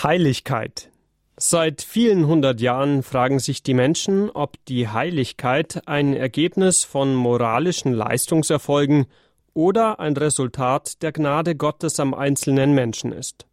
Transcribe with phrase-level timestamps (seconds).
[0.00, 0.90] Heiligkeit.
[1.36, 7.92] Seit vielen hundert Jahren fragen sich die Menschen, ob die Heiligkeit ein Ergebnis von moralischen
[7.92, 9.06] Leistungserfolgen
[9.54, 13.46] oder ein Resultat der Gnade Gottes am einzelnen Menschen ist.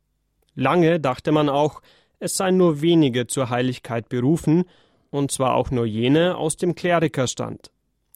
[0.53, 1.81] Lange dachte man auch,
[2.19, 4.65] es seien nur wenige zur Heiligkeit berufen,
[5.09, 7.71] und zwar auch nur jene aus dem Klerikerstand.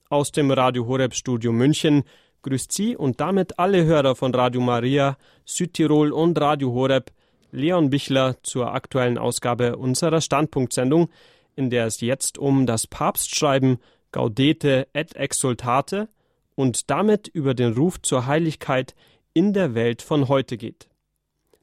[0.10, 2.04] Aus dem Radio Horeb Studio München
[2.44, 7.12] grüßt Sie und damit alle Hörer von Radio Maria, Südtirol und Radio Horeb
[7.52, 11.10] Leon Bichler zur aktuellen Ausgabe unserer Standpunktsendung,
[11.56, 13.80] in der es jetzt um das Papstschreiben
[14.12, 16.10] Gaudete et Exultate
[16.56, 18.96] und damit über den Ruf zur Heiligkeit
[19.34, 20.90] in der Welt von heute geht.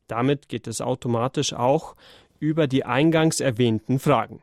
[0.07, 1.97] Damit geht es automatisch auch
[2.39, 4.43] über die eingangs erwähnten Fragen.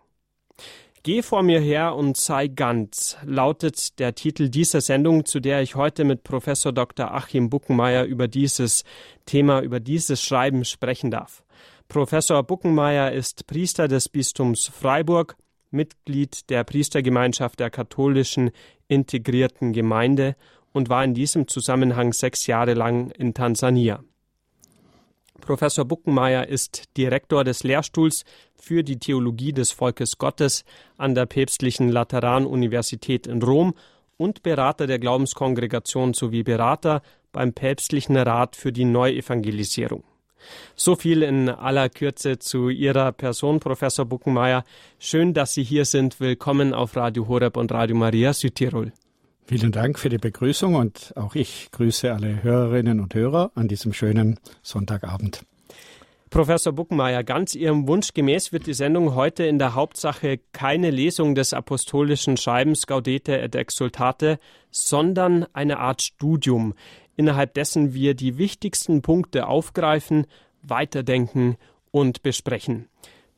[1.05, 5.75] Geh vor mir her und sei ganz, lautet der Titel dieser Sendung, zu der ich
[5.75, 7.13] heute mit Professor Dr.
[7.13, 8.85] Achim Buckenmeier über dieses
[9.25, 11.43] Thema, über dieses Schreiben sprechen darf.
[11.89, 15.35] Professor Buckenmeier ist Priester des Bistums Freiburg,
[15.71, 18.51] Mitglied der Priestergemeinschaft der katholischen
[18.87, 20.37] integrierten Gemeinde
[20.71, 24.01] und war in diesem Zusammenhang sechs Jahre lang in Tansania.
[25.45, 28.23] Professor Buckenmeier ist Direktor des Lehrstuhls
[28.55, 30.63] für die Theologie des Volkes Gottes
[30.97, 33.73] an der Päpstlichen Lateranuniversität in Rom
[34.17, 40.03] und Berater der Glaubenskongregation sowie Berater beim Päpstlichen Rat für die Neuevangelisierung.
[40.75, 44.63] So viel in aller Kürze zu Ihrer Person, Professor Buckenmeier.
[44.99, 46.19] Schön, dass Sie hier sind.
[46.19, 48.91] Willkommen auf Radio Horeb und Radio Maria Südtirol.
[49.45, 53.91] Vielen Dank für die Begrüßung und auch ich grüße alle Hörerinnen und Hörer an diesem
[53.91, 55.43] schönen Sonntagabend.
[56.29, 61.35] Professor Buckenmeier, ganz Ihrem Wunsch gemäß wird die Sendung heute in der Hauptsache keine Lesung
[61.35, 64.39] des apostolischen Schreibens Gaudete et Exultate,
[64.71, 66.73] sondern eine Art Studium,
[67.17, 70.25] innerhalb dessen wir die wichtigsten Punkte aufgreifen,
[70.63, 71.57] weiterdenken
[71.91, 72.87] und besprechen.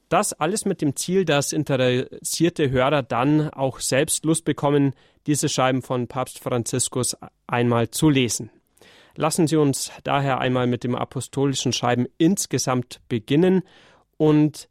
[0.08, 4.94] Das alles mit dem Ziel, dass interessierte Hörer dann auch selbst Lust bekommen,
[5.28, 7.18] diese Schreiben von Papst Franziskus
[7.48, 8.50] einmal zu lesen.
[9.16, 13.64] Lassen Sie uns daher einmal mit dem apostolischen Schreiben insgesamt beginnen
[14.18, 14.68] und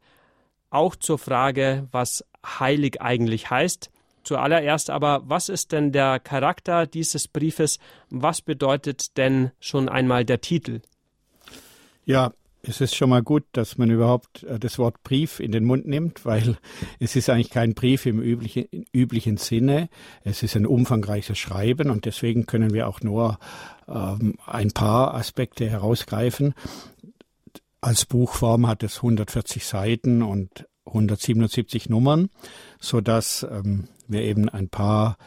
[0.69, 3.89] auch zur Frage, was heilig eigentlich heißt.
[4.23, 7.79] Zuallererst aber, was ist denn der Charakter dieses Briefes?
[8.09, 10.81] Was bedeutet denn schon einmal der Titel?
[12.05, 12.33] Ja,
[12.67, 15.87] es ist schon mal gut, dass man überhaupt äh, das Wort Brief in den Mund
[15.87, 16.57] nimmt, weil
[16.99, 19.89] es ist eigentlich kein Brief im üblichen, üblichen Sinne.
[20.23, 23.39] Es ist ein umfangreiches Schreiben und deswegen können wir auch nur
[23.87, 26.53] ähm, ein paar Aspekte herausgreifen.
[27.81, 32.29] Als Buchform hat es 140 Seiten und 177 Nummern,
[32.79, 35.17] so dass ähm, wir eben ein paar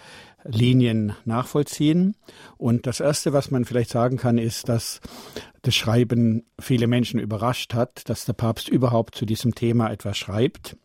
[0.44, 2.16] Linien nachvollziehen.
[2.56, 5.00] Und das Erste, was man vielleicht sagen kann, ist, dass
[5.62, 10.76] das Schreiben viele Menschen überrascht hat, dass der Papst überhaupt zu diesem Thema etwas schreibt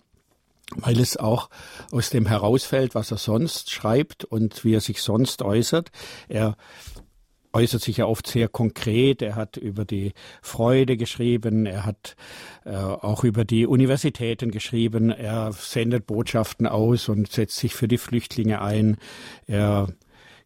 [0.75, 1.49] weil es auch
[1.91, 5.91] aus dem herausfällt, was er sonst schreibt und wie er sich sonst äußert.
[6.27, 6.55] Er
[7.53, 9.21] äußert sich ja oft sehr konkret.
[9.21, 12.15] Er hat über die Freude geschrieben, er hat
[12.65, 17.97] äh, auch über die Universitäten geschrieben, er sendet Botschaften aus und setzt sich für die
[17.99, 18.97] Flüchtlinge ein.
[19.47, 19.87] Er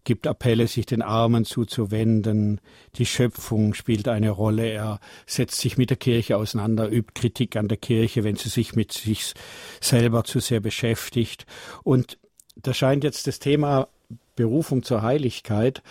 [0.08, 2.62] gibt Appelle, sich den Armen zuzuwenden.
[2.96, 4.66] Die Schöpfung spielt eine Rolle.
[4.70, 8.74] Er setzt sich mit der Kirche auseinander, übt Kritik an der Kirche, wenn sie sich
[8.74, 9.34] mit sich
[9.82, 11.46] selber zu sehr beschäftigt.
[11.84, 12.18] Und
[12.56, 13.90] da scheint jetzt das Thema
[14.38, 15.84] Berufung zur Heiligkeit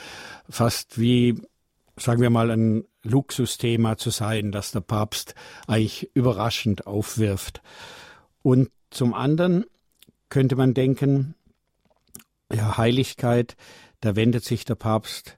[0.49, 1.43] fast wie,
[1.99, 5.35] sagen wir mal, ein Luxusthema zu sein, das der Papst
[5.67, 7.61] eigentlich überraschend aufwirft.
[8.43, 9.67] Und zum anderen
[10.31, 11.35] könnte man denken,
[12.53, 13.57] ja, Heiligkeit,
[14.01, 15.37] da wendet sich der Papst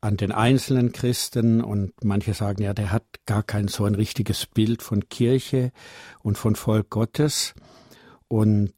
[0.00, 4.46] an den einzelnen Christen und manche sagen, ja, der hat gar kein so ein richtiges
[4.46, 5.70] Bild von Kirche
[6.22, 7.54] und von Volk Gottes.
[8.26, 8.74] Und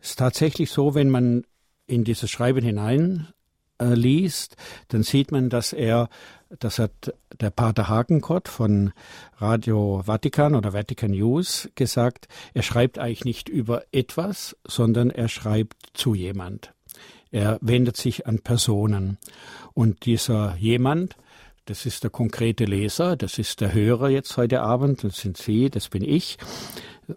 [0.00, 1.44] es ist tatsächlich so, wenn man
[1.86, 3.28] in dieses Schreiben hinein
[3.78, 4.56] äh, liest,
[4.88, 6.08] dann sieht man, dass er,
[6.48, 8.92] das hat der Pater Hagenkott von
[9.36, 15.76] Radio Vatikan oder Vatican News gesagt, er schreibt eigentlich nicht über etwas, sondern er schreibt
[15.92, 16.72] zu jemand.
[17.30, 19.18] Er wendet sich an Personen.
[19.74, 21.16] Und dieser jemand,
[21.66, 25.68] das ist der konkrete Leser, das ist der Hörer jetzt heute Abend, das sind Sie,
[25.68, 26.38] das bin ich.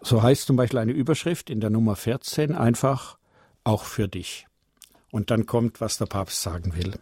[0.02, 3.16] So heißt zum Beispiel eine Überschrift in der Nummer 14 einfach
[3.64, 4.46] auch für dich
[5.10, 6.94] und dann kommt, was der Papst sagen will.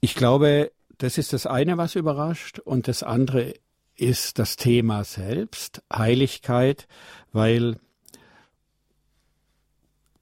[0.00, 3.54] Ich glaube, das ist das eine, was überrascht, und das andere
[3.94, 6.88] ist das Thema selbst, Heiligkeit,
[7.32, 7.78] weil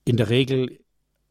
[0.05, 0.81] in der Regel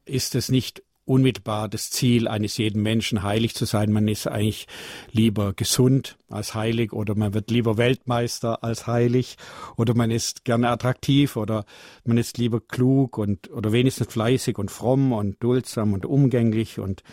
[0.06, 3.92] ist es nicht unmittelbar das Ziel eines jeden Menschen, heilig zu sein.
[3.92, 4.68] Man ist eigentlich
[5.12, 9.38] lieber gesund als heilig oder man wird lieber Weltmeister als heilig
[9.78, 11.66] oder man ist gerne attraktiv oder
[12.04, 17.04] man ist lieber klug und oder wenigstens fleißig und fromm und duldsam und umgänglich und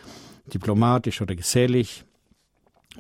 [0.47, 2.05] diplomatisch oder gesellig.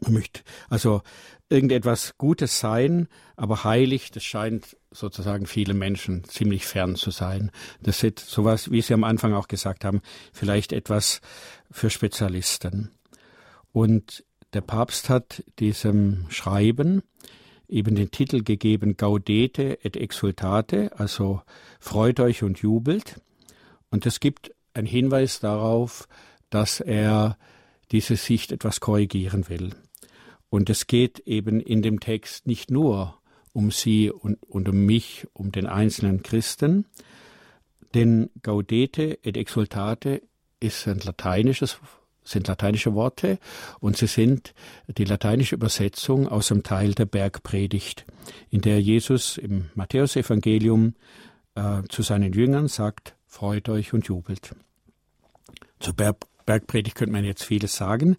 [0.00, 1.02] Man möchte also
[1.49, 7.50] irgendetwas Gutes sein, aber heilig, das scheint sozusagen vielen Menschen ziemlich fern zu sein.
[7.82, 10.00] Das ist sowas, wie Sie am Anfang auch gesagt haben,
[10.32, 11.20] vielleicht etwas
[11.70, 12.91] für Spezialisten.
[13.73, 17.02] Und der Papst hat diesem Schreiben
[17.69, 21.43] eben den Titel gegeben Gaudete et exultate, also
[21.81, 23.20] freut euch und jubelt.
[23.91, 26.06] Und es gibt einen Hinweis darauf,
[26.50, 27.37] dass er
[27.91, 29.70] diese Sicht etwas korrigieren will.
[30.50, 33.19] Und es geht eben in dem Text nicht nur
[33.54, 36.84] um sie und, und um mich, um den einzelnen Christen,
[37.94, 40.22] denn Gaudete et exultate
[40.60, 41.78] ist ein lateinisches
[42.26, 43.38] sind lateinische Worte
[43.80, 44.54] und sie sind
[44.88, 48.06] die lateinische Übersetzung aus dem Teil der Bergpredigt,
[48.50, 50.94] in der Jesus im Matthäusevangelium
[51.54, 54.54] äh, zu seinen Jüngern sagt, freut euch und jubelt.
[55.80, 58.17] Zur Berg Bergpredigt könnte man jetzt vieles sagen.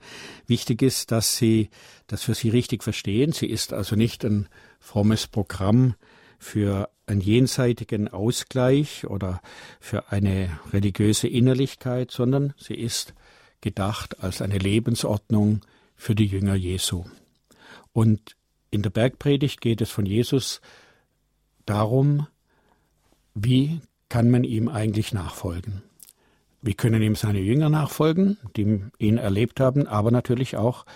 [0.48, 1.70] Wichtig ist, dass Sie
[2.08, 3.32] das wir Sie richtig verstehen.
[3.32, 4.48] Sie ist also nicht ein
[4.80, 5.96] frommes Programm
[6.38, 9.42] für einen jenseitigen Ausgleich oder
[9.80, 13.14] für eine religiöse Innerlichkeit, sondern sie ist
[13.62, 15.62] gedacht als eine Lebensordnung
[15.96, 17.06] für die Jünger Jesu.
[17.94, 18.36] Und
[18.70, 20.62] in der Bergpredigt geht es von Jesus
[21.66, 22.28] darum,
[23.34, 25.84] wie kann man ihm eigentlich nachfolgen.
[26.66, 30.88] Wie können ihm seine Jünger nachfolgen, die ihn erlebt haben, aber natürlich auch,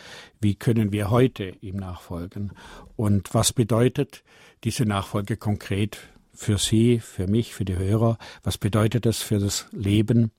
[0.42, 2.54] wie können wir heute ihm nachfolgen?
[2.96, 4.24] Und was bedeutet
[4.64, 6.00] diese Nachfolge konkret
[6.34, 8.18] für Sie, für mich, für die Hörer?
[8.42, 10.32] Was bedeutet das für das Leben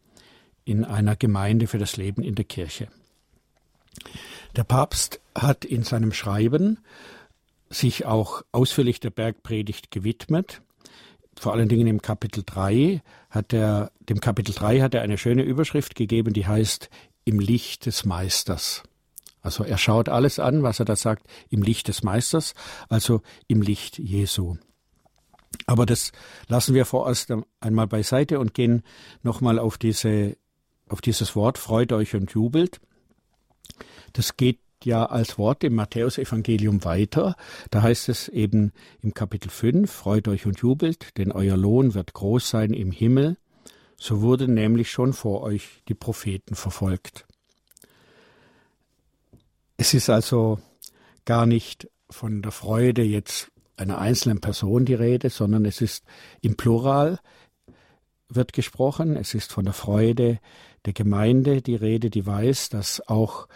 [0.64, 2.88] in einer Gemeinde, für das Leben in der Kirche?
[4.56, 6.80] Der Papst hat in seinem Schreiben
[7.68, 10.60] sich auch ausführlich der Bergpredigt gewidmet
[11.40, 13.00] vor allen Dingen im Kapitel 3
[13.30, 16.90] hat er, dem Kapitel 3 hat er eine schöne Überschrift gegeben, die heißt
[17.24, 18.82] Im Licht des Meisters.
[19.40, 22.52] Also er schaut alles an, was er da sagt, im Licht des Meisters,
[22.90, 24.58] also im Licht Jesu.
[25.64, 26.12] Aber das
[26.46, 28.82] lassen wir vorerst einmal beiseite und gehen
[29.22, 30.36] nochmal auf diese,
[30.90, 32.82] auf dieses Wort, freut euch und jubelt.
[34.12, 37.36] Das geht ja als Wort im Matthäusevangelium weiter.
[37.70, 38.72] Da heißt es eben
[39.02, 43.36] im Kapitel 5, freut euch und jubelt, denn euer Lohn wird groß sein im Himmel.
[43.96, 47.26] So wurden nämlich schon vor euch die Propheten verfolgt.
[49.76, 50.58] Es ist also
[51.24, 56.04] gar nicht von der Freude jetzt einer einzelnen Person die Rede, sondern es ist
[56.42, 57.18] im Plural
[58.28, 59.16] wird gesprochen.
[59.16, 60.38] Es ist von der Freude
[60.84, 63.48] der Gemeinde die Rede, die weiß, dass auch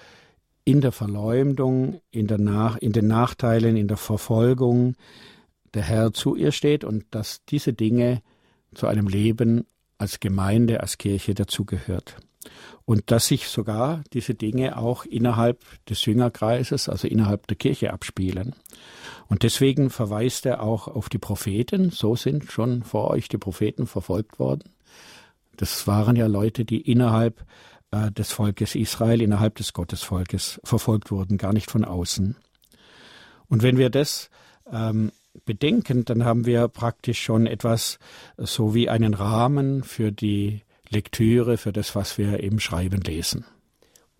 [0.64, 4.94] in der Verleumdung, in, der Nach in den Nachteilen, in der Verfolgung
[5.74, 8.22] der Herr zu ihr steht und dass diese Dinge
[8.74, 9.66] zu einem Leben
[9.98, 12.16] als Gemeinde, als Kirche dazugehört.
[12.84, 18.54] Und dass sich sogar diese Dinge auch innerhalb des Jüngerkreises, also innerhalb der Kirche abspielen.
[19.28, 21.90] Und deswegen verweist er auch auf die Propheten.
[21.90, 24.64] So sind schon vor euch die Propheten verfolgt worden.
[25.56, 27.44] Das waren ja Leute, die innerhalb
[27.94, 32.36] äh, des Volkes Israel innerhalb des Gottesvolkes verfolgt wurden, gar nicht von außen.
[33.48, 34.30] Und wenn wir das
[34.72, 35.12] ähm,
[35.44, 37.98] bedenken, dann haben wir praktisch schon etwas
[38.36, 43.44] so wie einen Rahmen für die Lektüre, für das, was wir im Schreiben lesen.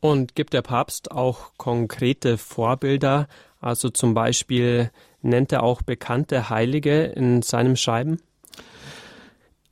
[0.01, 3.27] Und gibt der Papst auch konkrete Vorbilder?
[3.61, 4.91] Also zum Beispiel
[5.23, 8.21] nennt er auch bekannte Heilige in seinem Schreiben?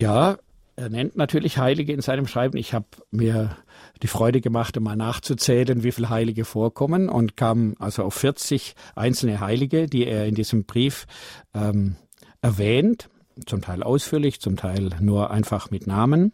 [0.01, 0.39] Ja,
[0.77, 2.57] er nennt natürlich Heilige in seinem Schreiben.
[2.57, 3.57] Ich habe mir
[4.03, 9.41] die Freude gemacht, mal nachzuzählen, wie viele Heilige vorkommen und kam also auf 40 einzelne
[9.41, 11.07] Heilige, die er in diesem Brief
[11.55, 11.97] ähm,
[12.41, 13.09] erwähnt
[13.47, 16.33] zum Teil ausführlich, zum Teil nur einfach mit Namen.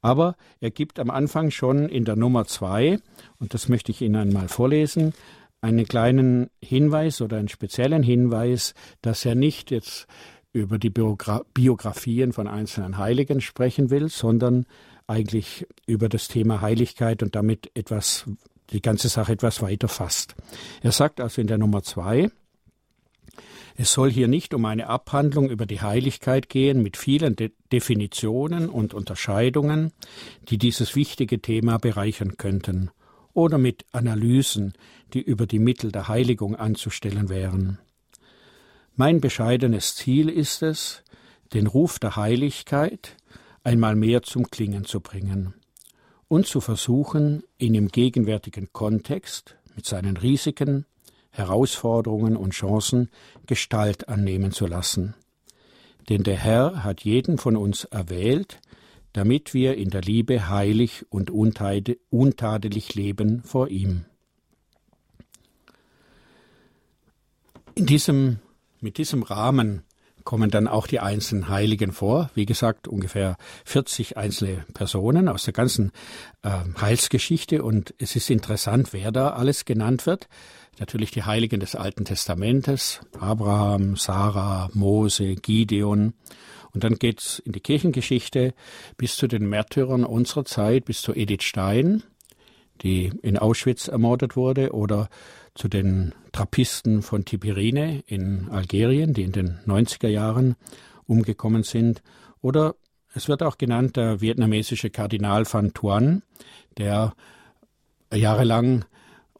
[0.00, 2.98] Aber er gibt am Anfang schon in der Nummer zwei,
[3.38, 5.12] und das möchte ich Ihnen einmal vorlesen,
[5.60, 10.06] einen kleinen Hinweis oder einen speziellen Hinweis, dass er nicht jetzt
[10.52, 14.66] über die Biogra Biografien von einzelnen Heiligen sprechen will, sondern
[15.06, 18.24] eigentlich über das Thema Heiligkeit und damit etwas,
[18.70, 20.34] die ganze Sache etwas weiter fasst.
[20.82, 22.30] Er sagt also in der Nummer zwei,
[23.78, 28.70] es soll hier nicht um eine Abhandlung über die Heiligkeit gehen mit vielen De Definitionen
[28.70, 29.92] und Unterscheidungen,
[30.48, 32.90] die dieses wichtige Thema bereichern könnten,
[33.34, 34.72] oder mit Analysen,
[35.12, 37.78] die über die Mittel der Heiligung anzustellen wären.
[38.94, 41.02] Mein bescheidenes Ziel ist es,
[41.52, 43.16] den Ruf der Heiligkeit
[43.66, 45.54] einmal mehr zum Klingen zu bringen
[46.28, 50.86] und zu versuchen, ihn im gegenwärtigen Kontext mit seinen Risiken,
[51.30, 53.10] Herausforderungen und Chancen
[53.46, 55.14] Gestalt annehmen zu lassen.
[56.08, 58.60] Denn der Herr hat jeden von uns erwählt,
[59.12, 64.04] damit wir in der Liebe heilig und untadelig leben vor ihm.
[67.74, 68.38] In diesem,
[68.80, 69.82] mit diesem Rahmen
[70.26, 72.30] kommen dann auch die einzelnen Heiligen vor.
[72.34, 75.92] Wie gesagt, ungefähr 40 einzelne Personen aus der ganzen
[76.42, 77.62] äh, Heilsgeschichte.
[77.62, 80.28] Und es ist interessant, wer da alles genannt wird.
[80.78, 86.12] Natürlich die Heiligen des Alten Testamentes, Abraham, Sarah, Mose, Gideon.
[86.74, 88.52] Und dann geht's in die Kirchengeschichte
[88.98, 92.02] bis zu den Märtyrern unserer Zeit, bis zu Edith Stein,
[92.82, 95.08] die in Auschwitz ermordet wurde, oder
[95.56, 100.54] zu den Trappisten von Tiberine in Algerien, die in den 90er Jahren
[101.06, 102.02] umgekommen sind.
[102.40, 102.76] Oder
[103.14, 106.22] es wird auch genannt der vietnamesische Kardinal Van Thuan,
[106.76, 107.14] der
[108.12, 108.84] jahrelang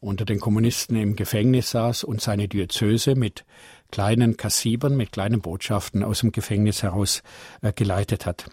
[0.00, 3.44] unter den Kommunisten im Gefängnis saß und seine Diözese mit
[3.90, 7.22] kleinen Kassibern, mit kleinen Botschaften aus dem Gefängnis heraus
[7.62, 8.50] äh, geleitet hat.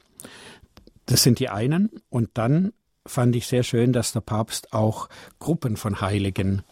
[1.06, 1.90] Das sind die einen.
[2.10, 2.74] Und dann
[3.06, 6.64] fand ich sehr schön, dass der Papst auch Gruppen von Heiligen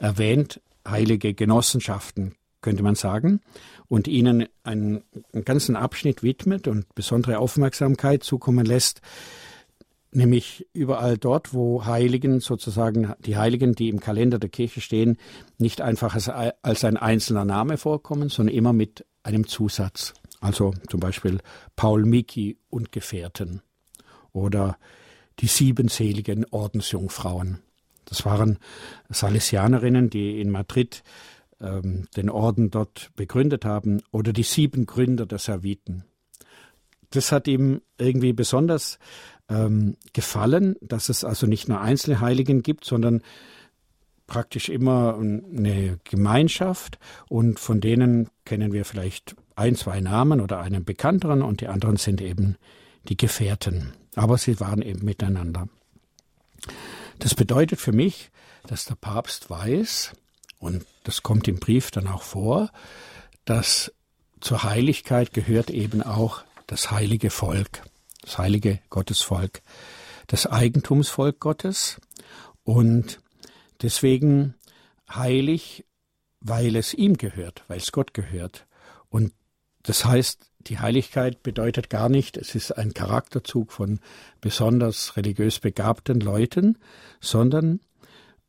[0.00, 3.40] erwähnt, heilige Genossenschaften, könnte man sagen,
[3.88, 5.02] und ihnen einen,
[5.32, 9.00] einen ganzen Abschnitt widmet und besondere Aufmerksamkeit zukommen lässt,
[10.12, 15.18] nämlich überall dort, wo Heiligen sozusagen, die Heiligen, die im Kalender der Kirche stehen,
[15.58, 20.14] nicht einfach als, als ein einzelner Name vorkommen, sondern immer mit einem Zusatz.
[20.40, 21.38] Also zum Beispiel
[21.76, 23.60] Paul Miki und Gefährten
[24.32, 24.78] oder
[25.40, 27.58] die siebenseligen Ordensjungfrauen.
[28.10, 28.58] Das waren
[29.08, 31.02] Salesianerinnen, die in Madrid
[31.60, 36.04] ähm, den Orden dort begründet haben, oder die sieben Gründer der Serviten.
[37.10, 38.98] Das hat ihm irgendwie besonders
[39.48, 43.22] ähm, gefallen, dass es also nicht nur einzelne Heiligen gibt, sondern
[44.26, 46.98] praktisch immer eine Gemeinschaft
[47.28, 51.96] und von denen kennen wir vielleicht ein, zwei Namen oder einen bekannteren und die anderen
[51.96, 52.56] sind eben
[53.08, 53.92] die Gefährten.
[54.14, 55.68] Aber sie waren eben miteinander.
[57.20, 58.30] Das bedeutet für mich,
[58.66, 60.12] dass der Papst weiß,
[60.58, 62.70] und das kommt im Brief dann auch vor,
[63.44, 63.92] dass
[64.40, 67.82] zur Heiligkeit gehört eben auch das heilige Volk,
[68.22, 69.60] das heilige Gottesvolk,
[70.28, 72.00] das Eigentumsvolk Gottes
[72.64, 73.20] und
[73.82, 74.54] deswegen
[75.12, 75.84] heilig,
[76.40, 78.66] weil es ihm gehört, weil es Gott gehört.
[79.10, 79.34] Und
[79.82, 84.00] das heißt, die Heiligkeit bedeutet gar nicht, es ist ein Charakterzug von
[84.40, 86.78] besonders religiös begabten Leuten,
[87.20, 87.80] sondern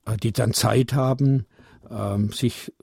[0.06, 1.46] äh, die dann Zeit haben,
[1.90, 2.74] ähm, sich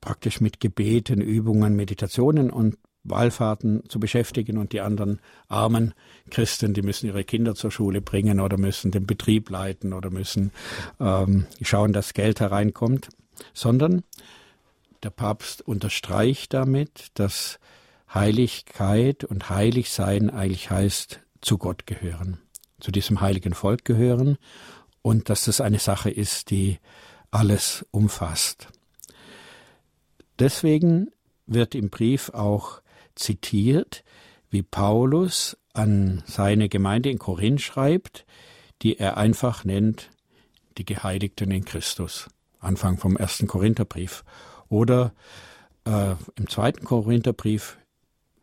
[0.00, 2.76] praktisch mit Gebeten, Übungen, Meditationen und
[3.08, 5.94] Wallfahrten zu beschäftigen und die anderen armen
[6.30, 10.50] Christen, die müssen ihre Kinder zur Schule bringen oder müssen den Betrieb leiten oder müssen
[11.00, 13.08] ähm, schauen, dass Geld hereinkommt,
[13.54, 14.02] sondern
[15.02, 17.58] der Papst unterstreicht damit, dass
[18.12, 22.38] Heiligkeit und Heiligsein eigentlich heißt zu Gott gehören,
[22.80, 24.38] zu diesem heiligen Volk gehören
[25.02, 26.78] und dass das eine Sache ist, die
[27.30, 28.68] alles umfasst.
[30.38, 31.10] Deswegen
[31.46, 32.80] wird im Brief auch
[33.14, 34.04] zitiert,
[34.50, 38.26] wie Paulus an seine Gemeinde in Korinth schreibt,
[38.82, 40.10] die er einfach nennt
[40.78, 42.28] die Geheiligten in Christus.
[42.60, 44.24] Anfang vom ersten Korintherbrief.
[44.68, 45.12] Oder
[45.84, 47.78] äh, im zweiten Korintherbrief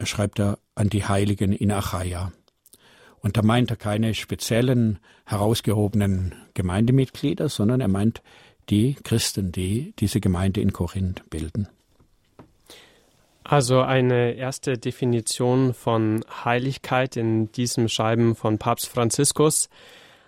[0.05, 2.31] schreibt er an die Heiligen in Achaia.
[3.19, 8.21] Und da meint er keine speziellen, herausgehobenen Gemeindemitglieder, sondern er meint
[8.69, 11.67] die Christen, die diese Gemeinde in Korinth bilden.
[13.43, 19.69] Also eine erste Definition von Heiligkeit in diesem Schreiben von Papst Franziskus.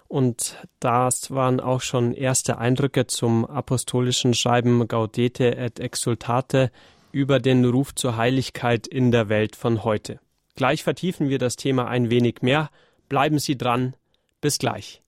[0.07, 6.71] Und das waren auch schon erste Eindrücke zum apostolischen Schreiben Gaudete et Exultate
[7.15, 10.19] über den Ruf zur Heiligkeit in der Welt von heute.
[10.55, 12.69] Gleich vertiefen wir das Thema ein wenig mehr.
[13.07, 13.95] Bleiben Sie dran.
[14.41, 15.01] Bis gleich.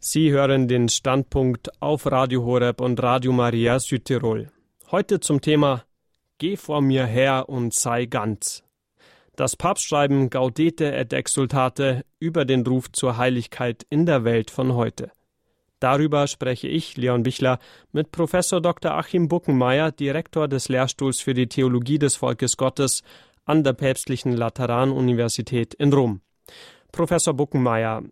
[0.00, 4.50] Sie hören den Standpunkt auf Radio Horeb und Radio Maria Südtirol.
[4.90, 5.84] Heute zum Thema
[6.38, 8.64] Geh vor mir her und sei ganz.
[9.36, 15.10] Das Papstschreiben Gaudete et Exultate über den Ruf zur Heiligkeit in der Welt von heute.
[15.80, 17.58] Darüber spreche ich, Leon Bichler,
[17.90, 18.92] mit Professor Dr.
[18.92, 23.02] Achim Buckenmeier, Direktor des Lehrstuhls für die Theologie des Volkes Gottes
[23.44, 26.20] an der Päpstlichen Lateranuniversität in Rom.
[26.92, 28.04] Professor Buckenmeier,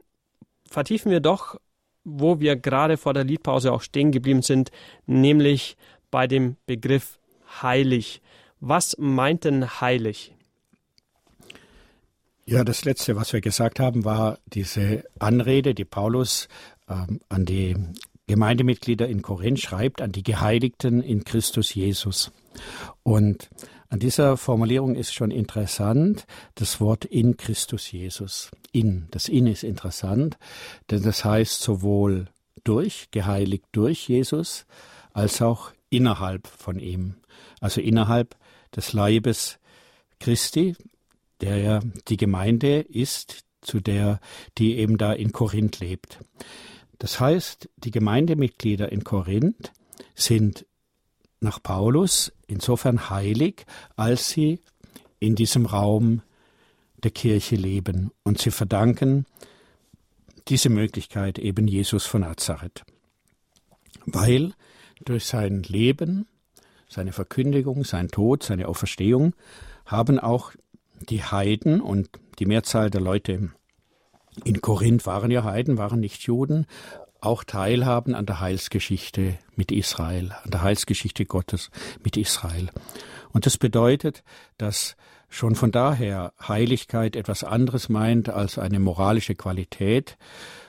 [0.68, 1.54] vertiefen wir doch,
[2.02, 4.72] wo wir gerade vor der Liedpause auch stehen geblieben sind,
[5.06, 5.76] nämlich
[6.10, 7.20] bei dem Begriff
[7.62, 8.22] heilig.
[8.58, 10.31] Was meint denn heilig?
[12.44, 16.48] Ja, das Letzte, was wir gesagt haben, war diese Anrede, die Paulus
[16.88, 17.76] ähm, an die
[18.26, 22.32] Gemeindemitglieder in Korinth schreibt, an die Geheiligten in Christus Jesus.
[23.04, 23.48] Und
[23.90, 28.50] an dieser Formulierung ist schon interessant das Wort in Christus Jesus.
[28.72, 29.06] In.
[29.10, 30.36] Das in ist interessant,
[30.90, 32.26] denn das heißt sowohl
[32.64, 34.66] durch, geheiligt durch Jesus,
[35.12, 37.16] als auch innerhalb von ihm.
[37.60, 38.34] Also innerhalb
[38.74, 39.58] des Leibes
[40.18, 40.74] Christi,
[41.42, 44.20] der die Gemeinde ist, zu der,
[44.58, 46.18] die eben da in Korinth lebt.
[46.98, 49.72] Das heißt, die Gemeindemitglieder in Korinth
[50.14, 50.66] sind
[51.40, 54.60] nach Paulus insofern heilig, als sie
[55.18, 56.22] in diesem Raum
[57.02, 58.10] der Kirche leben.
[58.22, 59.26] Und sie verdanken
[60.48, 62.84] diese Möglichkeit eben Jesus von Nazareth.
[64.06, 64.54] Weil
[65.04, 66.26] durch sein Leben,
[66.88, 69.34] seine Verkündigung, sein Tod, seine Auferstehung
[69.84, 70.52] haben auch
[71.08, 73.50] die Heiden und die Mehrzahl der Leute
[74.44, 76.66] in Korinth waren ja Heiden, waren nicht Juden,
[77.20, 81.70] auch teilhaben an der Heilsgeschichte mit Israel, an der Heilsgeschichte Gottes
[82.02, 82.70] mit Israel.
[83.32, 84.24] Und das bedeutet,
[84.58, 84.96] dass
[85.28, 90.18] schon von daher Heiligkeit etwas anderes meint als eine moralische Qualität,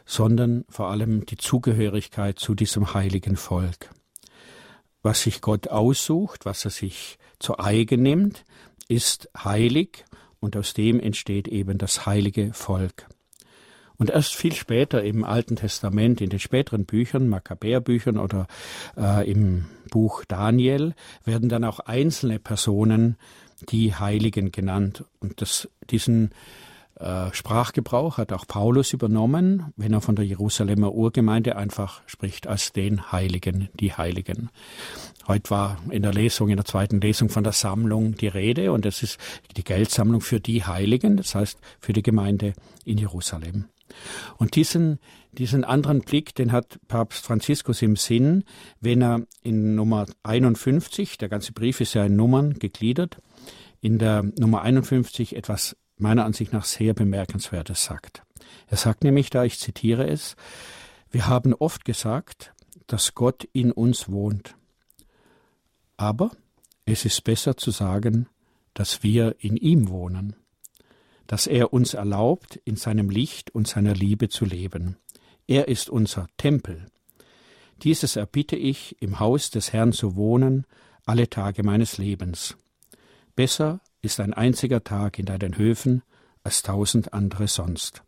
[0.06, 3.90] sondern vor allem die Zugehörigkeit zu diesem heiligen Volk.
[5.02, 8.46] Was sich Gott aussucht, was er sich zu eigen nimmt,
[8.88, 10.06] ist heilig
[10.44, 13.08] und aus dem entsteht eben das heilige Volk.
[13.96, 18.48] Und erst viel später im Alten Testament, in den späteren Büchern, Makkabäerbüchern oder
[18.98, 23.16] äh, im Buch Daniel, werden dann auch einzelne Personen
[23.70, 25.06] die Heiligen genannt.
[25.22, 26.32] Und das, diesen
[27.32, 33.12] Sprachgebrauch hat auch Paulus übernommen, wenn er von der Jerusalemer Urgemeinde einfach spricht als den
[33.12, 34.50] Heiligen, die Heiligen.
[35.28, 38.86] Heute war in der Lesung, in der zweiten Lesung von der Sammlung die Rede und
[38.86, 39.18] das ist
[39.58, 42.54] die Geldsammlung für die Heiligen, das heißt für die Gemeinde
[42.86, 43.66] in Jerusalem.
[44.38, 45.00] Und diesen,
[45.32, 48.44] diesen anderen Blick, den hat Papst Franziskus im Sinn,
[48.82, 53.18] wenn er in Nummer 51, der ganze Brief ist ja in Nummern gegliedert,
[53.82, 58.24] in der Nummer 51 etwas meiner Ansicht nach sehr bemerkenswertes sagt.
[58.68, 60.36] Er sagt nämlich da, ich zitiere es,
[61.12, 62.54] wir haben oft gesagt,
[62.88, 64.56] dass Gott in uns wohnt.
[65.96, 66.32] Aber
[66.86, 68.28] es ist besser zu sagen,
[68.74, 70.36] dass wir in ihm wohnen
[71.28, 74.98] dass er uns erlaubt, in seinem Licht und seiner Liebe zu leben.
[75.48, 76.86] Er ist unser Tempel.
[77.82, 80.66] Dieses erbitte ich, im Haus des Herrn zu wohnen,
[81.06, 82.56] alle Tage meines Lebens.
[83.36, 86.04] Besser ist ein einziger Tag in deinen Höfen
[86.44, 88.04] als tausend andere sonst.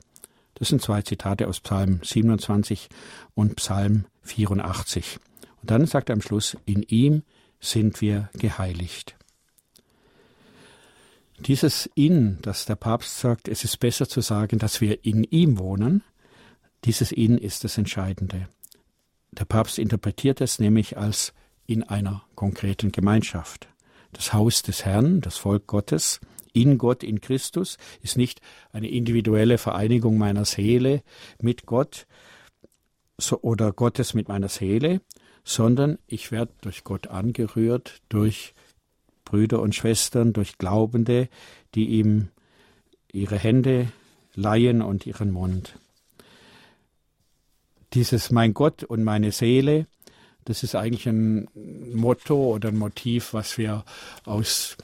[0.53, 2.89] Das sind zwei Zitate aus Psalm 27
[3.33, 5.19] und Psalm 84.
[5.61, 7.23] Und dann sagt er am Schluss, in ihm
[7.59, 9.15] sind wir geheiligt.
[11.39, 15.57] Dieses In, das der Papst sagt, es ist besser zu sagen, dass wir in ihm
[15.57, 16.03] wohnen,
[16.85, 18.47] dieses In ist das Entscheidende.
[19.31, 21.33] Der Papst interpretiert es nämlich als
[21.65, 23.67] in einer konkreten Gemeinschaft.
[24.15, 26.21] Das Haus des Herrn, das Volk Gottes,
[26.53, 28.39] in Gott, in Christus, ist nicht
[28.71, 31.03] eine individuelle Vereinigung meiner Seele
[31.41, 32.07] mit Gott
[33.17, 35.01] so, oder Gottes mit meiner Seele,
[35.43, 38.55] sondern ich werde durch Gott angerührt, durch
[39.25, 41.27] Brüder und Schwestern, durch Glaubende,
[41.75, 42.29] die ihm
[43.11, 43.91] ihre Hände
[44.33, 45.77] leihen und ihren Mund.
[47.93, 49.87] Dieses Mein Gott und meine Seele,
[50.45, 51.47] das ist eigentlich ein
[51.93, 53.83] Motto oder ein Motiv, was wir
[54.25, 54.77] aus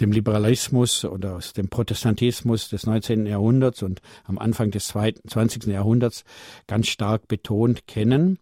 [0.00, 3.26] dem Liberalismus oder aus dem Protestantismus des 19.
[3.26, 5.66] Jahrhunderts und am Anfang des 20.
[5.66, 6.24] Jahrhunderts
[6.66, 8.38] ganz stark betont kennen.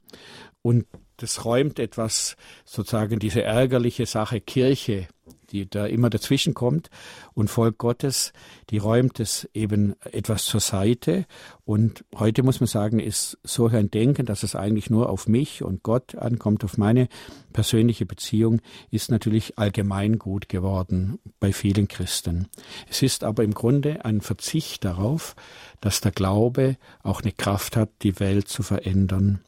[0.63, 5.09] Und das räumt etwas, sozusagen diese ärgerliche Sache Kirche
[5.51, 6.91] die da immer dazwischen kommt
[7.35, 8.33] und Volk Gottes,
[8.71, 11.27] die räumt es eben etwas zur Seite
[11.65, 15.63] und heute muss man sagen, ist so ein Denken, dass es eigentlich nur auf mich
[15.63, 17.09] und Gott ankommt, auf meine
[17.53, 22.49] persönliche Beziehung, ist natürlich allgemein gut geworden bei vielen Christen.
[22.89, 25.35] Es ist aber im Grunde ein Verzicht darauf,
[25.81, 29.41] dass der Glaube auch eine Kraft hat, die Welt zu verändern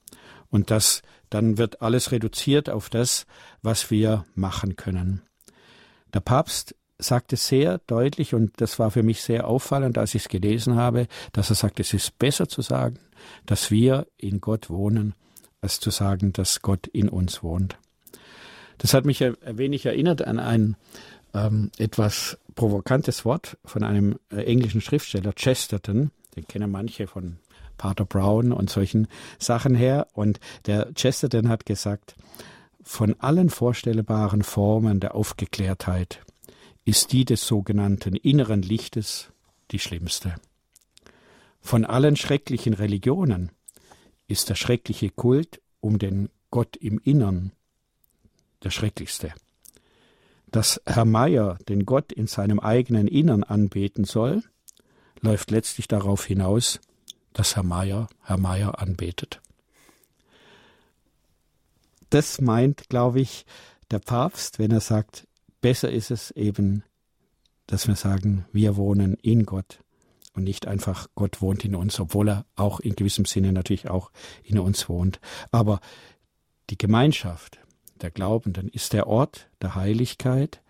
[0.50, 3.26] und das dann wird alles reduziert auf das,
[3.62, 5.22] was wir machen können.
[6.14, 10.28] Der Papst sagte sehr deutlich, und das war für mich sehr auffallend, als ich es
[10.28, 12.98] gelesen habe, dass er sagt, es ist besser zu sagen,
[13.46, 15.14] dass wir in Gott wohnen,
[15.60, 17.78] als zu sagen, dass Gott in uns wohnt.
[18.78, 20.76] Das hat mich ein wenig erinnert an ein
[21.34, 27.36] ähm, etwas provokantes Wort von einem äh, englischen Schriftsteller, Chesterton, den kennen manche von
[27.76, 30.06] Pater Brown und solchen Sachen her.
[30.12, 32.14] Und der Chesterton hat gesagt,
[32.82, 36.22] von allen vorstellbaren Formen der Aufgeklärtheit
[36.84, 39.30] ist die des sogenannten inneren Lichtes
[39.70, 40.34] die schlimmste.
[41.60, 43.50] Von allen schrecklichen Religionen
[44.26, 47.52] ist der schreckliche Kult um den Gott im Innern
[48.62, 49.32] der schrecklichste.
[50.50, 54.42] Dass Herr Meier den Gott in seinem eigenen Innern anbeten soll,
[55.20, 56.80] läuft letztlich darauf hinaus,
[57.32, 59.40] dass Herr Meier Herr Meier anbetet.
[62.10, 63.46] Das meint, glaube ich,
[63.90, 65.26] der Papst, wenn er sagt,
[65.60, 66.84] besser ist es eben,
[67.66, 69.78] dass wir sagen, wir wohnen in Gott
[70.34, 74.10] und nicht einfach Gott wohnt in uns, obwohl er auch in gewissem Sinne natürlich auch
[74.42, 75.20] in uns wohnt.
[75.50, 75.80] Aber
[76.70, 77.60] die Gemeinschaft
[78.00, 80.62] der Glaubenden ist der Ort der Heiligkeit,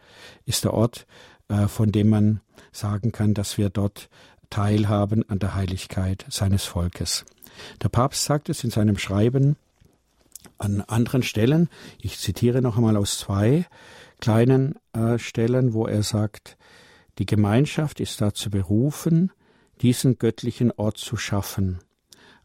[0.44, 1.06] ist der Ort,
[1.48, 2.40] äh, von dem man
[2.72, 4.08] sagen kann, dass wir dort
[4.50, 7.24] teilhaben an der Heiligkeit seines Volkes.
[7.82, 9.56] Der Papst sagt es in seinem Schreiben
[10.60, 11.68] an anderen Stellen,
[12.00, 13.66] ich zitiere noch einmal aus zwei
[14.20, 16.58] kleinen äh, Stellen, wo er sagt,
[17.18, 19.32] die Gemeinschaft ist dazu berufen,
[19.80, 21.78] diesen göttlichen Ort zu schaffen,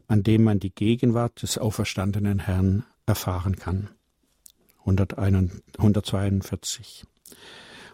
[0.08, 3.90] an dem man die Gegenwart des auferstandenen Herrn erfahren kann.
[4.84, 7.04] 142.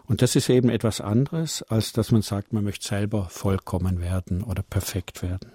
[0.05, 4.43] Und das ist eben etwas anderes, als dass man sagt, man möchte selber vollkommen werden
[4.43, 5.51] oder perfekt werden.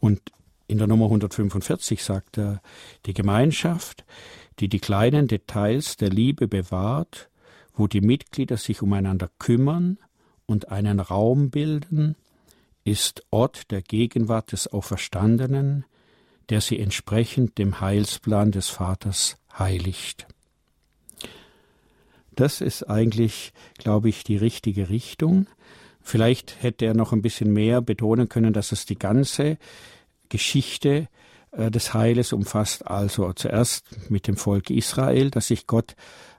[0.00, 0.20] Und
[0.66, 2.62] in der Nummer 145 sagt er,
[3.06, 4.04] die Gemeinschaft,
[4.60, 7.28] die die kleinen Details der Liebe bewahrt,
[7.74, 9.98] wo die Mitglieder sich umeinander kümmern
[10.46, 12.16] und einen Raum bilden,
[12.84, 15.84] ist Ort der Gegenwart des Auferstandenen,
[16.50, 20.26] der sie entsprechend dem Heilsplan des Vaters heiligt.
[22.36, 25.46] Das ist eigentlich, glaube ich, die richtige Richtung.
[26.00, 29.56] Vielleicht hätte er noch ein bisschen mehr betonen können, dass es die ganze
[30.28, 31.08] Geschichte
[31.52, 35.94] äh, des Heiles umfasst, also zuerst mit dem Volk Israel, dass sich Gott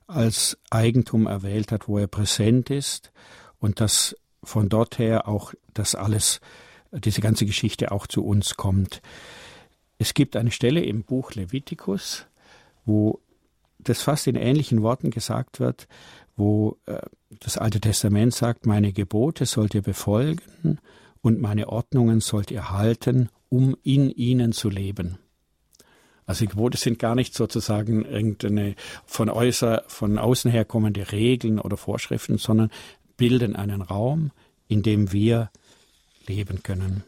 [0.07, 3.11] als Eigentum erwählt hat, wo er präsent ist
[3.59, 6.39] und dass von dort her auch das alles,
[6.91, 9.01] diese ganze Geschichte auch zu uns kommt.
[9.97, 12.27] Es gibt eine Stelle im Buch Levitikus,
[12.85, 13.19] wo
[13.79, 15.87] das fast in ähnlichen Worten gesagt wird,
[16.35, 16.99] wo äh,
[17.39, 20.79] das Alte Testament sagt, meine Gebote sollt ihr befolgen
[21.21, 25.17] und meine Ordnungen sollt ihr halten, um in ihnen zu leben.
[26.25, 31.59] Also die Gebote sind gar nicht sozusagen irgendeine von, äußer, von außen her kommende Regeln
[31.59, 32.71] oder Vorschriften, sondern
[33.17, 34.31] bilden einen Raum,
[34.67, 35.51] in dem wir
[36.25, 37.03] leben können.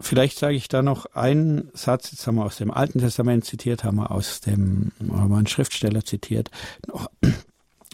[0.00, 3.84] Vielleicht sage ich da noch einen Satz, jetzt haben wir aus dem Alten Testament zitiert,
[3.84, 6.50] haben wir aus dem, haben wir einen Schriftsteller zitiert,
[6.88, 7.08] noch,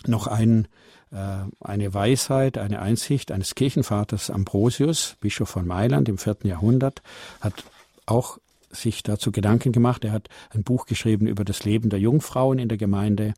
[0.07, 0.69] noch ein, äh,
[1.11, 7.03] eine Weisheit, eine Einsicht eines Kirchenvaters Ambrosius, Bischof von Mailand im vierten Jahrhundert,
[7.41, 7.65] hat
[8.07, 8.39] auch
[8.71, 10.05] sich dazu Gedanken gemacht.
[10.05, 13.35] Er hat ein Buch geschrieben über das Leben der Jungfrauen in der Gemeinde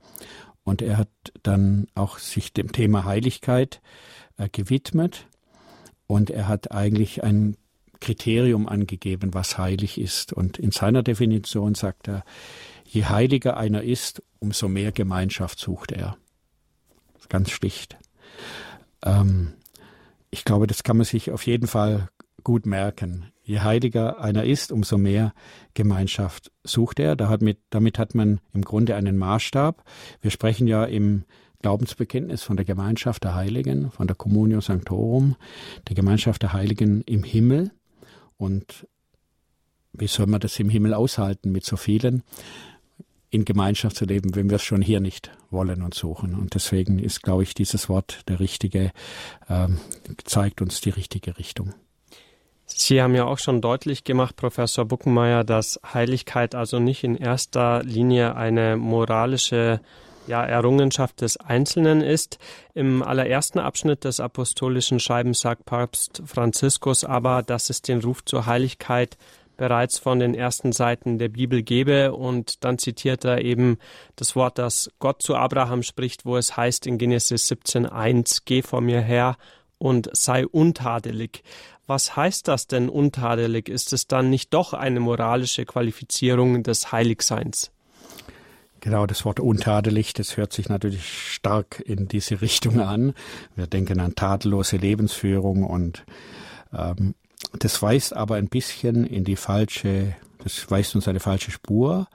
[0.64, 1.09] und er hat
[1.42, 3.80] dann auch sich dem Thema Heiligkeit
[4.37, 5.26] äh, gewidmet
[6.06, 7.56] und er hat eigentlich ein
[8.00, 10.33] Kriterium angegeben, was heilig ist.
[10.33, 12.24] Und in seiner Definition sagt er,
[12.85, 16.16] je heiliger einer ist, umso mehr Gemeinschaft sucht er.
[17.30, 17.96] Ganz schlicht.
[19.02, 19.54] Ähm,
[20.30, 22.10] ich glaube, das kann man sich auf jeden Fall
[22.44, 23.32] gut merken.
[23.42, 25.32] Je heiliger einer ist, umso mehr
[25.74, 27.16] Gemeinschaft sucht er.
[27.16, 29.82] Da hat mit, damit hat man im Grunde einen Maßstab.
[30.20, 31.24] Wir sprechen ja im
[31.62, 35.36] Glaubensbekenntnis von der Gemeinschaft der Heiligen, von der Communio Sanctorum,
[35.88, 37.70] der Gemeinschaft der Heiligen im Himmel.
[38.36, 38.86] Und
[39.92, 42.22] wie soll man das im Himmel aushalten, mit so vielen
[43.30, 46.34] in Gemeinschaft zu leben, wenn wir es schon hier nicht wollen und suchen?
[46.34, 48.92] Und deswegen ist, glaube ich, dieses Wort der richtige,
[49.48, 49.78] ähm,
[50.24, 51.74] zeigt uns die richtige Richtung.
[52.66, 57.82] Sie haben ja auch schon deutlich gemacht, Professor Buckenmeier, dass Heiligkeit also nicht in erster
[57.82, 59.80] Linie eine moralische
[60.26, 62.38] ja, Errungenschaft des Einzelnen ist.
[62.74, 68.46] Im allerersten Abschnitt des apostolischen Schreibens sagt Papst Franziskus aber, dass es den Ruf zur
[68.46, 69.16] Heiligkeit
[69.60, 72.14] bereits von den ersten Seiten der Bibel gebe.
[72.14, 73.76] Und dann zitiert er eben
[74.16, 78.80] das Wort, das Gott zu Abraham spricht, wo es heißt in Genesis 17.1, Geh vor
[78.80, 79.36] mir her
[79.76, 81.42] und sei untadelig.
[81.86, 83.68] Was heißt das denn untadelig?
[83.68, 87.70] Ist es dann nicht doch eine moralische Qualifizierung des Heiligseins?
[88.80, 93.12] Genau, das Wort untadelig, das hört sich natürlich stark in diese Richtung an.
[93.56, 96.06] Wir denken an tadellose Lebensführung und
[96.72, 97.14] ähm,
[97.59, 102.09] das weist aber ein bisschen in die falsche, das weist uns eine falsche Spur,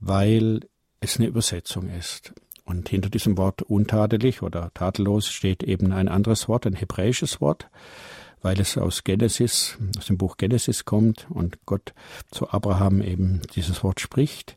[0.00, 0.60] weil
[1.00, 2.32] es eine Übersetzung ist.
[2.64, 7.68] Und hinter diesem Wort untadelig oder tadellos steht eben ein anderes Wort, ein hebräisches Wort,
[8.40, 11.92] weil es aus Genesis, aus dem Buch Genesis kommt und Gott
[12.30, 14.56] zu Abraham eben dieses Wort spricht.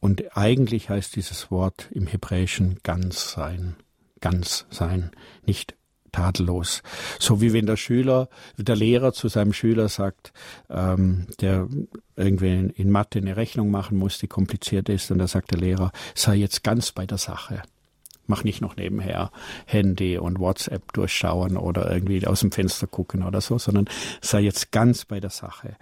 [0.00, 3.76] Und eigentlich heißt dieses Wort im Hebräischen ganz sein,
[4.20, 5.10] ganz sein,
[5.44, 5.74] nicht
[6.16, 6.82] tadellos.
[7.18, 10.32] So wie wenn der Schüler, der Lehrer zu seinem Schüler sagt,
[10.70, 11.68] ähm, der
[12.16, 15.92] irgendwie in, Mathe eine Rechnung machen muss, die kompliziert ist, und da sagt der Lehrer,
[16.14, 17.62] sei jetzt ganz bei der Sache
[18.28, 19.30] mach nicht noch nebenher
[19.66, 23.86] Handy und WhatsApp durchschauen oder irgendwie aus dem Fenster gucken oder so, sondern
[24.20, 25.76] sei jetzt ganz bei der Sache.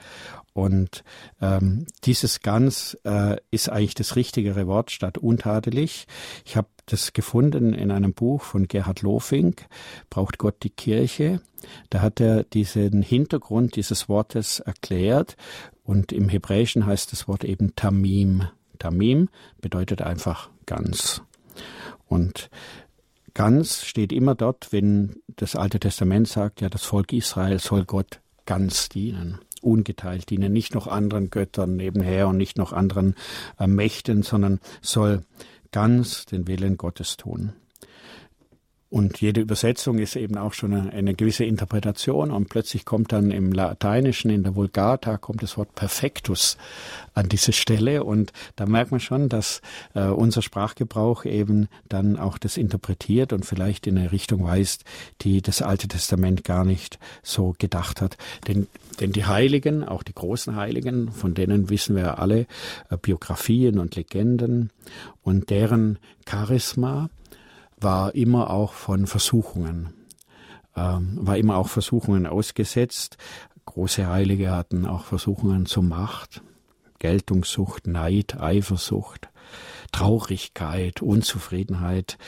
[0.53, 1.03] Und
[1.41, 6.07] ähm, dieses ganz äh, ist eigentlich das richtigere Wort statt untadelig.
[6.45, 9.67] Ich habe das gefunden in einem Buch von Gerhard Lofink,
[10.11, 11.41] Braucht Gott die Kirche.
[11.91, 15.37] Da hat er diesen Hintergrund dieses Wortes erklärt
[15.83, 18.45] und im Hebräischen heißt das Wort eben Tamim.
[18.79, 19.29] Tamim
[19.61, 21.23] bedeutet einfach ganz.
[22.07, 22.51] Und
[23.35, 28.21] ganz steht immer dort, wenn das Alte Testament sagt, ja, das Volk Israel soll Gott
[28.47, 33.15] ganz dienen, ungeteilt dienen, nicht noch anderen Göttern nebenher und nicht noch anderen
[33.59, 35.23] äh, Mächten, sondern soll
[35.73, 37.55] ganz den Willen Gottes tun.
[38.91, 42.31] Und jede Übersetzung ist eben auch schon eine, eine, gewisse Interpretation.
[42.31, 46.57] Und plötzlich kommt dann im Lateinischen, in der Vulgata, kommt das Wort Perfectus
[47.13, 48.05] an diese Stelle.
[48.05, 49.63] Und da merkt man schon, dass
[49.95, 54.85] äh, unser Sprachgebrauch eben dann auch das interpretiert und vielleicht in eine Richtung weist,
[55.23, 58.17] die das Alte Testament gar nicht so gedacht hat.
[58.47, 58.69] Denn,
[59.01, 62.47] denn die Heiligen, auch die großen Heiligen, von denen wissen wir alle
[62.91, 64.71] äh, Biografien und Legenden
[65.23, 67.09] und deren Charisma,
[67.79, 69.95] war immer auch von Versuchungen,
[70.77, 73.17] ähm, war immer auch Versuchungen ausgesetzt.
[73.67, 76.43] Große Heilige hatten auch Versuchungen zur Macht,
[76.99, 79.29] Geltungssucht, Neid, Eifersucht,
[79.93, 82.19] Traurigkeit, Unzufriedenheit.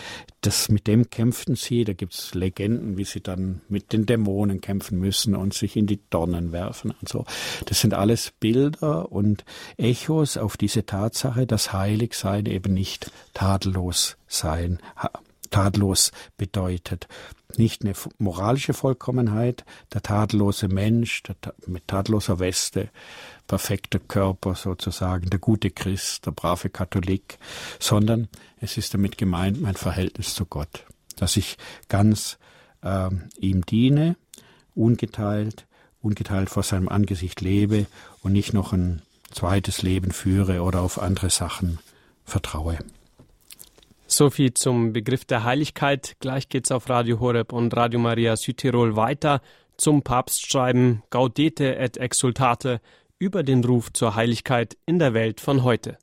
[0.40, 1.82] Das mit dem kämpften sie.
[1.82, 6.00] Da gibt's Legenden, wie sie dann mit den Dämonen kämpfen müssen und sich in die
[6.10, 7.24] Dornen werfen und so.
[7.64, 9.44] Das sind alles Bilder und
[9.76, 14.78] Echos auf diese Tatsache, dass Heiligsein eben nicht tadellos sein
[15.50, 17.08] tadellos bedeutet.
[17.56, 22.90] Nicht eine moralische Vollkommenheit, der tadellose Mensch der, mit tadelloser Weste,
[23.46, 27.38] perfekter Körper sozusagen, der gute Christ, der brave Katholik,
[27.78, 28.28] sondern
[28.60, 30.84] es ist damit gemeint mein Verhältnis zu Gott,
[31.16, 31.56] dass ich
[31.88, 32.38] ganz
[32.82, 34.16] äh, ihm diene,
[34.74, 35.66] ungeteilt,
[36.02, 37.86] ungeteilt vor seinem Angesicht lebe
[38.22, 41.78] und nicht noch ein zweites Leben führe oder auf andere Sachen
[42.24, 42.78] vertraue.
[44.06, 46.16] Soviel zum Begriff der Heiligkeit.
[46.20, 49.40] Gleich geht's auf Radio Horeb und Radio Maria Südtirol weiter
[49.76, 52.80] zum Papstschreiben Gaudete et Exultate
[53.18, 55.98] über den Ruf zur Heiligkeit in der Welt von heute.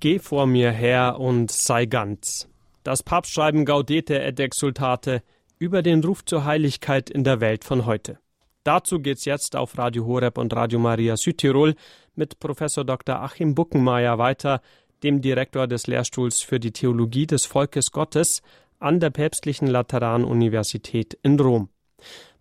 [0.00, 2.48] Geh vor mir her und sei ganz.
[2.82, 5.22] Das Papstschreiben Gaudete et Exultate
[5.58, 8.18] über den Ruf zur Heiligkeit in der Welt von heute.
[8.66, 11.76] Dazu geht's jetzt auf Radio Horeb und Radio Maria Südtirol
[12.16, 13.22] mit Professor Dr.
[13.22, 14.60] Achim Buckenmeier weiter,
[15.04, 18.42] dem Direktor des Lehrstuhls für die Theologie des Volkes Gottes
[18.80, 21.68] an der Päpstlichen Lateranuniversität in Rom.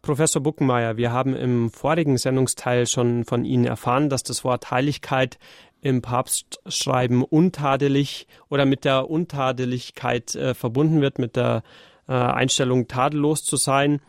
[0.01, 5.37] Professor Buckenmeier, wir haben im vorigen Sendungsteil schon von Ihnen erfahren, dass das Wort Heiligkeit
[5.81, 11.61] im Papstschreiben untadelig oder mit der Untadeligkeit äh, verbunden wird, mit der
[12.07, 14.01] äh, Einstellung tadellos zu sein.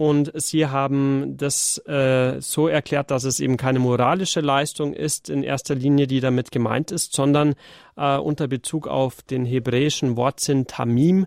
[0.00, 5.42] Und Sie haben das äh, so erklärt, dass es eben keine moralische Leistung ist in
[5.42, 7.54] erster Linie, die damit gemeint ist, sondern
[7.98, 11.26] äh, unter Bezug auf den hebräischen Wortsinn Tamim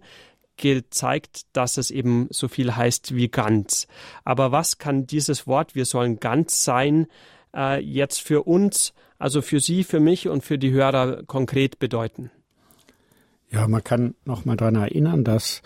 [0.58, 3.86] gezeigt, dass es eben so viel heißt wie ganz.
[4.24, 7.06] Aber was kann dieses Wort, wir sollen ganz sein,
[7.56, 12.32] äh, jetzt für uns, also für Sie, für mich und für die Hörer konkret bedeuten?
[13.52, 15.62] Ja, man kann noch mal daran erinnern, dass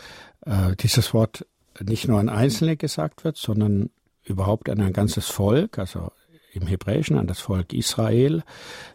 [0.46, 1.46] äh, dieses Wort
[1.84, 3.90] nicht nur an Einzelne gesagt wird, sondern
[4.24, 6.12] überhaupt an ein ganzes Volk, also
[6.54, 8.44] im Hebräischen an das Volk Israel.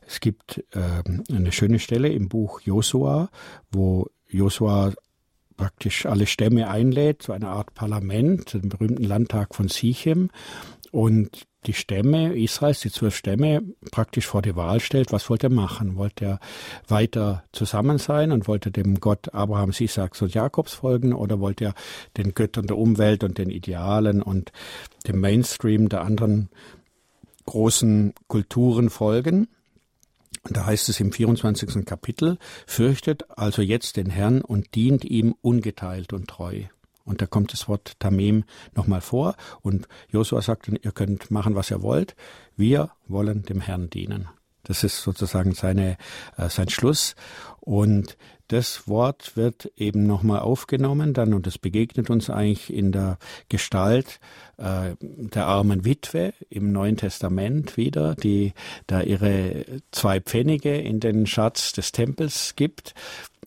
[0.07, 3.31] Es gibt äh, eine schöne Stelle im Buch Josua,
[3.71, 4.93] wo Josua
[5.57, 10.31] praktisch alle Stämme einlädt zu einer Art Parlament, dem berühmten Landtag von Sichem.
[10.91, 15.53] Und die Stämme Israels, die zwölf Stämme, praktisch vor die Wahl stellt, was wollte er
[15.53, 15.97] machen?
[15.97, 16.41] Wollte er
[16.89, 21.75] weiter zusammen sein und wollte dem Gott Abrahams, Isaaks und Jakobs folgen oder wollte er
[22.17, 24.53] den Göttern der Umwelt und den Idealen und
[25.07, 26.49] dem Mainstream der anderen
[27.47, 29.49] großen Kulturen folgen?
[30.45, 31.85] Und da heißt es im 24.
[31.85, 36.65] Kapitel, fürchtet also jetzt den Herrn und dient ihm ungeteilt und treu.
[37.05, 39.35] Und da kommt das Wort Tamim nochmal vor.
[39.61, 42.15] Und Josua sagt, ihr könnt machen, was ihr wollt.
[42.57, 44.29] Wir wollen dem Herrn dienen.
[44.65, 45.97] Das ist sozusagen seine,
[46.37, 47.17] äh, sein Schluss.
[47.61, 48.17] Und
[48.49, 54.21] das Wort wird eben nochmal aufgenommen dann und es begegnet uns eigentlich in der Gestalt
[54.59, 58.53] äh, der armen Witwe im Neuen Testament wieder, die
[58.87, 62.95] da ihre zwei Pfennige in den Schatz des Tempels gibt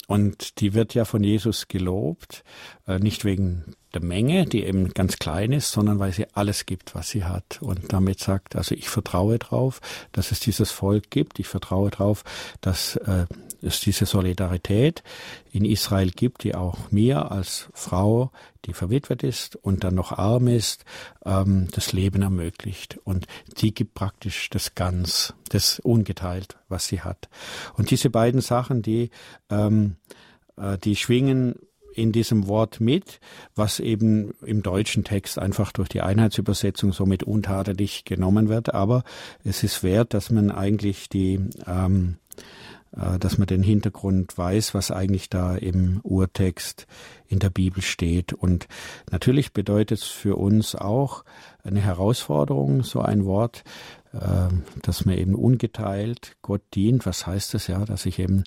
[0.07, 2.43] und die wird ja von Jesus gelobt,
[2.87, 6.93] äh, nicht wegen der Menge, die eben ganz klein ist, sondern weil sie alles gibt,
[6.95, 7.61] was sie hat.
[7.61, 11.39] Und damit sagt, also ich vertraue drauf, dass es dieses Volk gibt.
[11.39, 12.23] Ich vertraue drauf,
[12.61, 13.25] dass äh,
[13.65, 15.04] es diese Solidarität
[15.51, 18.32] in Israel gibt, die auch mir als Frau,
[18.65, 20.86] die verwitwet ist und dann noch arm ist,
[21.25, 22.97] ähm, das Leben ermöglicht.
[23.04, 27.30] Und die gibt praktisch das Ganz, das ungeteilt, was sie hat.
[27.75, 29.10] Und diese beiden Sachen, die,
[29.49, 29.95] ähm,
[30.58, 31.56] äh, die schwingen
[31.93, 33.19] in diesem Wort mit,
[33.56, 38.73] was eben im deutschen Text einfach durch die Einheitsübersetzung somit untadelig genommen wird.
[38.73, 39.04] Aber
[39.45, 42.41] es ist wert, dass man eigentlich die, ähm, äh,
[43.19, 46.88] dass man den Hintergrund weiß, was eigentlich da im Urtext
[47.27, 48.34] in der Bibel steht.
[48.34, 48.67] Und
[49.12, 51.25] natürlich bedeutet es für uns auch
[51.63, 53.63] eine Herausforderung, so ein Wort,
[54.13, 54.47] äh,
[54.81, 57.05] dass man eben ungeteilt Gott dient.
[57.05, 58.43] Was heißt das ja, dass ich eben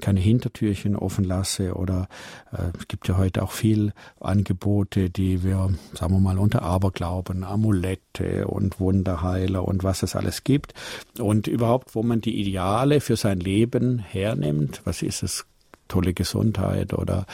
[0.00, 2.08] keine Hintertürchen offen lasse oder
[2.52, 7.44] äh, es gibt ja heute auch viel Angebote, die wir, sagen wir mal, unter Aberglauben,
[7.44, 10.74] Amulette und Wunderheiler und was es alles gibt
[11.18, 14.82] und überhaupt, wo man die Ideale für sein Leben hernimmt.
[14.84, 15.46] Was ist es?
[15.88, 17.26] Tolle Gesundheit oder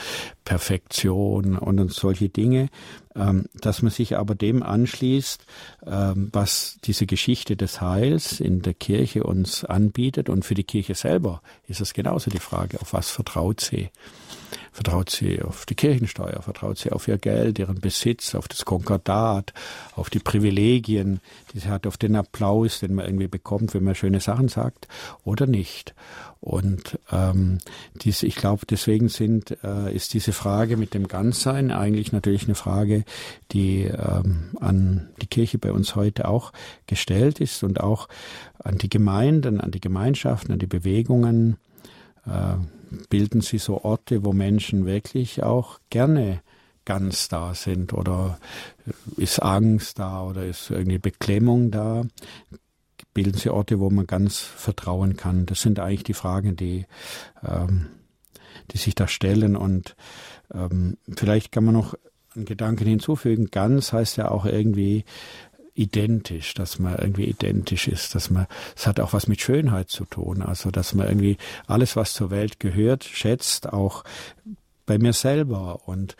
[0.44, 2.68] Perfektion und solche Dinge,
[3.14, 5.44] ähm, dass man sich aber dem anschließt,
[5.86, 10.28] ähm, was diese Geschichte des Heils in der Kirche uns anbietet.
[10.28, 13.90] Und für die Kirche selber ist es genauso die Frage, auf was vertraut sie?
[14.83, 16.40] Vertraut sie auf die Kirchensteuer?
[16.40, 19.53] Vertraut sie auf ihr Geld, ihren Besitz, auf das Konkordat,
[19.95, 21.21] auf die Privilegien,
[21.53, 24.88] die sie hat, auf den Applaus, den man irgendwie bekommt, wenn man schöne Sachen sagt,
[25.23, 25.95] oder nicht?
[26.40, 27.59] Und ähm,
[27.95, 32.55] dies, ich glaube, deswegen sind, äh, ist diese Frage mit dem Ganzsein eigentlich natürlich eine
[32.55, 33.05] Frage,
[33.53, 36.55] die ähm, an die Kirche bei uns heute auch
[36.87, 38.09] gestellt ist und auch
[38.59, 41.59] an die Gemeinden, an die Gemeinschaften, an die Bewegungen.
[42.25, 42.55] Äh,
[43.09, 46.42] bilden sie so Orte, wo Menschen wirklich auch gerne
[46.85, 48.38] ganz da sind oder
[49.16, 52.03] ist Angst da oder ist irgendwie Beklemmung da?
[53.14, 55.46] bilden sie Orte, wo man ganz vertrauen kann?
[55.46, 56.87] Das sind eigentlich die Fragen, die,
[57.46, 57.87] ähm,
[58.70, 59.57] die sich da stellen.
[59.57, 59.96] Und
[60.53, 61.94] ähm, vielleicht kann man noch
[62.35, 63.48] einen Gedanken hinzufügen.
[63.50, 65.05] Ganz heißt ja auch irgendwie
[65.81, 70.05] identisch, dass man irgendwie identisch ist, dass man, es hat auch was mit Schönheit zu
[70.05, 74.05] tun, also dass man irgendwie alles, was zur Welt gehört, schätzt, auch
[74.85, 75.88] bei mir selber.
[75.88, 76.16] Und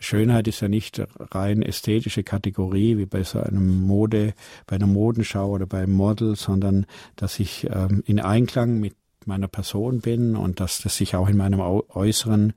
[0.00, 4.34] Schönheit ist ja nicht rein ästhetische Kategorie wie bei so einem Mode,
[4.66, 8.94] bei einer Modenschau oder beim Model, sondern dass ich ähm, in Einklang mit
[9.26, 12.52] meiner Person bin und dass das sich auch in meinem Äußeren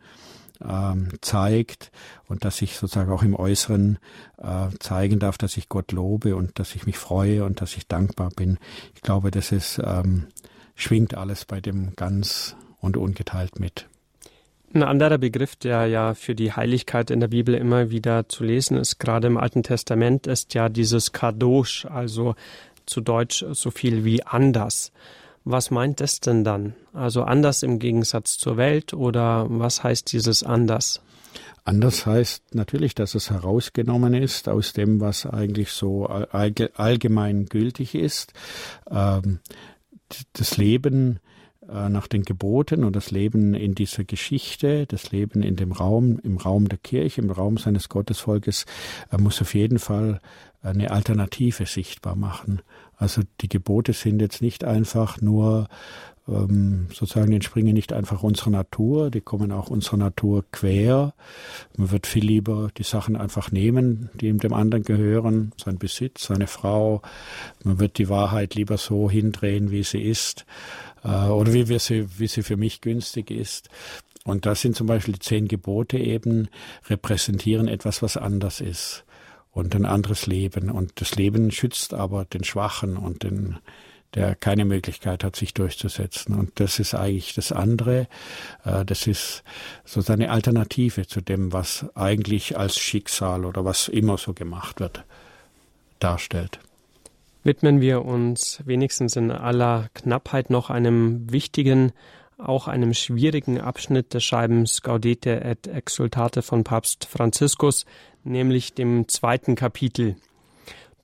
[0.63, 1.91] ähm, zeigt
[2.27, 3.99] und dass ich sozusagen auch im Äußeren
[4.37, 7.87] äh, zeigen darf, dass ich Gott lobe und dass ich mich freue und dass ich
[7.87, 8.57] dankbar bin.
[8.95, 10.27] Ich glaube, das ist ähm,
[10.75, 13.87] schwingt alles bei dem ganz und ungeteilt mit.
[14.73, 18.77] Ein anderer Begriff, der ja für die Heiligkeit in der Bibel immer wieder zu lesen
[18.77, 22.35] ist, gerade im Alten Testament, ist ja dieses Kadosh, also
[22.85, 24.91] zu Deutsch so viel wie anders.
[25.49, 26.75] Was meint das denn dann?
[26.91, 31.01] Also anders im Gegensatz zur Welt oder was heißt dieses anders?
[31.63, 38.33] Anders heißt natürlich, dass es herausgenommen ist aus dem, was eigentlich so allgemein gültig ist.
[38.91, 39.39] Ähm,
[40.33, 41.21] das Leben
[41.69, 46.19] äh, nach den Geboten und das Leben in dieser Geschichte, das Leben in dem Raum,
[46.23, 48.65] im Raum der Kirche, im Raum seines Gottesvolkes,
[49.13, 50.19] äh, muss auf jeden Fall
[50.61, 52.61] eine Alternative sichtbar machen.
[52.97, 55.67] Also die Gebote sind jetzt nicht einfach nur
[56.27, 61.13] ähm, sozusagen entspringen nicht einfach unserer Natur, die kommen auch unserer Natur quer.
[61.77, 66.25] Man wird viel lieber die Sachen einfach nehmen, die ihm dem anderen gehören, sein Besitz,
[66.25, 67.01] seine Frau.
[67.63, 70.45] Man wird die Wahrheit lieber so hindrehen, wie sie ist
[71.03, 73.69] äh, oder wie, wir sie, wie sie für mich günstig ist.
[74.25, 76.49] Und das sind zum Beispiel die zehn Gebote eben,
[76.89, 79.05] repräsentieren etwas, was anders ist
[79.57, 80.69] und ein anderes Leben.
[80.69, 83.57] Und das Leben schützt aber den Schwachen und den,
[84.13, 86.35] der keine Möglichkeit hat, sich durchzusetzen.
[86.37, 88.07] Und das ist eigentlich das andere.
[88.63, 89.43] Äh, das ist
[89.83, 95.03] so eine Alternative zu dem, was eigentlich als Schicksal oder was immer so gemacht wird,
[95.99, 96.59] darstellt
[97.47, 101.93] widmen wir uns wenigstens in aller Knappheit noch einem wichtigen,
[102.37, 107.85] auch einem schwierigen Abschnitt des Schreibens Gaudete et Exultate von Papst Franziskus,
[108.23, 110.15] nämlich dem zweiten Kapitel.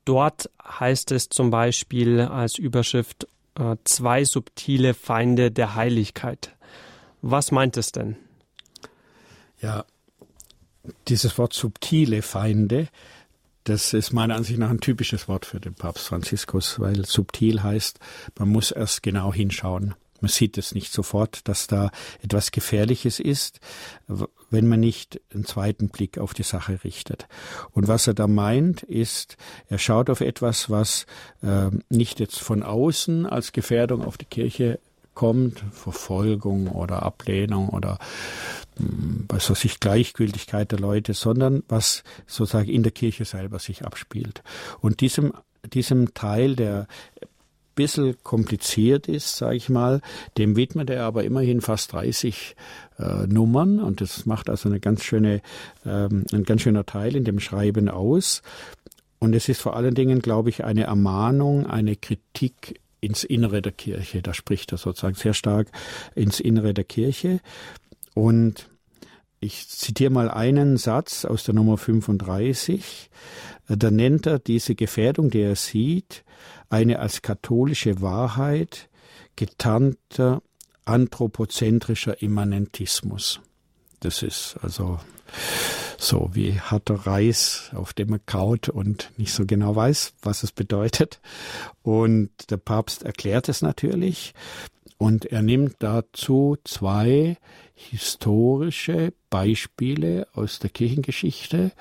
[0.05, 6.55] Dort heißt es zum Beispiel als Überschrift äh, zwei subtile Feinde der Heiligkeit.
[7.21, 8.17] Was meint es denn?
[9.61, 9.86] Ja,
[11.07, 12.89] dieses Wort subtile Feinde
[13.63, 17.99] das ist meiner Ansicht nach ein typisches Wort für den Papst Franziskus, weil subtil heißt,
[18.38, 19.95] man muss erst genau hinschauen.
[20.24, 23.59] Man sieht es nicht sofort, dass da etwas Gefährliches ist,
[24.49, 27.28] wenn man nicht einen zweiten Blick auf die Sache richtet.
[27.71, 29.36] Und was er da meint, ist,
[29.67, 31.07] er schaut auf etwas, was
[31.41, 34.80] äh, nicht jetzt von außen als Gefährdung auf die Kirche
[35.13, 37.99] kommt, Verfolgung oder Ablehnung oder
[38.78, 43.84] hm, was weiß ich, Gleichgültigkeit der Leute, sondern was sozusagen in der Kirche selber sich
[43.84, 44.41] abspielt.
[44.80, 45.34] Und diesem,
[45.74, 46.88] diesem Teil, der
[47.76, 50.01] bisschen kompliziert ist, sage ich mal.
[50.38, 52.55] Dem widmet er aber immerhin fast 30
[52.99, 55.41] äh, Nummern und das macht also eine ganz schöne,
[55.86, 58.41] ähm, ein ganz schöner Teil in dem Schreiben aus.
[59.19, 63.71] Und es ist vor allen Dingen, glaube ich, eine Ermahnung, eine Kritik ins Innere der
[63.71, 64.21] Kirche.
[64.21, 65.67] Da spricht er sozusagen sehr stark
[66.15, 67.39] ins Innere der Kirche.
[68.13, 68.69] Und
[69.44, 73.10] ich zitiere mal einen Satz aus der Nummer 35.
[73.68, 76.24] Da nennt er diese Gefährdung, die er sieht,
[76.70, 78.89] eine als katholische Wahrheit
[79.36, 80.41] getarnter
[80.86, 83.41] anthropozentrischer Immanentismus.
[84.00, 85.00] Das ist also
[85.98, 90.52] so wie harter Reis, auf dem man kaut und nicht so genau weiß, was es
[90.52, 91.22] bedeutet.
[91.82, 94.34] Und der Papst erklärt es natürlich.
[95.04, 97.36] Und er nimmt dazu zwei
[97.74, 101.74] historische Beispiele aus der Kirchengeschichte,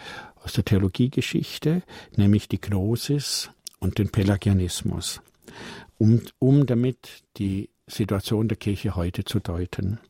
[0.43, 1.85] aus der Theologiegeschichte,
[2.17, 3.49] nämlich die Gnosis
[3.79, 5.21] und den Pelagianismus,
[5.99, 10.01] um, um damit die Situation der Kirche heute zu deuten.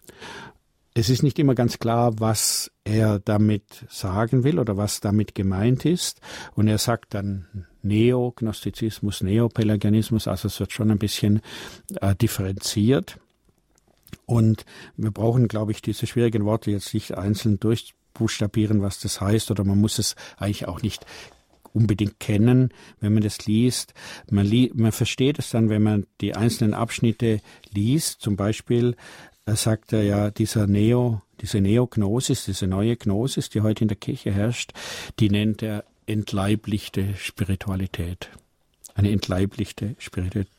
[0.95, 5.85] Es ist nicht immer ganz klar, was er damit sagen will oder was damit gemeint
[5.85, 6.23] ist.
[6.55, 11.41] Und er sagt dann Neognostizismus, Neopelagianismus, also es wird schon ein bisschen
[12.01, 13.19] äh, differenziert.
[14.27, 14.65] Und
[14.97, 19.65] wir brauchen, glaube ich, diese schwierigen Worte jetzt nicht einzeln durchbuchstabieren, was das heißt, oder
[19.65, 21.07] man muss es eigentlich auch nicht
[21.73, 22.71] unbedingt kennen,
[23.01, 23.95] wenn man das liest.
[24.31, 27.41] Man, li man versteht es dann, wenn man die einzelnen Abschnitte
[27.73, 28.21] liest.
[28.21, 28.97] Zum Beispiel
[29.47, 33.97] äh, sagt er ja, dieser Neo, diese Neognosis, diese neue Gnosis, die heute in der
[33.97, 34.73] Kirche herrscht,
[35.19, 38.31] die nennt er entleiblichte Spiritualität.
[38.95, 39.97] Eine entleiblichte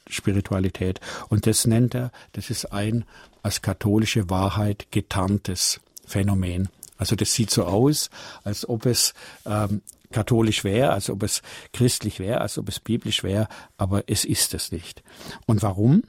[0.09, 0.99] Spiritualität.
[1.29, 3.05] Und das nennt er, das ist ein
[3.43, 6.69] als katholische Wahrheit getarntes Phänomen.
[6.97, 8.09] Also das sieht so aus,
[8.43, 9.13] als ob es
[9.45, 9.81] ähm,
[10.13, 11.41] katholisch wäre, als ob es
[11.73, 15.03] christlich wäre, als ob es biblisch wäre, aber es ist es nicht.
[15.45, 16.03] Und warum?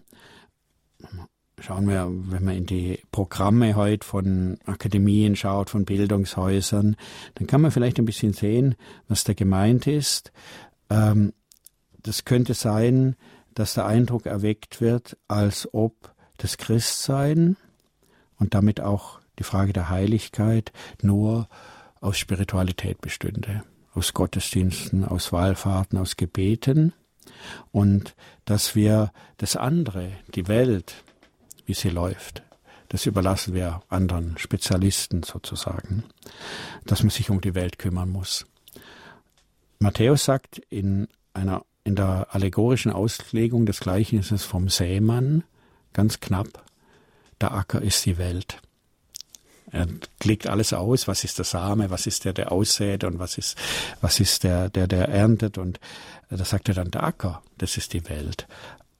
[1.64, 6.94] Schauen wir, wenn man in die Programme heute von Akademien schaut, von Bildungshäusern,
[7.36, 8.74] dann kann man vielleicht ein bisschen sehen,
[9.08, 10.30] was da gemeint ist.
[10.90, 11.32] Ähm,
[12.02, 13.16] das könnte sein,
[13.54, 17.56] dass der Eindruck erweckt wird, als ob das Christsein
[18.38, 21.48] und damit auch die Frage der Heiligkeit nur
[22.02, 26.92] aus Spiritualität bestünde aus Gottesdiensten, aus Wallfahrten, aus Gebeten
[27.72, 31.04] und dass wir das andere, die Welt,
[31.66, 32.42] wie sie läuft,
[32.88, 36.04] das überlassen wir anderen Spezialisten sozusagen,
[36.84, 38.46] dass man sich um die Welt kümmern muss.
[39.78, 45.44] Matthäus sagt in einer in der allegorischen Auslegung des Gleichnisses vom Sämann
[45.92, 46.64] ganz knapp,
[47.40, 48.60] der Acker ist die Welt.
[49.70, 49.86] Er
[50.18, 53.58] klickt alles aus, was ist der Same, was ist der, der aussät und was ist,
[54.00, 55.78] was ist der, der, der erntet und
[56.30, 58.46] da sagt er dann der Acker, das ist die Welt.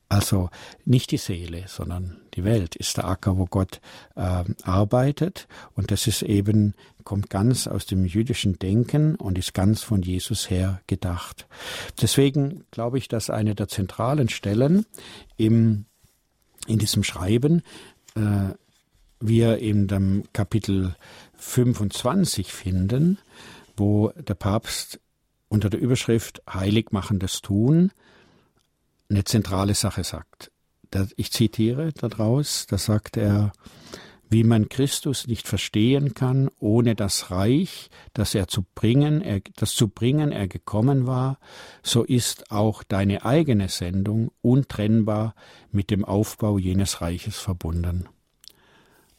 [0.08, 0.50] Also
[0.84, 3.80] nicht die Seele, sondern die Welt ist der Acker, wo Gott
[4.16, 5.48] äh, arbeitet.
[5.74, 6.74] Und das ist eben,
[7.04, 11.46] kommt ganz aus dem jüdischen Denken und ist ganz von Jesus her gedacht.
[12.00, 14.86] Deswegen glaube ich, dass eine der zentralen Stellen
[15.36, 15.86] im,
[16.66, 17.62] in diesem Schreiben
[18.14, 18.54] äh,
[19.20, 20.96] wir in dem Kapitel
[21.36, 23.18] 25 finden,
[23.76, 25.00] wo der Papst
[25.48, 27.90] unter der Überschrift Heiligmachendes Tun
[29.08, 30.50] eine zentrale Sache sagt.
[31.16, 33.52] Ich zitiere daraus, da sagt er,
[34.30, 39.74] wie man Christus nicht verstehen kann, ohne das Reich, das er zu bringen, er, das
[39.74, 41.38] zu bringen er gekommen war,
[41.82, 45.34] so ist auch deine eigene Sendung untrennbar
[45.70, 48.08] mit dem Aufbau jenes Reiches verbunden.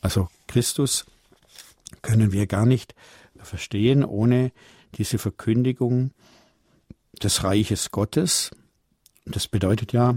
[0.02, 1.06] Also Christus
[2.02, 2.96] können wir gar nicht
[3.38, 4.52] verstehen ohne
[4.96, 6.12] diese Verkündigung
[7.22, 8.52] des Reiches Gottes.
[9.26, 10.16] Das bedeutet ja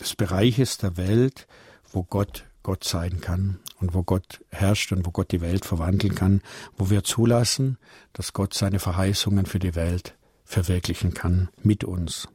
[0.00, 1.46] des Bereiches der Welt,
[1.92, 6.14] wo Gott Gott sein kann und wo Gott herrscht und wo Gott die Welt verwandeln
[6.14, 6.40] kann,
[6.76, 7.78] wo wir zulassen,
[8.14, 12.28] dass Gott seine Verheißungen für die Welt verwirklichen kann mit uns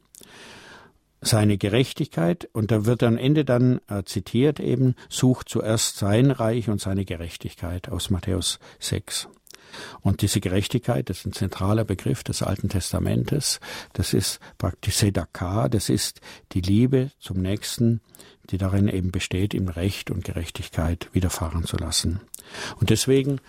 [1.22, 6.70] seine Gerechtigkeit und da wird am Ende dann äh, zitiert eben, sucht zuerst sein Reich
[6.70, 9.28] und seine Gerechtigkeit aus Matthäus 6.
[10.02, 13.60] Und diese Gerechtigkeit, das ist ein zentraler Begriff des Alten Testamentes,
[13.94, 16.22] das ist praktisch Sedakah, das ist
[16.54, 18.02] die Liebe zum Nächsten,
[18.50, 22.22] die darin eben besteht, ihm Recht und Gerechtigkeit widerfahren zu lassen.
[22.80, 23.40] Und deswegen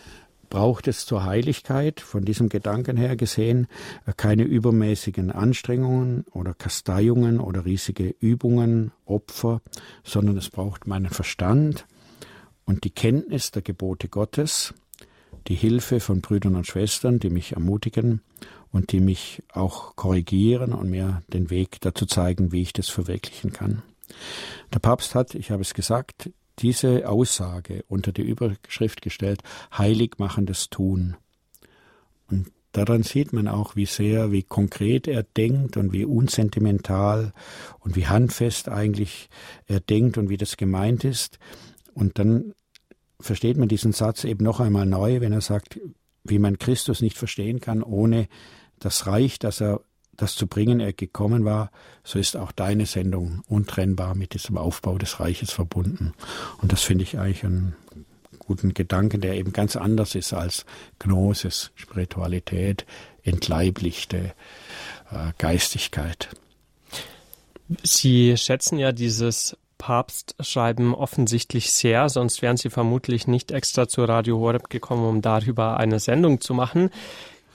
[0.50, 3.68] braucht es zur Heiligkeit, von diesem Gedanken her gesehen,
[4.16, 9.62] keine übermäßigen Anstrengungen oder Kasteiungen oder riesige Übungen, Opfer,
[10.02, 11.86] sondern es braucht meinen Verstand
[12.66, 14.74] und die Kenntnis der Gebote Gottes,
[15.46, 18.20] die Hilfe von Brüdern und Schwestern, die mich ermutigen
[18.72, 23.52] und die mich auch korrigieren und mir den Weg dazu zeigen, wie ich das verwirklichen
[23.52, 23.82] kann.
[24.72, 29.42] Der Papst hat, ich habe es gesagt, diese Aussage unter die Überschrift gestellt,
[29.76, 31.16] heilig machendes Tun.
[32.28, 37.32] Und daran sieht man auch, wie sehr, wie konkret er denkt und wie unsentimental
[37.80, 39.30] und wie handfest eigentlich
[39.66, 41.38] er denkt und wie das gemeint ist.
[41.94, 42.54] Und dann
[43.20, 45.78] versteht man diesen Satz eben noch einmal neu, wenn er sagt,
[46.24, 48.28] wie man Christus nicht verstehen kann, ohne
[48.78, 49.80] das Reich, das er
[50.20, 51.70] das zu bringen er gekommen war,
[52.04, 56.12] so ist auch deine Sendung untrennbar mit diesem Aufbau des Reiches verbunden.
[56.60, 57.74] Und das finde ich eigentlich einen
[58.38, 60.66] guten Gedanken, der eben ganz anders ist als
[60.98, 62.84] Gnosis, Spiritualität,
[63.22, 64.34] entleiblichte
[65.10, 66.28] äh, Geistigkeit.
[67.82, 74.38] Sie schätzen ja dieses Papstschreiben offensichtlich sehr, sonst wären Sie vermutlich nicht extra zu Radio
[74.38, 76.90] Horeb gekommen, um darüber eine Sendung zu machen.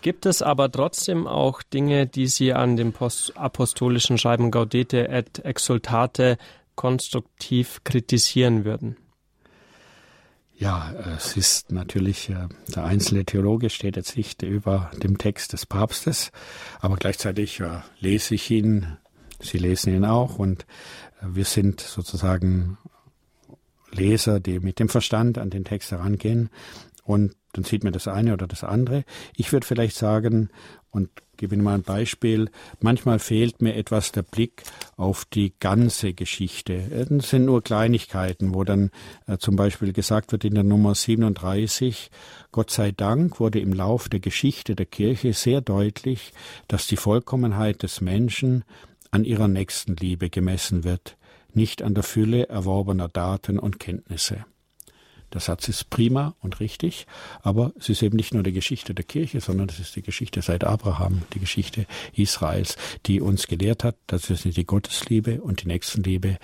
[0.02, 2.94] Gibt es aber trotzdem auch Dinge, die Sie an dem
[3.36, 6.38] apostolischen Schreiben Gaudete et Exultate
[6.74, 8.98] konstruktiv kritisieren würden?
[10.58, 15.68] Ja, es ist natürlich, äh, der einzelne Theologe steht jetzt nicht über dem Text des
[15.68, 16.32] Papstes,
[16.80, 18.98] aber gleichzeitig äh, lese ich ihn,
[19.42, 20.66] Sie lesen ihn auch und
[21.34, 22.78] wir sind sozusagen
[23.92, 26.50] Leser, die mit dem Verstand an den Text herangehen
[27.04, 29.06] und dann sieht man das eine oder das andere.
[29.38, 30.50] Ich würde vielleicht sagen,
[30.92, 32.50] und gebe Ihnen mal ein Beispiel,
[32.80, 34.64] manchmal fehlt mir etwas der Blick
[34.98, 37.08] auf die ganze Geschichte.
[37.10, 38.92] Das sind nur Kleinigkeiten, wo dann
[39.28, 42.12] äh, zum Beispiel gesagt wird in der Nummer 37,
[42.52, 46.34] Gott sei Dank wurde im Lauf der Geschichte der Kirche sehr deutlich,
[46.68, 48.64] dass die Vollkommenheit des Menschen
[49.16, 51.18] an ihrer Nächstenliebe gemessen wird,
[51.54, 54.46] nicht an der Fülle erworbener Daten und Kenntnisse.
[55.32, 57.08] Der Satz ist prima und richtig,
[57.42, 60.42] aber es ist eben nicht nur die Geschichte der Kirche, sondern es ist die Geschichte
[60.42, 65.68] seit Abraham, die Geschichte Israels, die uns gelehrt hat, dass es die Gottesliebe und die
[65.68, 66.38] Nächstenliebe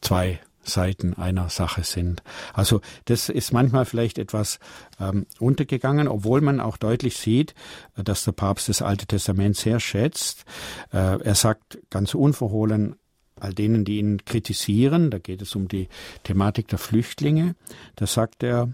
[0.00, 2.22] zwei Seiten einer Sache sind.
[2.54, 4.58] Also das ist manchmal vielleicht etwas
[5.00, 7.54] ähm, untergegangen, obwohl man auch deutlich sieht,
[7.96, 10.44] dass der Papst das Alte Testament sehr schätzt.
[10.92, 12.96] Äh, er sagt ganz unverhohlen
[13.40, 15.88] all denen, die ihn kritisieren, da geht es um die
[16.22, 17.56] Thematik der Flüchtlinge,
[17.96, 18.72] da sagt er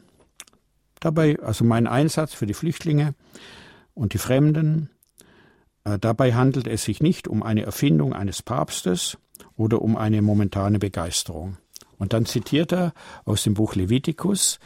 [1.00, 3.14] dabei, also mein Einsatz für die Flüchtlinge
[3.94, 4.90] und die Fremden,
[5.84, 9.16] äh, dabei handelt es sich nicht um eine Erfindung eines Papstes
[9.56, 11.56] oder um eine momentane Begeisterung.
[11.98, 12.92] Und dann zitiert er
[13.24, 14.58] aus dem Buch Levitikus,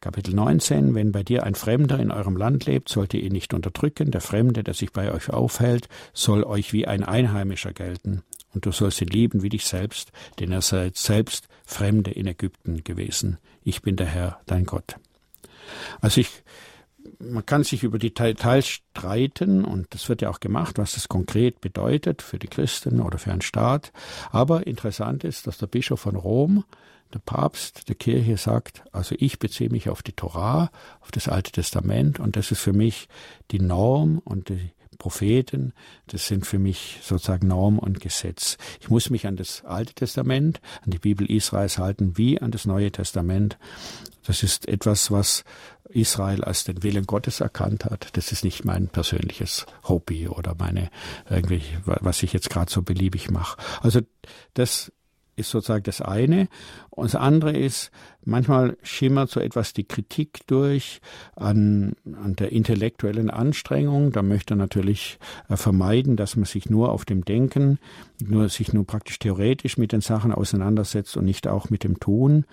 [0.00, 3.54] Kapitel 19, wenn bei dir ein Fremder in eurem Land lebt, sollt ihr ihn nicht
[3.54, 4.10] unterdrücken.
[4.10, 8.22] Der Fremde, der sich bei euch aufhält, soll euch wie ein Einheimischer gelten.
[8.54, 12.84] Und du sollst ihn lieben wie dich selbst, denn er seid selbst Fremde in Ägypten
[12.84, 13.38] gewesen.
[13.64, 14.96] Ich bin der Herr, dein Gott.
[16.00, 16.28] Also ich
[17.18, 21.08] man kann sich über die Details streiten und das wird ja auch gemacht, was das
[21.08, 23.92] konkret bedeutet für die Christen oder für einen Staat.
[24.30, 26.64] Aber interessant ist, dass der Bischof von Rom,
[27.14, 31.52] der Papst der Kirche sagt, also ich beziehe mich auf die Torah, auf das Alte
[31.52, 33.08] Testament und das ist für mich
[33.50, 35.72] die Norm und die Propheten,
[36.06, 38.56] das sind für mich sozusagen Norm und Gesetz.
[38.80, 42.64] Ich muss mich an das Alte Testament, an die Bibel Israels halten, wie an das
[42.64, 43.58] Neue Testament.
[44.26, 45.44] Das ist etwas, was
[45.88, 48.16] Israel als den Willen Gottes erkannt hat.
[48.16, 50.90] Das ist nicht mein persönliches Hobby oder meine
[51.30, 53.58] irgendwie, was ich jetzt gerade so beliebig mache.
[53.82, 54.00] Also
[54.54, 54.92] das
[55.36, 56.48] ist sozusagen das eine.
[56.90, 57.90] Und das andere ist,
[58.24, 61.00] manchmal schimmert so etwas die Kritik durch
[61.36, 64.12] an, an der intellektuellen Anstrengung.
[64.12, 65.18] Da möchte er natürlich
[65.48, 67.78] äh, vermeiden, dass man sich nur auf dem Denken,
[68.24, 72.46] nur sich nur praktisch theoretisch mit den Sachen auseinandersetzt und nicht auch mit dem Tun.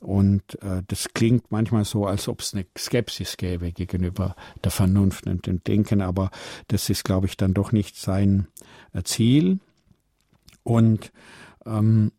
[0.00, 5.26] Und äh, das klingt manchmal so, als ob es eine Skepsis gäbe gegenüber der Vernunft
[5.26, 6.30] und dem Denken, aber
[6.68, 8.48] das ist, glaube ich, dann doch nicht sein
[8.94, 9.60] äh, Ziel.
[10.64, 11.12] Und
[11.66, 12.12] ähm,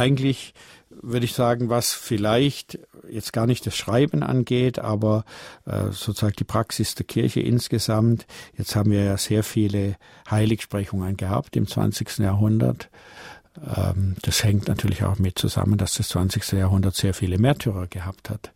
[0.00, 0.54] eigentlich
[0.90, 2.78] würde ich sagen, was vielleicht
[3.08, 5.24] jetzt gar nicht das Schreiben angeht, aber
[5.64, 8.26] äh, sozusagen die Praxis der Kirche insgesamt.
[8.56, 9.96] Jetzt haben wir ja sehr viele
[10.30, 12.18] Heiligsprechungen gehabt im 20.
[12.18, 12.90] Jahrhundert.
[13.76, 16.52] Ähm, das hängt natürlich auch mit zusammen, dass das 20.
[16.52, 18.52] Jahrhundert sehr viele Märtyrer gehabt hat.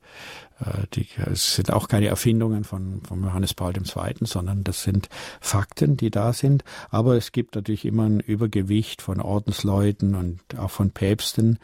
[0.60, 5.08] Äh, die, es sind auch keine Erfindungen von, von Johannes Paul II., sondern das sind
[5.40, 6.64] Fakten, die da sind.
[6.90, 11.58] Aber es gibt natürlich immer ein Übergewicht von Ordensleuten und auch von Päpsten.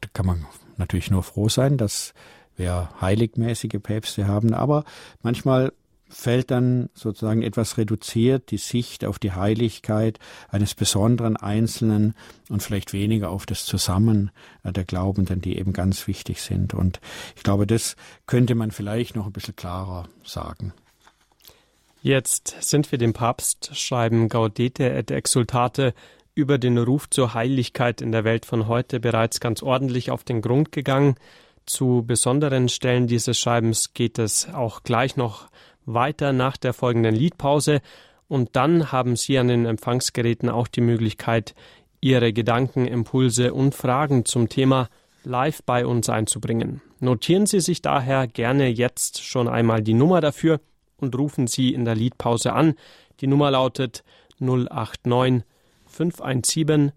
[0.00, 2.14] Da kann man natürlich nur froh sein, dass
[2.56, 4.54] wir heiligmäßige Päpste haben.
[4.54, 4.84] Aber
[5.22, 5.72] manchmal
[6.08, 12.14] fällt dann sozusagen etwas reduziert die Sicht auf die Heiligkeit eines besonderen Einzelnen
[12.48, 14.30] und vielleicht weniger auf das Zusammen
[14.64, 16.74] der Glaubenden, die eben ganz wichtig sind.
[16.74, 17.00] Und
[17.36, 17.96] ich glaube, das
[18.26, 20.72] könnte man vielleicht noch ein bisschen klarer sagen.
[22.00, 25.94] Jetzt sind wir dem Papst, schreiben Gaudete et Exultate,
[26.34, 30.40] über den Ruf zur Heiligkeit in der Welt von heute bereits ganz ordentlich auf den
[30.40, 31.16] Grund gegangen.
[31.66, 35.48] Zu besonderen Stellen dieses Schreibens geht es auch gleich noch
[35.88, 37.80] weiter nach der folgenden Liedpause
[38.28, 41.54] und dann haben Sie an den Empfangsgeräten auch die Möglichkeit,
[42.00, 44.88] Ihre Gedanken, Impulse und Fragen zum Thema
[45.24, 46.80] live bei uns einzubringen.
[47.00, 50.60] Notieren Sie sich daher gerne jetzt schon einmal die Nummer dafür
[50.98, 52.74] und rufen Sie in der Liedpause an.
[53.20, 54.04] Die Nummer lautet
[54.38, 55.42] 089
[55.86, 56.92] 517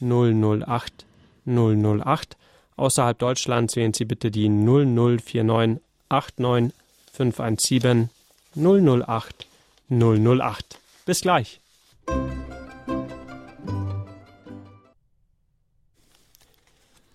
[0.00, 1.06] 008
[1.46, 2.36] 008.
[2.76, 5.80] Außerhalb Deutschlands wählen Sie bitte die 0049
[6.10, 6.74] 89
[7.12, 8.10] 517
[8.54, 9.46] 008
[9.88, 10.78] 008.
[11.04, 11.60] Bis gleich.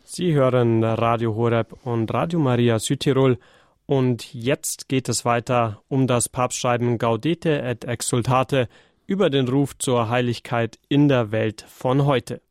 [0.04, 3.38] Sie hören Radio Horeb und Radio Maria Südtirol
[3.86, 8.68] und jetzt geht es weiter um das Papstschreiben Gaudete et Exultate
[9.06, 12.42] über den Ruf zur Heiligkeit in der Welt von heute.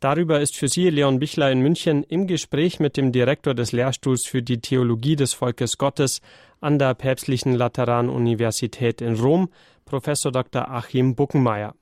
[0.00, 4.24] Darüber ist für Sie Leon Bichler in München im Gespräch mit dem Direktor des Lehrstuhls
[4.24, 6.22] für die Theologie des Volkes Gottes
[6.62, 9.50] an der Päpstlichen Lateranuniversität in Rom,
[9.84, 10.70] Professor Dr.
[10.70, 11.74] Achim Buckenmeier.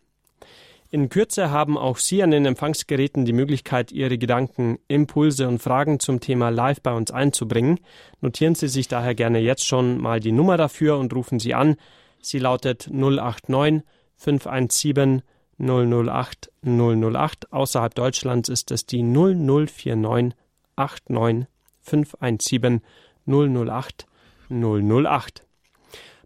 [0.91, 6.01] In Kürze haben auch Sie an den Empfangsgeräten die Möglichkeit, Ihre Gedanken, Impulse und Fragen
[6.01, 7.79] zum Thema live bei uns einzubringen.
[8.21, 11.77] Notieren Sie sich daher gerne jetzt schon mal die Nummer dafür und rufen Sie an.
[12.21, 13.85] Sie lautet 089
[14.16, 15.23] 517
[15.59, 17.52] 008 008.
[17.52, 20.34] Außerhalb Deutschlands ist es die 0049
[20.76, 21.46] 89
[21.80, 22.82] 517
[23.26, 24.06] 008
[24.50, 25.44] 008.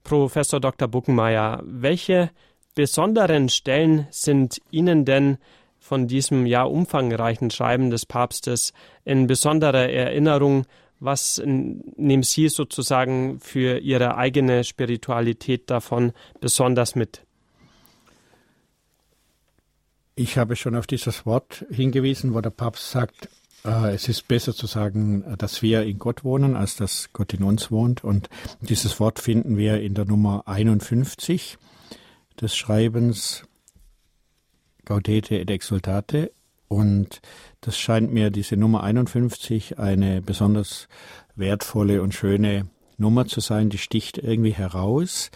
[0.04, 0.88] Professor Dr.
[0.88, 2.30] Buckenmeier, welche
[2.74, 5.38] besonderen Stellen sind Ihnen denn
[5.78, 8.72] von diesem ja umfangreichen Schreiben des Papstes
[9.04, 10.64] in besonderer Erinnerung?
[11.00, 17.24] Was nehmen Sie sozusagen für Ihre eigene Spiritualität davon besonders mit?
[20.14, 23.30] Ich habe schon auf dieses Wort hingewiesen, wo der Papst sagt,
[23.64, 27.42] äh, es ist besser zu sagen, dass wir in Gott wohnen, als dass Gott in
[27.42, 28.04] uns wohnt.
[28.04, 28.28] Und
[28.60, 31.56] dieses Wort finden wir in der Nummer 51
[32.40, 33.44] des Schreibens
[34.84, 36.32] Gaudete et Exultate.
[36.68, 37.22] Und
[37.62, 40.88] das scheint mir diese Nummer 51 eine besonders
[41.34, 43.70] wertvolle und schöne Nummer zu sein.
[43.70, 45.30] Die sticht irgendwie heraus,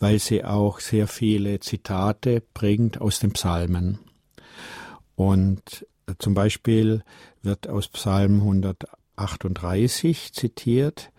[0.00, 4.00] weil sie auch sehr viele Zitate bringt aus den Psalmen.
[5.16, 7.02] Und äh, zum Beispiel
[7.42, 11.10] wird aus Psalm 138 zitiert,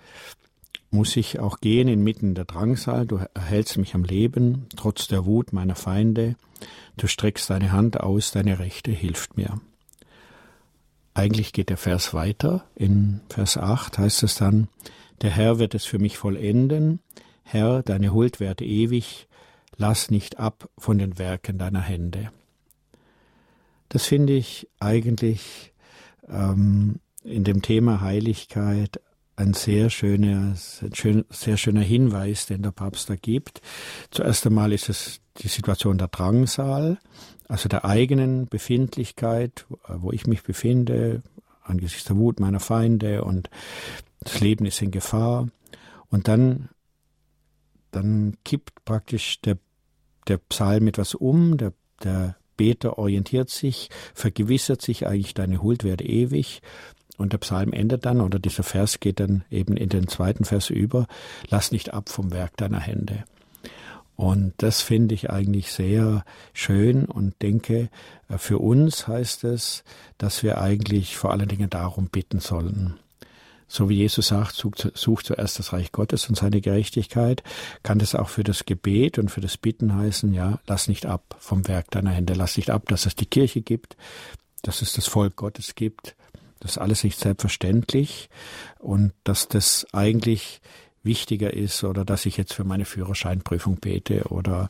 [0.89, 5.51] muss ich auch gehen inmitten der Drangsal, du erhältst mich am Leben, trotz der Wut
[5.51, 6.35] meiner Feinde,
[6.95, 9.59] du streckst deine Hand aus, deine Rechte hilft mir.
[11.13, 14.69] Eigentlich geht der Vers weiter, in Vers 8 heißt es dann,
[15.21, 16.99] der Herr wird es für mich vollenden,
[17.43, 19.27] Herr, deine Huld werde ewig,
[19.77, 22.31] lass nicht ab von den Werken deiner Hände.
[23.89, 25.73] Das finde ich eigentlich
[26.27, 29.01] ähm, in dem Thema Heiligkeit
[29.35, 33.61] ein sehr schöner, sehr schöner Hinweis, den der Papst da gibt.
[34.09, 36.97] Zuerst einmal ist es die Situation der Drangsal,
[37.47, 41.21] also der eigenen Befindlichkeit, wo ich mich befinde,
[41.61, 43.49] angesichts der Wut meiner Feinde und
[44.21, 45.47] das Leben ist in Gefahr.
[46.09, 46.69] Und dann,
[47.91, 49.59] dann kippt praktisch der,
[50.27, 51.73] der Psalm etwas um, der,
[52.03, 56.61] der Beter orientiert sich, vergewissert sich eigentlich, deine Huld werde ewig.
[57.17, 60.69] Und der Psalm endet dann, oder dieser Vers geht dann eben in den zweiten Vers
[60.69, 61.07] über,
[61.49, 63.23] lass nicht ab vom Werk deiner Hände.
[64.17, 67.89] Und das finde ich eigentlich sehr schön und denke,
[68.29, 69.83] äh, für uns heißt es,
[70.17, 72.95] dass wir eigentlich vor allen Dingen darum bitten sollen.
[73.67, 77.43] So wie Jesus sagt, sucht zuerst das Reich Gottes und seine Gerechtigkeit,
[77.83, 81.35] kann das auch für das Gebet und für das Bitten heißen, ja, lass nicht ab
[81.39, 83.97] vom Werk deiner Hände, lass nicht ab, dass es die Kirche gibt,
[84.61, 86.15] dass es das Volk Gottes gibt.
[86.59, 88.29] Das ist alles nicht selbstverständlich.
[88.79, 90.61] Und dass das eigentlich
[91.07, 94.69] wichtiger ist oder dass ich jetzt für meine Führerscheinprüfung bete oder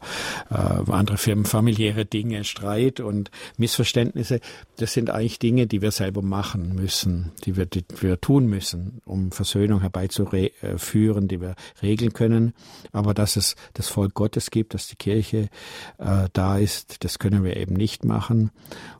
[0.50, 0.56] äh,
[0.90, 4.40] andere Firmen familiäre Dinge, Streit und Missverständnisse.
[4.78, 9.02] Das sind eigentlich Dinge, die wir selber machen müssen, die wir, die wir tun müssen,
[9.04, 12.54] um Versöhnung herbeizuführen, die wir regeln können.
[12.94, 15.50] Aber dass es das Volk Gottes gibt, dass die Kirche
[15.98, 18.52] äh, da ist, das können wir eben nicht machen.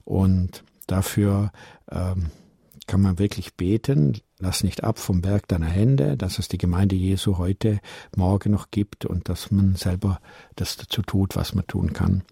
[0.04, 1.52] Und dafür
[1.92, 2.32] ähm,
[2.88, 6.96] kann man wirklich beten, lass nicht ab vom Werk deiner Hände, dass es die Gemeinde
[6.96, 7.80] Jesu heute,
[8.16, 10.20] morgen noch gibt und dass man selber
[10.56, 12.24] das dazu tut, was man tun kann.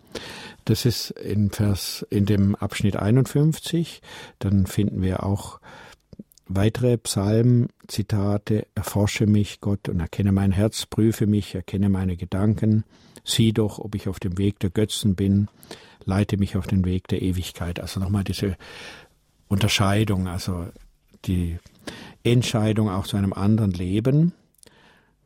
[0.66, 4.02] Das ist in Vers, in dem Abschnitt 51.
[4.40, 5.60] Dann finden wir auch
[6.48, 8.68] weitere Psalmzitate.
[8.76, 12.84] Erforsche mich, Gott, und erkenne mein Herz, prüfe mich, erkenne meine Gedanken.
[13.24, 15.48] Sieh doch, ob ich auf dem Weg der Götzen bin.
[16.04, 17.80] Leite mich auf den Weg der Ewigkeit.
[17.80, 18.56] Also nochmal diese
[19.48, 20.68] Unterscheidung, also
[21.26, 21.58] die
[22.24, 24.34] Entscheidung auch zu einem anderen Leben.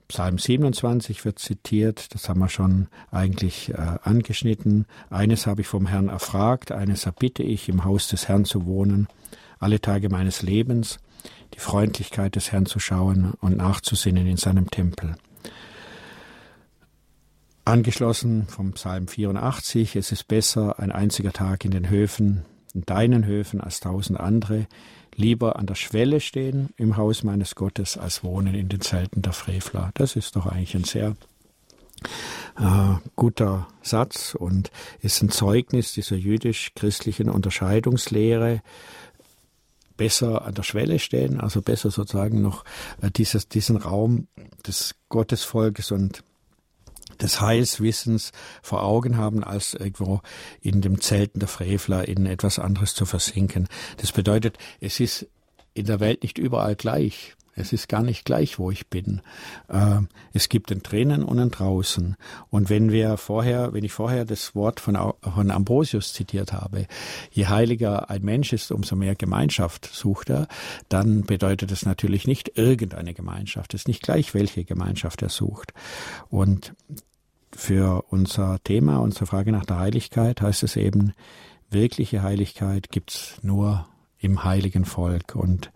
[0.07, 4.85] Psalm 27 wird zitiert, das haben wir schon eigentlich äh, angeschnitten.
[5.09, 9.07] Eines habe ich vom Herrn erfragt, eines erbitte ich, im Haus des Herrn zu wohnen,
[9.59, 10.97] alle Tage meines Lebens,
[11.53, 15.15] die Freundlichkeit des Herrn zu schauen und nachzusinnen in seinem Tempel.
[17.65, 23.25] Angeschlossen vom Psalm 84, es ist besser ein einziger Tag in den Höfen in deinen
[23.25, 24.67] Höfen als tausend andere,
[25.15, 29.33] lieber an der Schwelle stehen im Haus meines Gottes, als wohnen in den Zelten der
[29.33, 29.91] Frevler.
[29.95, 31.15] Das ist doch eigentlich ein sehr
[32.57, 38.61] äh, guter Satz und ist ein Zeugnis dieser jüdisch-christlichen Unterscheidungslehre.
[39.97, 42.63] Besser an der Schwelle stehen, also besser sozusagen noch
[43.01, 44.27] äh, dieses, diesen Raum
[44.65, 46.23] des Gottesvolkes und
[47.21, 50.21] des Heilswissens vor Augen haben, als irgendwo
[50.61, 53.67] in dem Zelten der Frevler in etwas anderes zu versinken.
[53.97, 55.27] Das bedeutet, es ist
[55.73, 57.35] in der Welt nicht überall gleich.
[57.59, 59.21] Es ist gar nicht gleich, wo ich bin.
[59.69, 62.15] Ähm, es gibt ein drinnen und ein draußen.
[62.49, 66.87] Und wenn wir vorher, wenn ich vorher das Wort von, von Ambrosius zitiert habe,
[67.31, 70.47] je heiliger ein Mensch ist, umso mehr Gemeinschaft sucht er,
[70.87, 73.73] dann bedeutet es natürlich nicht irgendeine Gemeinschaft.
[73.73, 75.73] Es ist nicht gleich, welche Gemeinschaft er sucht.
[76.29, 76.73] Und
[77.59, 81.13] für unser Thema, unsere Frage nach der Heiligkeit, heißt es eben,
[81.69, 83.85] wirkliche Heiligkeit gibt's nur
[84.17, 85.71] im heiligen Volk und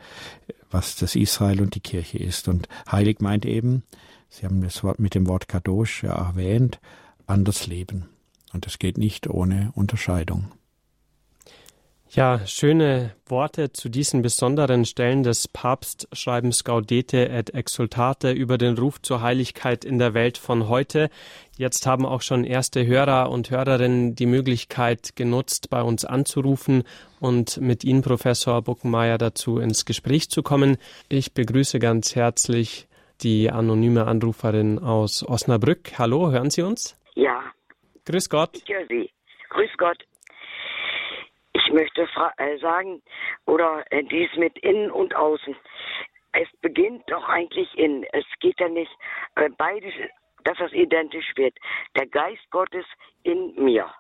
[0.72, 2.48] was das Israel und die Kirche ist.
[2.48, 3.84] Und heilig meint eben,
[4.30, 6.80] Sie haben das Wort mit dem Wort Kadosh ja erwähnt,
[7.28, 8.10] anders leben.
[8.52, 10.52] Und es geht nicht ohne Unterscheidung.
[12.16, 19.02] Ja, schöne Worte zu diesen besonderen Stellen des Papstschreibens Gaudete et Exultate über den Ruf
[19.02, 21.10] zur Heiligkeit in der Welt von heute.
[21.58, 26.84] Jetzt haben auch schon erste Hörer und Hörerinnen die Möglichkeit genutzt, bei uns anzurufen
[27.20, 30.78] und mit Ihnen, Professor Buckenmeier, dazu ins Gespräch zu kommen.
[31.10, 32.88] Ich begrüße ganz herzlich
[33.24, 35.98] die anonyme Anruferin aus Osnabrück.
[35.98, 36.96] Hallo, hören Sie uns?
[37.16, 37.42] Ja.
[38.06, 38.52] Grüß Gott.
[38.54, 39.10] Ich höre Sie.
[39.50, 39.98] Grüß Gott.
[41.54, 43.02] Ich möchte äh, sagen,
[43.46, 45.56] oder äh, dies mit innen und außen.
[46.32, 48.04] Es beginnt doch eigentlich innen.
[48.12, 48.92] Es geht ja nicht
[49.36, 49.94] äh, beides,
[50.44, 51.56] dass das identisch wird.
[51.96, 52.86] Der Geist Gottes
[53.22, 53.94] in mir,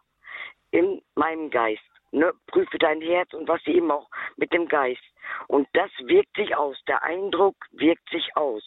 [0.71, 1.83] in meinem Geist.
[2.11, 5.01] Ne, prüfe dein Herz und was eben auch mit dem Geist.
[5.47, 6.77] Und das wirkt sich aus.
[6.87, 8.63] Der Eindruck wirkt sich aus.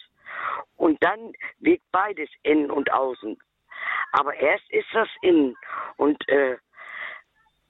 [0.75, 3.37] Und dann wirkt beides innen und außen.
[4.11, 5.55] Aber erst ist das innen.
[5.95, 6.57] Und äh,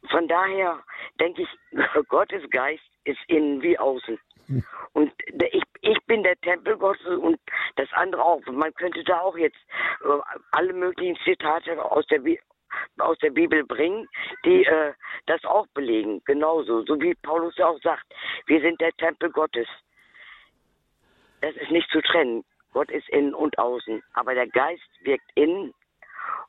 [0.10, 0.84] von daher
[1.20, 1.50] denke ich,
[2.10, 4.20] Gottes Geist ist innen wie außen.
[4.48, 4.64] Hm.
[4.93, 5.12] Und
[5.52, 7.39] ich, ich bin der Tempel Gottes und
[7.76, 8.41] das andere auch.
[8.45, 9.58] Man könnte da auch jetzt
[10.04, 10.20] äh,
[10.52, 12.22] alle möglichen Zitate aus der,
[13.00, 14.08] aus der Bibel bringen,
[14.45, 14.93] die äh,
[15.26, 16.22] das auch belegen.
[16.26, 16.84] Genauso.
[16.84, 18.06] So wie Paulus ja auch sagt,
[18.45, 19.68] wir sind der Tempel Gottes.
[21.41, 22.43] Das ist nicht zu trennen.
[22.74, 24.04] Gott ist innen und außen.
[24.14, 25.74] Aber der Geist wirkt innen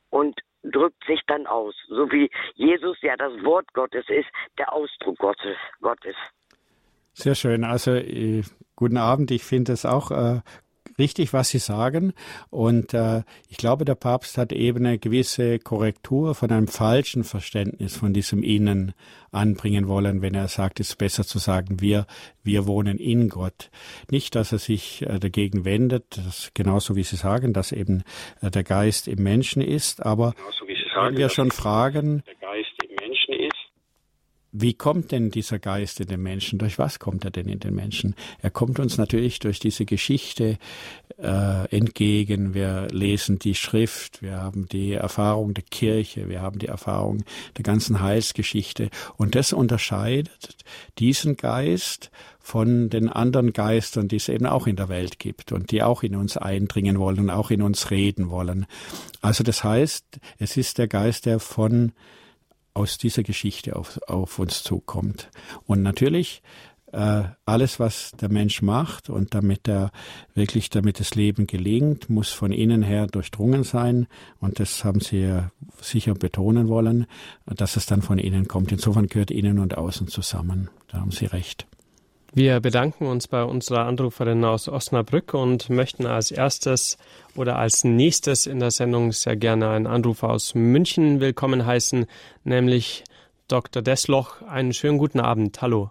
[0.09, 0.39] und
[0.71, 5.57] drückt sich dann aus, so wie Jesus ja das Wort Gottes ist, der Ausdruck Gottes.
[5.81, 6.15] Gottes.
[7.13, 7.63] Sehr schön.
[7.63, 8.43] Also äh,
[8.75, 9.31] guten Abend.
[9.31, 10.41] Ich finde es auch äh,
[10.99, 12.13] richtig, was Sie sagen.
[12.49, 17.97] Und äh, ich glaube, der Papst hat eben eine gewisse Korrektur von einem falschen Verständnis
[17.97, 18.93] von diesem Innen
[19.31, 22.05] anbringen wollen, wenn er sagt, es ist besser zu sagen, wir,
[22.43, 23.69] wir wohnen in Gott.
[24.11, 28.03] Nicht, dass er sich äh, dagegen wendet, das genauso wie Sie sagen, dass eben
[28.41, 30.33] äh, der Geist im Menschen ist, aber
[30.99, 32.68] sagen, wenn wir schon fragen, der Geist
[34.51, 36.57] wie kommt denn dieser Geist in den Menschen?
[36.57, 38.15] Durch was kommt er denn in den Menschen?
[38.41, 40.57] Er kommt uns natürlich durch diese Geschichte
[41.21, 42.53] äh, entgegen.
[42.53, 47.23] Wir lesen die Schrift, wir haben die Erfahrung der Kirche, wir haben die Erfahrung
[47.57, 48.89] der ganzen Heilsgeschichte.
[49.17, 50.57] Und das unterscheidet
[50.97, 55.69] diesen Geist von den anderen Geistern, die es eben auch in der Welt gibt und
[55.69, 58.65] die auch in uns eindringen wollen und auch in uns reden wollen.
[59.21, 61.91] Also das heißt, es ist der Geist, der von
[62.79, 65.29] aus dieser Geschichte auf, auf uns zukommt.
[65.67, 66.41] Und natürlich
[66.91, 69.91] äh, alles, was der Mensch macht und damit er
[70.33, 74.07] wirklich, damit das Leben gelingt, muss von innen her durchdrungen sein.
[74.39, 75.51] Und das haben Sie ja
[75.81, 77.05] sicher betonen wollen,
[77.45, 78.71] dass es dann von innen kommt.
[78.71, 80.69] Insofern gehört innen und außen zusammen.
[80.87, 81.68] Da haben Sie recht.
[82.31, 86.99] Wir bedanken uns bei unserer Anruferin aus Osnabrück und möchten als erstes
[87.35, 92.05] oder als nächstes in der Sendung sehr gerne einen Anrufer aus München willkommen heißen,
[92.43, 93.03] nämlich
[93.47, 93.81] Dr.
[93.81, 94.43] Desloch.
[94.43, 95.59] Einen schönen guten Abend.
[95.63, 95.89] Hallo.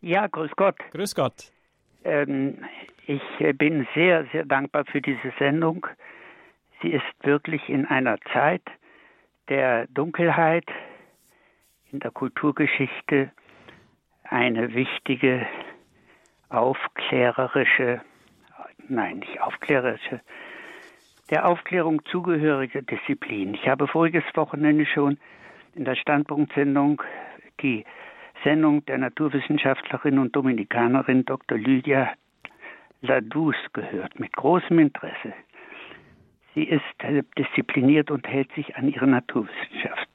[0.00, 0.76] Ja, grüß Gott.
[0.90, 1.52] Grüß Gott.
[2.02, 2.58] Ähm,
[3.06, 3.22] ich
[3.56, 5.86] bin sehr, sehr dankbar für diese Sendung.
[6.82, 8.62] Sie ist wirklich in einer Zeit
[9.48, 10.66] der Dunkelheit
[11.92, 13.30] in der Kulturgeschichte
[14.32, 15.46] eine wichtige
[16.48, 18.00] aufklärerische,
[18.88, 20.20] nein, nicht aufklärerische,
[21.30, 23.54] der Aufklärung zugehörige Disziplin.
[23.54, 25.18] Ich habe voriges Wochenende schon
[25.74, 27.02] in der Standpunktsendung
[27.60, 27.84] die
[28.42, 31.58] Sendung der Naturwissenschaftlerin und Dominikanerin Dr.
[31.58, 32.12] Lydia
[33.02, 35.34] Ladus gehört, mit großem Interesse.
[36.54, 36.82] Sie ist
[37.38, 40.08] diszipliniert und hält sich an ihre Naturwissenschaft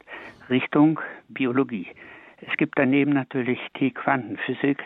[0.49, 0.99] Richtung
[1.29, 1.87] Biologie.
[2.41, 4.83] Es gibt daneben natürlich die Quantenphysik,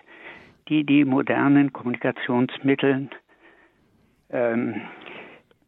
[0.69, 3.09] die die modernen Kommunikationsmittel
[4.29, 4.81] ähm,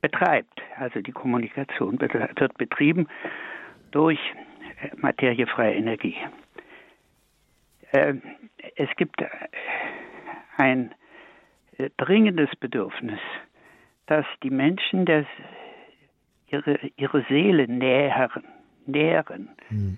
[0.02, 0.62] betreibt.
[0.78, 3.08] Also die Kommunikation wird betrieben
[3.92, 4.20] durch
[4.82, 6.16] äh, materiefreie Energie.
[7.92, 8.16] Äh,
[8.76, 9.24] es gibt
[10.58, 10.94] ein
[11.78, 13.20] äh, dringendes Bedürfnis,
[14.06, 15.26] dass die Menschen das,
[16.48, 18.44] ihre, ihre Seele nähren,
[18.86, 19.50] nähren.
[19.70, 19.98] Mhm.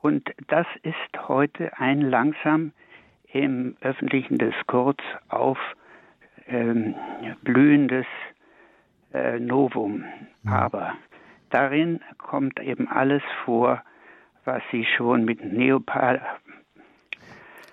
[0.00, 2.72] Und das ist heute ein langsam
[3.32, 4.96] im öffentlichen Diskurs
[5.28, 5.58] auf
[6.48, 6.94] ähm,
[9.12, 10.04] äh, Novum.
[10.42, 10.52] Mhm.
[10.52, 10.94] Aber
[11.50, 13.82] darin kommt eben alles vor,
[14.44, 16.20] was sie schon mit Neopal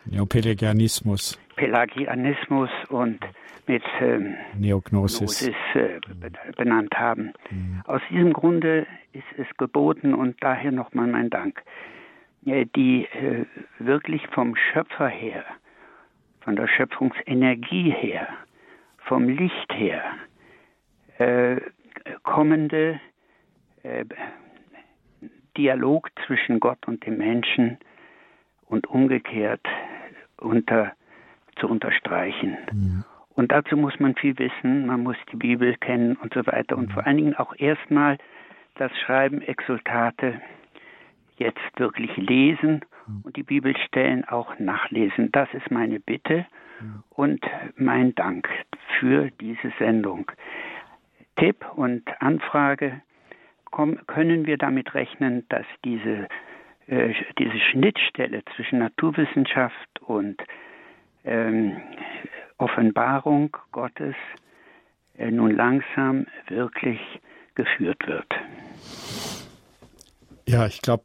[0.06, 1.40] Neopelagianismus.
[1.56, 3.20] Pelagianismus und
[3.68, 6.00] mit ähm, Neognosis äh,
[6.58, 7.34] benannt haben.
[7.50, 7.82] Mhm.
[7.86, 11.62] Aus diesem Grunde ist es geboten und daher nochmal mein Dank,
[12.46, 13.46] die äh,
[13.80, 15.44] wirklich vom Schöpfer her,
[16.42, 18.28] von der Schöpfungsenergie her,
[18.98, 20.04] vom Licht her
[21.18, 21.62] äh,
[22.24, 23.00] kommende
[23.84, 24.06] äh,
[25.58, 27.78] Dialog zwischen Gott und dem Menschen
[28.66, 29.66] und umgekehrt
[30.38, 30.94] unter,
[31.58, 32.58] zu unterstreichen.
[32.72, 33.04] Mhm.
[33.36, 36.90] Und dazu muss man viel wissen, man muss die Bibel kennen und so weiter und
[36.90, 36.92] mhm.
[36.92, 38.18] vor allen Dingen auch erstmal
[38.76, 40.42] das Schreiben Exultate
[41.44, 43.22] jetzt wirklich lesen mhm.
[43.24, 45.32] und die Bibelstellen auch nachlesen.
[45.32, 46.46] Das ist meine Bitte
[46.80, 47.04] mhm.
[47.12, 48.50] und mein Dank
[49.00, 50.32] für diese Sendung.
[51.36, 53.02] Tipp und Anfrage,
[53.72, 56.28] können wir damit rechnen, dass diese
[56.88, 60.42] äh, diese Schnittstelle zwischen Naturwissenschaft und
[61.24, 61.78] ähm,
[62.58, 64.16] Offenbarung Gottes
[65.18, 67.00] äh, nun langsam wirklich
[67.56, 68.28] geführt wird.
[70.46, 71.04] Ja, ich glaube,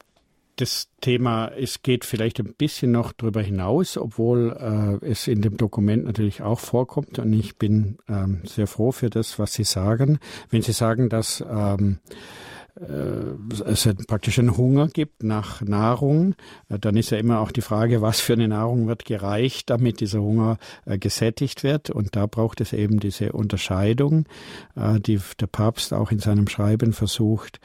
[0.61, 5.56] das Thema, es geht vielleicht ein bisschen noch darüber hinaus, obwohl äh, es in dem
[5.56, 7.18] Dokument natürlich auch vorkommt.
[7.18, 10.18] Und ich bin ähm, sehr froh für das, was Sie sagen.
[10.50, 11.98] Wenn Sie sagen, dass ähm,
[12.80, 16.34] äh, es praktisch einen Hunger gibt nach Nahrung,
[16.68, 20.00] äh, dann ist ja immer auch die Frage, was für eine Nahrung wird gereicht, damit
[20.00, 21.90] dieser Hunger äh, gesättigt wird.
[21.90, 24.26] Und da braucht es eben diese Unterscheidung,
[24.76, 27.61] die der Papst auch in seinem Schreiben versucht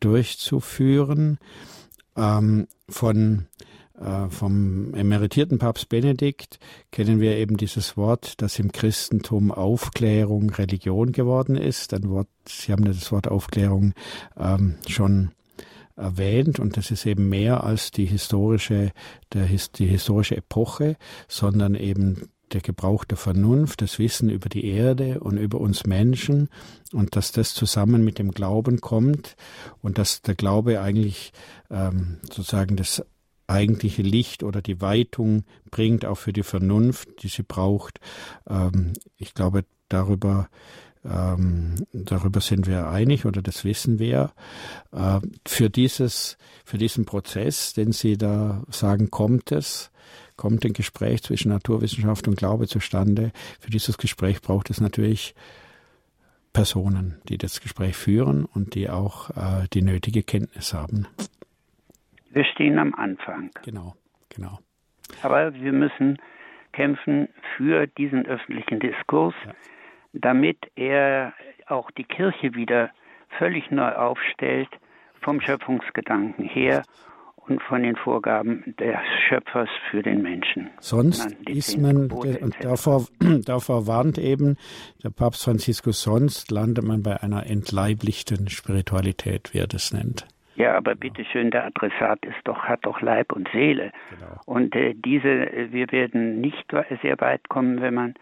[0.00, 1.38] durchzuführen,
[2.18, 3.46] ähm, von
[4.00, 6.58] äh, vom emeritierten Papst Benedikt
[6.92, 11.94] kennen wir eben dieses Wort, das im Christentum Aufklärung Religion geworden ist.
[11.94, 13.94] Ein Wort, Sie haben das Wort Aufklärung
[14.36, 15.30] ähm, schon
[15.96, 18.92] erwähnt und das ist eben mehr als die historische,
[19.32, 20.96] der, die historische Epoche,
[21.26, 26.48] sondern eben der Gebrauch der Vernunft, das Wissen über die Erde und über uns Menschen
[26.92, 29.36] und dass das zusammen mit dem Glauben kommt
[29.82, 31.32] und dass der Glaube eigentlich
[31.70, 33.04] ähm, sozusagen das
[33.46, 37.98] eigentliche Licht oder die Weitung bringt, auch für die Vernunft, die sie braucht.
[38.48, 40.48] Ähm, ich glaube, darüber
[41.04, 44.32] ähm, darüber sind wir einig oder das wissen wir.
[44.92, 49.90] Äh, für dieses, für diesen Prozess, den Sie da sagen, kommt es,
[50.36, 53.32] kommt ein Gespräch zwischen Naturwissenschaft und Glaube zustande.
[53.60, 55.34] Für dieses Gespräch braucht es natürlich
[56.52, 61.06] Personen, die das Gespräch führen und die auch äh, die nötige Kenntnis haben.
[62.30, 63.50] Wir stehen am Anfang.
[63.64, 63.94] Genau,
[64.28, 64.58] genau.
[65.22, 66.18] Aber wir müssen
[66.72, 69.52] kämpfen für diesen öffentlichen Diskurs, ja.
[70.20, 71.32] Damit er
[71.66, 72.90] auch die Kirche wieder
[73.38, 74.68] völlig neu aufstellt
[75.20, 76.82] vom Schöpfungsgedanken her
[77.48, 78.96] und von den Vorgaben des
[79.28, 80.70] Schöpfers für den Menschen.
[80.80, 83.06] Sonst ist man, und davor,
[83.44, 84.56] davor warnt eben
[85.02, 90.26] der Papst Franziskus, sonst landet man bei einer entleiblichten Spiritualität, wie er das nennt.
[90.56, 93.92] Ja, aber bitteschön, der Adressat ist doch, hat doch Leib und Seele.
[94.10, 94.40] Genau.
[94.44, 96.66] Und äh, diese, äh, wir werden nicht
[97.00, 98.14] sehr weit kommen, wenn man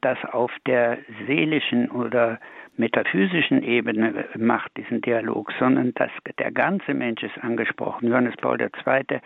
[0.00, 2.38] das auf der seelischen oder
[2.76, 8.08] metaphysischen Ebene macht, diesen Dialog, sondern dass der ganze Mensch ist angesprochen.
[8.08, 9.20] Johannes Paul II.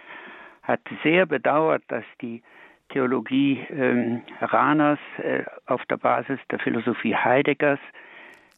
[0.63, 2.43] hat sehr bedauert, dass die
[2.91, 7.81] Theologie ähm, Rahners äh, auf der Basis der Philosophie Heideggers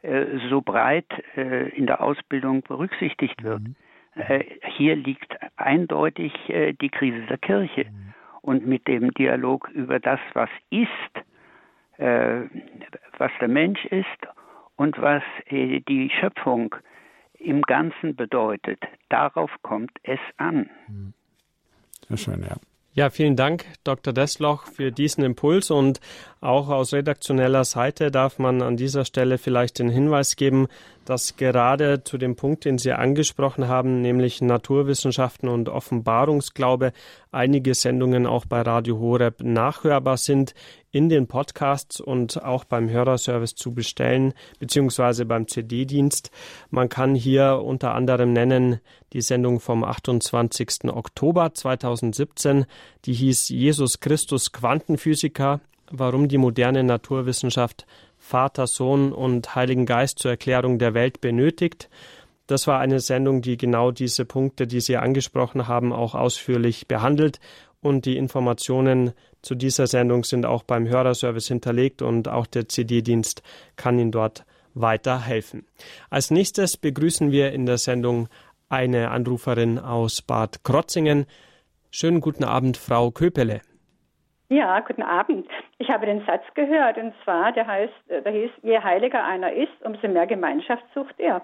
[0.03, 3.63] äh, so breit äh, in der Ausbildung berücksichtigt wird.
[3.63, 3.75] Mhm.
[4.15, 4.45] Äh,
[4.77, 7.87] hier liegt eindeutig äh, die Krise der Kirche.
[7.87, 8.15] Mhm.
[8.43, 10.89] Und mit dem Dialog über das, was ist,
[12.01, 14.07] was der Mensch ist
[14.77, 16.75] und was äh, die Schöpfung
[17.39, 18.83] im Ganzen bedeutet.
[19.09, 20.71] Darauf kommt es an.
[22.09, 22.57] Sehr schön, ja.
[22.93, 24.13] Ja, vielen Dank, Dr.
[24.13, 25.71] Desloch, für diesen Impuls.
[25.71, 26.01] Und
[26.41, 30.67] auch aus redaktioneller Seite darf man an dieser Stelle vielleicht den Hinweis geben,
[31.11, 36.93] dass gerade zu dem Punkt, den Sie angesprochen haben, nämlich Naturwissenschaften und Offenbarungsglaube,
[37.33, 40.55] einige Sendungen auch bei Radio Horeb nachhörbar sind,
[40.93, 46.31] in den Podcasts und auch beim Hörerservice zu bestellen, beziehungsweise beim CD-Dienst.
[46.71, 48.79] Man kann hier unter anderem nennen
[49.13, 50.85] die Sendung vom 28.
[50.85, 52.67] Oktober 2017,
[53.05, 57.85] die hieß Jesus Christus Quantenphysiker, warum die moderne Naturwissenschaft
[58.21, 61.91] Vater, Sohn und Heiligen Geist zur Erklärung der Welt benötigt.
[62.47, 67.41] Das war eine Sendung, die genau diese Punkte, die Sie angesprochen haben, auch ausführlich behandelt
[67.83, 69.13] und die Informationen
[69.43, 73.43] zu dieser Sendung sind auch beim Hörerservice hinterlegt und auch der CD-Dienst
[73.77, 74.45] kann Ihnen dort
[74.75, 75.67] weiterhelfen.
[76.11, 78.29] Als nächstes begrüßen wir in der Sendung
[78.69, 81.27] eine Anruferin aus Bad Krotzingen.
[81.91, 83.63] Schönen guten Abend, Frau Köpele.
[84.49, 85.47] Ja, guten Abend.
[85.81, 89.73] Ich habe den Satz gehört und zwar, der heißt, der hieß, je heiliger einer ist,
[89.83, 91.41] umso mehr Gemeinschaft sucht er.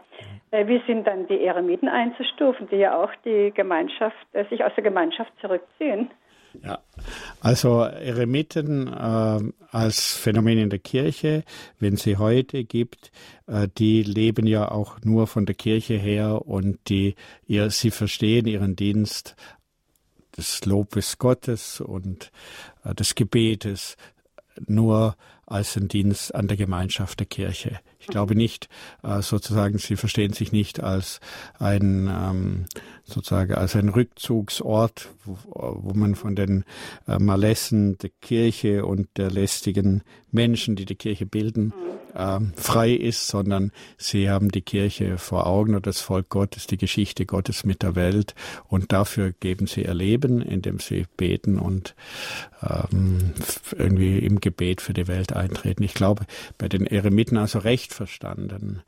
[0.50, 4.72] Äh, wie sind dann die Eremiten einzustufen, die ja auch die Gemeinschaft, äh, sich aus
[4.76, 6.10] der Gemeinschaft zurückziehen?
[6.62, 6.80] Ja,
[7.40, 11.42] also Eremiten äh, als Phänomen in der Kirche,
[11.80, 13.12] wenn sie heute gibt,
[13.46, 17.14] äh, die leben ja auch nur von der Kirche her und die,
[17.46, 19.34] ihr, sie verstehen ihren Dienst
[20.36, 22.30] des Lobes Gottes und
[22.84, 23.96] äh, des Gebetes
[24.66, 27.78] nur als ein Dienst an der Gemeinschaft der Kirche.
[28.00, 28.68] Ich glaube nicht,
[29.04, 31.20] äh, sozusagen, sie verstehen sich nicht als
[31.58, 32.66] ein ähm,
[33.04, 36.64] sozusagen als ein Rückzugsort, wo, man von den
[37.06, 40.02] äh, Malessen der Kirche und der lästigen
[40.32, 41.72] Menschen, die die Kirche bilden,
[42.16, 46.76] äh, frei ist, sondern sie haben die Kirche vor Augen oder das Volk Gottes, die
[46.76, 48.34] Geschichte Gottes mit der Welt
[48.68, 51.94] und dafür geben sie ihr Leben, indem sie beten und
[52.62, 53.34] ähm,
[53.76, 55.82] irgendwie im Gebet für die Welt eintreten.
[55.82, 56.24] Ich glaube,
[56.58, 58.82] bei den Eremiten also recht verstanden.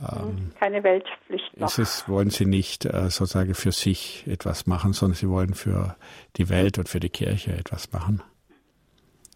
[0.00, 1.56] Ähm, Keine Weltpflicht.
[1.58, 1.78] Noch.
[1.78, 5.96] Es wollen sie nicht äh, sozusagen für sich etwas machen, sondern sie wollen für
[6.36, 8.22] die Welt und für die Kirche etwas machen.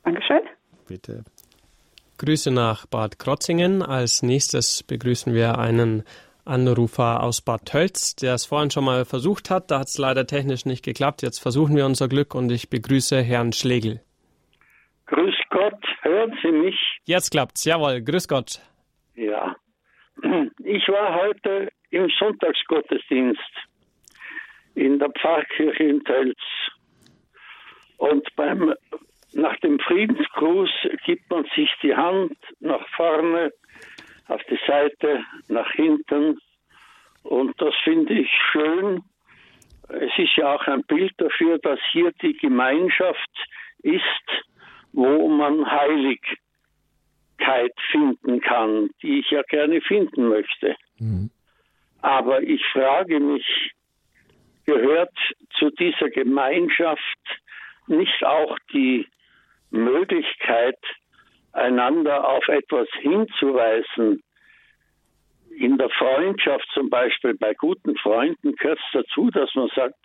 [0.02, 0.40] Dankeschön.
[0.86, 1.24] Bitte.
[2.18, 3.82] Grüße nach Bad Krotzingen.
[3.82, 6.04] Als nächstes begrüßen wir einen
[6.44, 9.70] Anrufer aus Bad Tölz, der es vorhin schon mal versucht hat.
[9.70, 11.22] Da hat es leider technisch nicht geklappt.
[11.22, 14.00] Jetzt versuchen wir unser Glück und ich begrüße Herrn Schlegel.
[15.06, 16.76] Grüß Gott, hören Sie mich?
[17.04, 18.60] Jetzt klappt's, jawohl, grüß Gott.
[19.14, 19.56] Ja,
[20.64, 23.40] ich war heute im Sonntagsgottesdienst
[24.74, 26.38] in der Pfarrkirche in Tölz.
[27.98, 28.74] Und beim
[29.36, 30.70] nach dem Friedensgruß
[31.04, 33.52] gibt man sich die Hand nach vorne,
[34.28, 36.38] auf die Seite, nach hinten.
[37.22, 39.02] Und das finde ich schön.
[39.88, 43.30] Es ist ja auch ein Bild dafür, dass hier die Gemeinschaft
[43.82, 44.02] ist,
[44.92, 46.32] wo man Heiligkeit
[47.90, 50.74] finden kann, die ich ja gerne finden möchte.
[50.98, 51.30] Mhm.
[52.00, 53.74] Aber ich frage mich,
[54.64, 55.14] gehört
[55.58, 57.02] zu dieser Gemeinschaft
[57.86, 59.06] nicht auch die
[59.76, 60.78] Möglichkeit,
[61.52, 64.22] einander auf etwas hinzuweisen.
[65.58, 69.96] In der Freundschaft zum Beispiel, bei guten Freunden gehört es dazu, dass man sagt,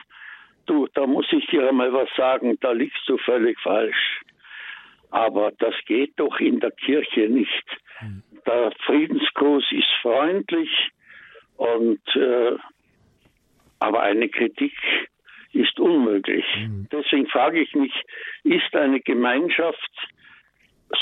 [0.65, 4.22] du, da muss ich dir einmal was sagen, da liegst du völlig falsch.
[5.09, 7.65] Aber das geht doch in der Kirche nicht.
[8.45, 10.89] Der Friedensgruß ist freundlich
[11.57, 12.55] und äh,
[13.80, 14.74] aber eine Kritik
[15.54, 16.45] ist unmöglich.
[16.58, 16.88] Mhm.
[16.91, 17.93] Deswegen frage ich mich,
[18.43, 19.89] ist eine Gemeinschaft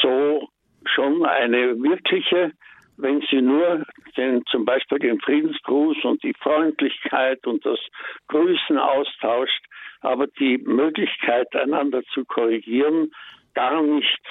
[0.02, 0.50] so
[0.86, 2.52] schon eine wirkliche,
[2.97, 3.86] wenn sie nur
[4.18, 7.80] den, zum Beispiel den Friedensgruß und die Freundlichkeit und das
[8.28, 9.66] Grüßen austauscht,
[10.02, 13.12] aber die Möglichkeit, einander zu korrigieren,
[13.54, 14.22] gar nicht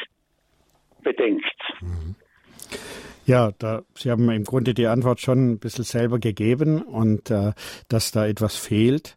[1.03, 1.57] bedenkt.
[1.81, 2.14] Mhm.
[3.25, 7.53] Ja, da, Sie haben im Grunde die Antwort schon ein bisschen selber gegeben und äh,
[7.89, 9.16] dass da etwas fehlt.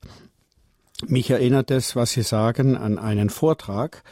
[1.07, 4.03] Mich erinnert es, was Sie sagen, an einen Vortrag,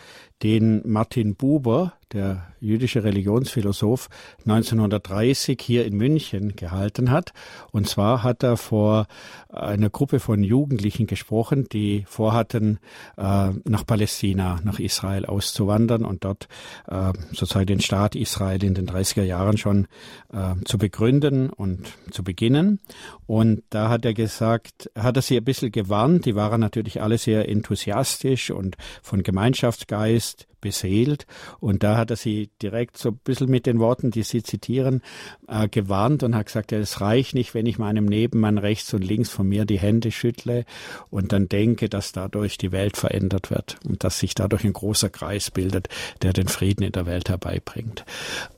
[0.43, 7.33] den Martin Buber, der jüdische Religionsphilosoph, 1930 hier in München gehalten hat.
[7.71, 9.07] Und zwar hat er vor
[9.49, 12.79] einer Gruppe von Jugendlichen gesprochen, die vorhatten,
[13.17, 16.47] äh, nach Palästina, nach Israel auszuwandern und dort
[16.87, 19.87] äh, sozusagen den Staat Israel in den 30er Jahren schon
[20.33, 22.79] äh, zu begründen und zu beginnen.
[23.25, 26.25] Und da hat er gesagt, hat er sie ein bisschen gewarnt.
[26.25, 31.25] Die waren natürlich alle sehr enthusiastisch und von Gemeinschaftsgeist beseelt.
[31.59, 35.01] Und da hat er sie direkt so ein bisschen mit den Worten, die Sie zitieren,
[35.47, 39.03] äh, gewarnt und hat gesagt, ja, es reicht nicht, wenn ich meinem Nebenmann rechts und
[39.03, 40.65] links von mir die Hände schüttle
[41.09, 45.09] und dann denke, dass dadurch die Welt verändert wird und dass sich dadurch ein großer
[45.09, 45.89] Kreis bildet,
[46.21, 48.05] der den Frieden in der Welt herbeibringt.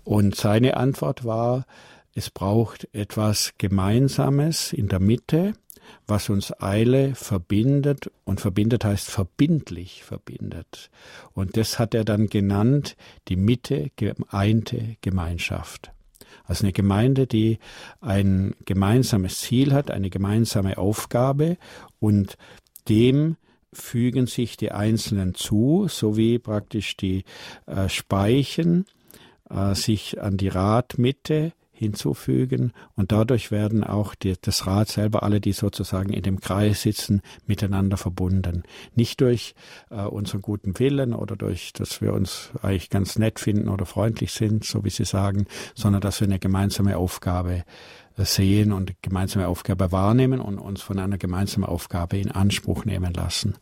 [0.04, 1.66] Und seine Antwort war,
[2.14, 5.54] es braucht etwas Gemeinsames in der Mitte,
[6.08, 10.90] was uns Eile verbindet, und verbindet heißt verbindlich verbindet.
[11.34, 12.96] Und das hat er dann genannt,
[13.28, 15.92] die Mitte geeinte Gemeinschaft.
[16.46, 17.60] Also eine Gemeinde, die
[18.02, 21.58] ein gemeinsames Ziel hat, eine gemeinsame Aufgabe
[22.00, 22.38] und
[22.90, 23.38] dem
[23.74, 27.24] fügen sich die Einzelnen zu, so wie praktisch die
[27.68, 28.86] äh, Speichen
[29.50, 35.42] äh, sich an die Radmitte hinzufügen und dadurch werden auch die, das Rad selber, alle,
[35.42, 38.64] die sozusagen in dem Kreis sitzen, miteinander verbunden.
[38.96, 39.56] Nicht durch
[39.90, 44.32] äh, unseren guten Willen oder durch, dass wir uns eigentlich ganz nett finden oder freundlich
[44.32, 47.64] sind, so wie Sie sagen, sondern dass wir eine gemeinsame Aufgabe
[48.18, 53.14] äh, sehen und gemeinsame Aufgabe wahrnehmen und uns von einer gemeinsamen Aufgabe in Anspruch nehmen
[53.14, 53.56] lassen.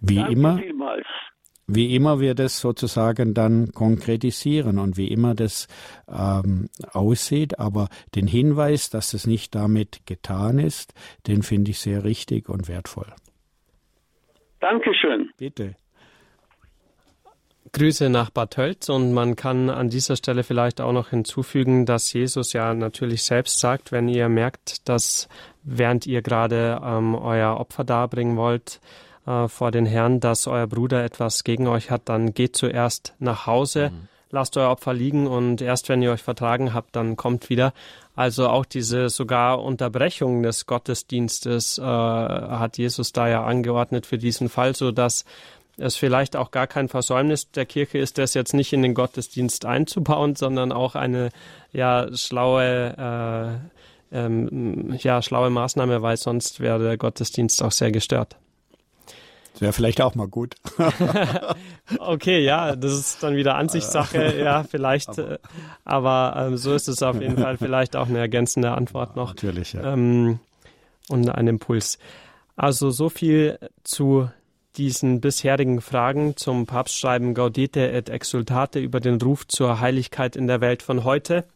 [0.00, 0.58] Wie Danke immer.
[0.58, 1.06] Vielmals
[1.68, 5.68] wie immer wir das sozusagen dann konkretisieren und wie immer das
[6.08, 7.58] ähm, aussieht.
[7.58, 10.94] Aber den Hinweis, dass es nicht damit getan ist,
[11.26, 13.12] den finde ich sehr richtig und wertvoll.
[14.60, 15.30] Dankeschön.
[15.36, 15.76] Bitte.
[17.72, 22.10] Grüße nach Bad Tölz und man kann an dieser Stelle vielleicht auch noch hinzufügen, dass
[22.12, 25.28] Jesus ja natürlich selbst sagt, wenn ihr merkt, dass
[25.64, 28.80] während ihr gerade ähm, euer Opfer darbringen wollt,
[29.28, 33.46] äh, vor den Herrn, dass euer Bruder etwas gegen euch hat, dann geht zuerst nach
[33.46, 34.08] Hause, mhm.
[34.30, 37.74] lasst euer Opfer liegen und erst wenn ihr euch vertragen habt, dann kommt wieder.
[38.16, 44.48] Also auch diese sogar Unterbrechung des Gottesdienstes äh, hat Jesus da ja angeordnet für diesen
[44.48, 45.24] Fall, so dass
[45.76, 49.66] es vielleicht auch gar kein Versäumnis der Kirche ist, das jetzt nicht in den Gottesdienst
[49.66, 51.28] einzubauen, sondern auch eine
[51.72, 53.60] ja schlaue
[54.12, 58.36] äh, ähm, ja schlaue Maßnahme, weil sonst wäre der Gottesdienst auch sehr gestört.
[59.58, 60.54] Das wäre vielleicht auch mal gut.
[61.98, 65.18] okay, ja, das ist dann wieder Ansichtssache, ja, vielleicht.
[65.18, 65.38] aber, äh,
[65.84, 69.30] aber ähm, so ist es auf jeden Fall vielleicht auch eine ergänzende Antwort noch.
[69.30, 69.94] Natürlich, ja.
[69.94, 70.38] Ähm,
[71.08, 71.98] und ein Impuls.
[72.54, 74.30] Also so viel zu
[74.76, 80.60] diesen bisherigen Fragen zum Papstschreiben Gaudete et Exultate über den Ruf zur Heiligkeit in der
[80.60, 81.46] Welt von heute.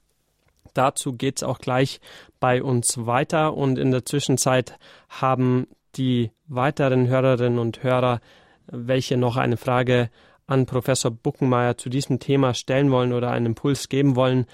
[0.75, 2.01] Dazu geht es auch gleich
[2.41, 4.77] bei uns weiter und in der Zwischenzeit
[5.09, 8.21] haben die weiteren Hörerinnen und Hörer,
[8.67, 10.11] welche noch eine Frage
[10.47, 14.47] an Professor Buckenmeier zu diesem Thema stellen wollen oder einen Impuls geben wollen,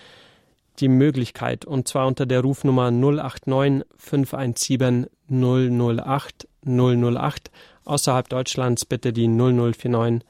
[0.80, 7.50] die Möglichkeit, und zwar unter der Rufnummer 089 517 008 008.
[7.84, 10.26] Außerhalb Deutschlands bitte die 0049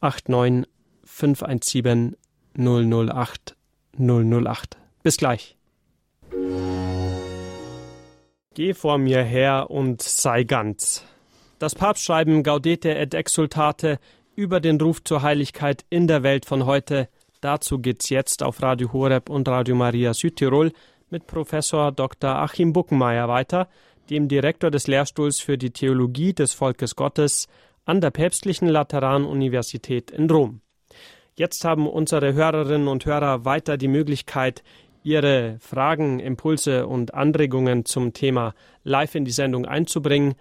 [0.00, 0.70] 89
[1.04, 2.16] 517
[2.56, 3.56] 008
[3.98, 4.76] 008.
[5.02, 5.56] Bis gleich.
[8.56, 11.04] Geh vor mir her und sei ganz.
[11.58, 13.98] Das Papstschreiben Gaudete et Exultate
[14.34, 17.10] über den Ruf zur Heiligkeit in der Welt von heute.
[17.42, 20.72] Dazu geht's jetzt auf Radio Horeb und Radio Maria Südtirol
[21.10, 22.30] mit Professor Dr.
[22.30, 23.68] Achim Buckenmeier weiter,
[24.08, 27.48] dem Direktor des Lehrstuhls für die Theologie des Volkes Gottes
[27.84, 30.62] an der Päpstlichen Lateranuniversität in Rom.
[31.34, 34.62] Jetzt haben unsere Hörerinnen und Hörer weiter die Möglichkeit,
[35.06, 40.34] Ihre Fragen, Impulse und Anregungen zum Thema live in die Sendung einzubringen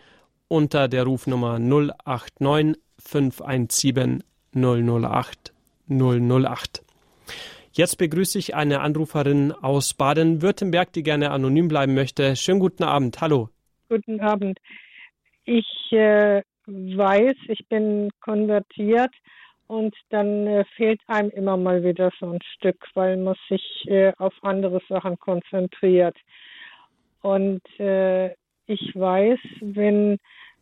[0.48, 4.24] unter der Rufnummer 089 517
[4.56, 5.54] 008
[5.88, 6.84] 008.
[7.74, 12.36] Jetzt begrüße ich eine Anruferin aus Baden-Württemberg, die gerne anonym bleiben möchte.
[12.36, 13.22] Schönen guten Abend.
[13.22, 13.50] Hallo.
[13.88, 14.58] Guten Abend.
[15.44, 19.14] ich äh, weiß, ich bin konvertiert
[19.68, 24.14] und dann äh, fehlt einem immer mal wieder so ein Stück, weil man sich äh,
[24.18, 26.18] auf andere Sachen konzentriert.
[27.22, 28.32] Und äh,
[28.68, 30.18] ich weiß, wenn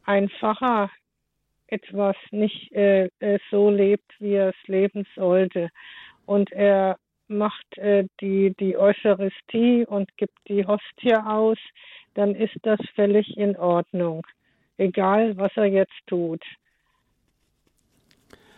[0.05, 0.89] ein Pfarrer
[1.67, 5.69] etwas nicht äh, äh, so lebt, wie er es leben sollte,
[6.25, 6.97] und er
[7.27, 11.57] macht äh, die, die Eucharistie und gibt die Hostie aus,
[12.13, 14.25] dann ist das völlig in Ordnung,
[14.77, 16.43] egal was er jetzt tut.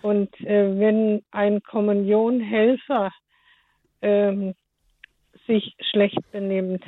[0.06, 3.12] Und äh, wenn ein Kommunionhelfer
[4.04, 4.54] ähm,
[5.48, 6.84] sich schlecht benimmt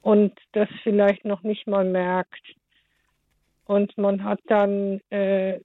[0.00, 2.54] und das vielleicht noch nicht mal merkt,
[3.66, 5.58] und man hat dann äh,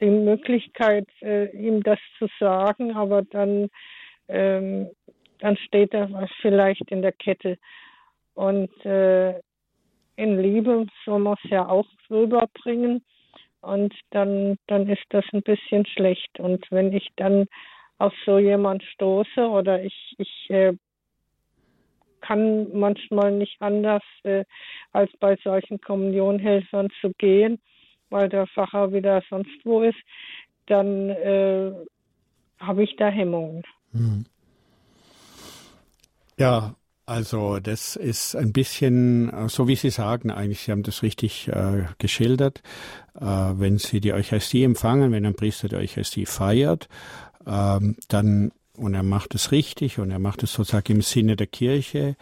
[0.00, 3.70] die Möglichkeit, äh, ihm das zu sagen, aber dann,
[4.28, 4.90] ähm,
[5.38, 7.56] dann steht er vielleicht in der Kette.
[8.34, 9.38] Und äh,
[10.16, 13.02] in Liebe soll man es ja auch rüberbringen
[13.64, 16.38] und dann, dann ist das ein bisschen schlecht.
[16.38, 17.46] Und wenn ich dann
[17.98, 20.74] auf so jemand stoße oder ich, ich äh,
[22.20, 24.44] kann manchmal nicht anders, äh,
[24.92, 27.60] als bei solchen Kommunionhelfern zu gehen,
[28.10, 29.98] weil der Pfarrer wieder sonst wo ist,
[30.66, 31.72] dann äh,
[32.58, 33.62] habe ich da Hemmungen.
[33.92, 34.24] Hm.
[36.38, 36.74] Ja,
[37.06, 41.48] also das ist ein bisschen, äh, so wie Sie sagen, eigentlich, Sie haben das richtig
[41.48, 42.62] äh, geschildert.
[43.14, 46.88] Äh, wenn Sie die Eucharistie empfangen, wenn ein Priester die Eucharistie feiert,
[47.46, 51.46] ähm, dann, und er macht es richtig und er macht es sozusagen im Sinne der
[51.46, 52.16] Kirche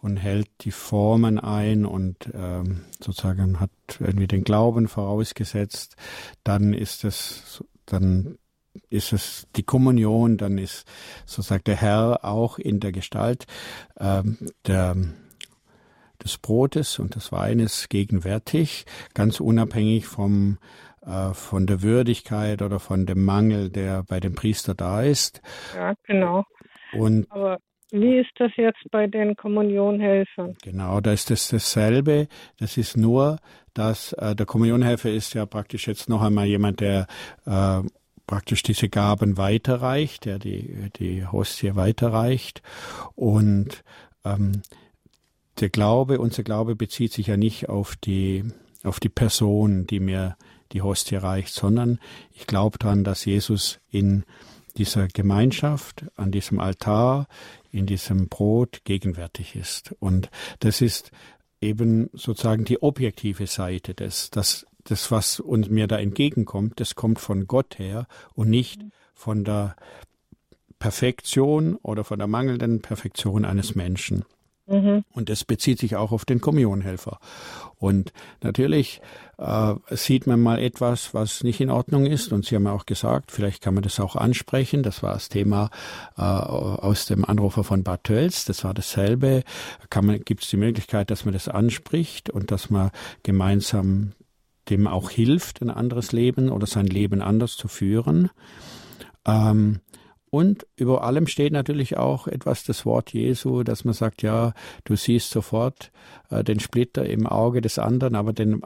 [0.00, 5.96] und hält die Formen ein und ähm, sozusagen hat irgendwie den Glauben vorausgesetzt,
[6.44, 8.38] dann ist es, dann
[8.90, 10.86] ist es die Kommunion, dann ist
[11.26, 13.46] sozusagen der Herr auch in der Gestalt
[13.98, 14.96] ähm, der,
[16.22, 20.58] des Brotes und des Weines gegenwärtig, ganz unabhängig vom
[21.08, 25.40] äh, von der Würdigkeit oder von dem Mangel, der bei dem Priester da ist.
[25.74, 26.44] Ja, genau.
[26.92, 27.58] Und Aber
[27.90, 30.56] wie ist das jetzt bei den Kommunionhelfern?
[30.62, 32.28] Genau, da ist das dasselbe.
[32.58, 33.38] Das ist nur,
[33.72, 37.06] dass äh, der Kommunionhelfer ist ja praktisch jetzt noch einmal jemand, der
[37.46, 37.80] äh,
[38.28, 42.62] praktisch diese Gaben weiterreicht, der die, die Hostie weiterreicht.
[43.16, 43.82] Und
[44.24, 44.62] ähm,
[45.58, 48.44] der Glaube, unser Glaube bezieht sich ja nicht auf die,
[48.84, 50.36] auf die Person, die mir
[50.70, 51.98] die Hostie reicht, sondern
[52.30, 54.24] ich glaube daran, dass Jesus in
[54.76, 57.26] dieser Gemeinschaft, an diesem Altar,
[57.72, 59.94] in diesem Brot gegenwärtig ist.
[59.98, 60.30] Und
[60.60, 61.10] das ist
[61.60, 67.20] eben sozusagen die objektive Seite des, das das, was uns mir da entgegenkommt, das kommt
[67.20, 68.82] von Gott her und nicht
[69.14, 69.76] von der
[70.78, 74.24] Perfektion oder von der mangelnden Perfektion eines Menschen.
[74.68, 75.04] Mhm.
[75.12, 77.18] Und das bezieht sich auch auf den Kommunionhelfer.
[77.78, 78.12] Und
[78.42, 79.00] natürlich
[79.38, 82.32] äh, sieht man mal etwas, was nicht in Ordnung ist.
[82.32, 84.82] Und Sie haben ja auch gesagt, vielleicht kann man das auch ansprechen.
[84.82, 85.70] Das war das Thema
[86.18, 88.44] äh, aus dem Anrufer von Bad Tölz.
[88.44, 89.42] Das war dasselbe.
[90.24, 92.90] Gibt es die Möglichkeit, dass man das anspricht und dass man
[93.22, 94.12] gemeinsam
[94.70, 98.30] dem auch hilft, ein anderes Leben oder sein Leben anders zu führen.
[99.26, 99.80] Ähm,
[100.30, 104.52] und über allem steht natürlich auch etwas das Wort Jesu, dass man sagt, ja,
[104.84, 105.90] du siehst sofort
[106.30, 108.60] äh, den Splitter im Auge des anderen, aber den,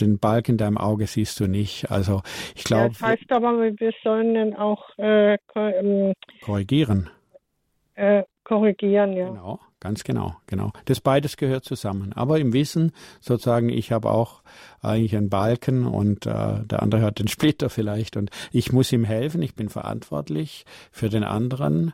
[0.00, 1.90] den Balken in deinem Auge siehst du nicht.
[1.90, 2.22] Also
[2.56, 2.88] ich glaube.
[2.88, 6.12] das heißt aber, wir sollen dann auch äh, ähm,
[6.42, 7.08] korrigieren.
[7.94, 9.28] Äh, korrigieren, ja.
[9.28, 10.72] Genau, ganz genau, genau.
[10.86, 12.12] Das beides gehört zusammen.
[12.12, 12.90] Aber im Wissen,
[13.20, 14.42] sozusagen, ich habe auch
[14.80, 19.04] eigentlich einen Balken und äh, der andere hat den Splitter vielleicht und ich muss ihm
[19.04, 21.92] helfen, ich bin verantwortlich für den anderen.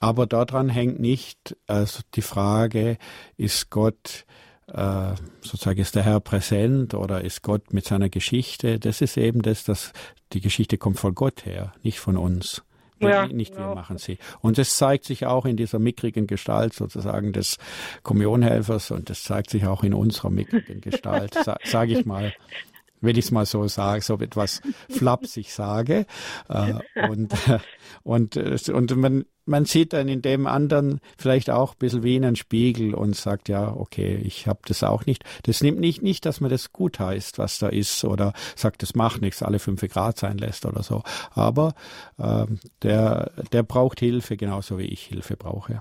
[0.00, 2.98] Aber daran hängt nicht also die Frage,
[3.36, 4.26] ist Gott
[4.66, 8.80] äh, sozusagen ist der Herr präsent oder ist Gott mit seiner Geschichte?
[8.80, 9.92] Das ist eben das, dass
[10.32, 12.62] die Geschichte kommt von Gott her, nicht von uns.
[13.00, 13.74] Ja, nicht wir genau.
[13.74, 14.18] machen sie.
[14.40, 17.58] Und das zeigt sich auch in dieser mickrigen Gestalt sozusagen des
[18.02, 22.32] Kommunionhelfers und das zeigt sich auch in unserer mickrigen Gestalt, sa sage ich mal
[23.00, 24.60] wenn ich es mal so sage, so etwas
[24.90, 26.06] flapsig sage.
[26.48, 26.74] Äh,
[27.08, 27.58] und, äh,
[28.02, 32.16] und, äh, und man, man sieht dann in dem anderen vielleicht auch ein bisschen wie
[32.16, 35.24] in einen Spiegel und sagt, ja, okay, ich habe das auch nicht.
[35.44, 38.94] Das nimmt nicht, nicht, dass man das gut heißt, was da ist, oder sagt, das
[38.94, 41.02] macht nichts, alle fünf Grad sein lässt oder so.
[41.30, 41.74] Aber
[42.18, 42.46] äh,
[42.82, 45.80] der, der braucht Hilfe, genauso wie ich Hilfe brauche.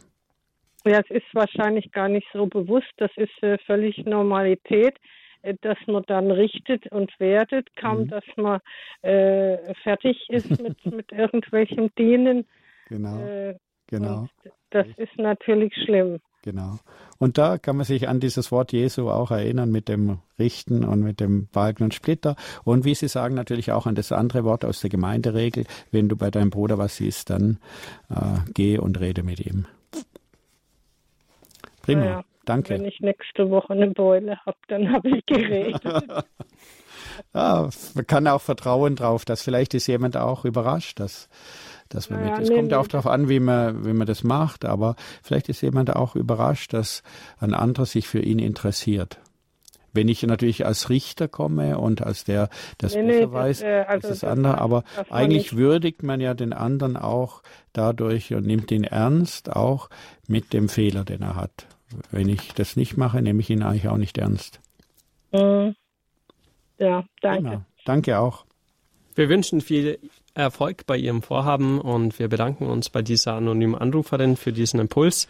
[0.85, 2.93] Ja, es ist wahrscheinlich gar nicht so bewusst.
[2.97, 4.95] Das ist äh, völlig Normalität.
[5.47, 8.07] Äh, dass man dann richtet und wertet, kaum mhm.
[8.09, 8.59] dass man
[9.01, 12.45] äh, fertig ist mit, mit irgendwelchen Dienen.
[12.89, 13.19] Genau.
[13.19, 13.55] Äh,
[13.87, 14.27] genau.
[14.69, 16.19] Das ist natürlich schlimm.
[16.43, 16.79] Genau.
[17.17, 21.01] Und da kann man sich an dieses Wort Jesu auch erinnern mit dem Richten und
[21.01, 22.35] mit dem Balken und Splitter.
[22.63, 25.65] Und wie Sie sagen, natürlich auch an das andere Wort aus der Gemeinderegel.
[25.91, 27.59] Wenn du bei deinem Bruder was siehst, dann
[28.09, 29.65] äh, geh und rede mit ihm.
[31.81, 32.01] Prima.
[32.01, 32.75] Naja, Danke.
[32.75, 35.83] Wenn ich nächste Woche eine Beule habe, dann habe ich geredet.
[37.33, 41.29] ja, man kann auch vertrauen drauf, dass vielleicht ist jemand auch überrascht, dass
[41.89, 42.43] dass man naja, mit.
[42.43, 45.61] Es nee, kommt auch darauf an, wie man, wie man das macht, aber vielleicht ist
[45.61, 47.03] jemand auch überrascht, dass
[47.39, 49.19] ein anderer sich für ihn interessiert.
[49.93, 53.67] Wenn ich natürlich als Richter komme und als der das nee, besser nee, weiß, das,
[53.67, 54.59] äh, also ist das, andere.
[54.59, 57.41] Aber eigentlich würdigt man ja den anderen auch
[57.73, 59.89] dadurch und nimmt ihn ernst, auch
[60.27, 61.67] mit dem Fehler, den er hat.
[62.11, 64.59] Wenn ich das nicht mache, nehme ich ihn eigentlich auch nicht ernst.
[65.31, 65.75] Mhm.
[66.77, 67.43] Ja, danke.
[67.43, 67.61] Genau.
[67.85, 68.45] Danke auch.
[69.15, 69.97] Wir wünschen viel
[70.35, 75.27] Erfolg bei Ihrem Vorhaben und wir bedanken uns bei dieser anonymen Anruferin für diesen Impuls.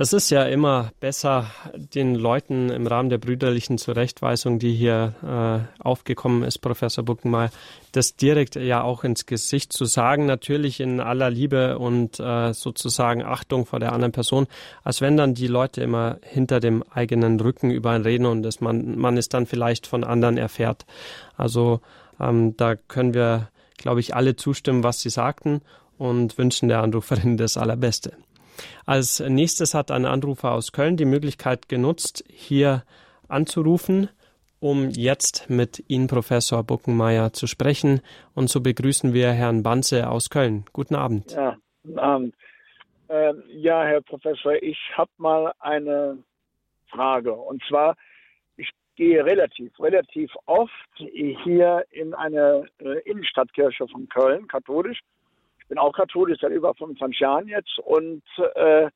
[0.00, 5.82] Es ist ja immer besser, den Leuten im Rahmen der brüderlichen Zurechtweisung, die hier äh,
[5.82, 7.50] aufgekommen ist, Professor Buckenmeier,
[7.90, 13.24] das direkt ja auch ins Gesicht zu sagen, natürlich in aller Liebe und äh, sozusagen
[13.24, 14.46] Achtung vor der anderen Person,
[14.84, 18.60] als wenn dann die Leute immer hinter dem eigenen Rücken über ihn reden und dass
[18.60, 20.86] man, man es dann vielleicht von anderen erfährt.
[21.36, 21.80] Also
[22.20, 23.48] ähm, da können wir
[23.78, 25.62] glaube ich, alle zustimmen, was Sie sagten
[25.96, 28.12] und wünschen der Anruferin das Allerbeste.
[28.86, 32.84] Als nächstes hat ein Anrufer aus Köln die Möglichkeit genutzt, hier
[33.28, 34.08] anzurufen,
[34.60, 38.00] um jetzt mit Ihnen, Professor Buckenmeier, zu sprechen.
[38.34, 40.64] Und so begrüßen wir Herrn Banze aus Köln.
[40.72, 41.32] Guten Abend.
[41.32, 42.34] Ja, guten Abend.
[43.08, 46.18] Äh, ja, Herr Professor, ich habe mal eine
[46.90, 47.32] Frage.
[47.32, 47.96] Und zwar,
[48.98, 54.98] gehe relativ, relativ oft hier in eine äh, Innenstadtkirche von Köln, katholisch.
[55.68, 58.22] Bin auch katholisch seit über 25 Jahren jetzt und
[58.54, 58.88] äh,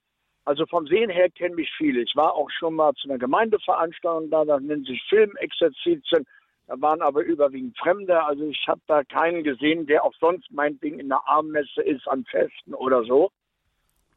[0.45, 2.01] also vom Sehen her kennen mich viele.
[2.01, 6.27] Ich war auch schon mal zu einer Gemeindeveranstaltung da, das nennt sich Filmexerzitien.
[6.67, 8.23] Da waren aber überwiegend Fremde.
[8.25, 12.25] Also ich habe da keinen gesehen, der auch sonst meinetwegen in der Armmesse ist an
[12.25, 13.31] Festen oder so.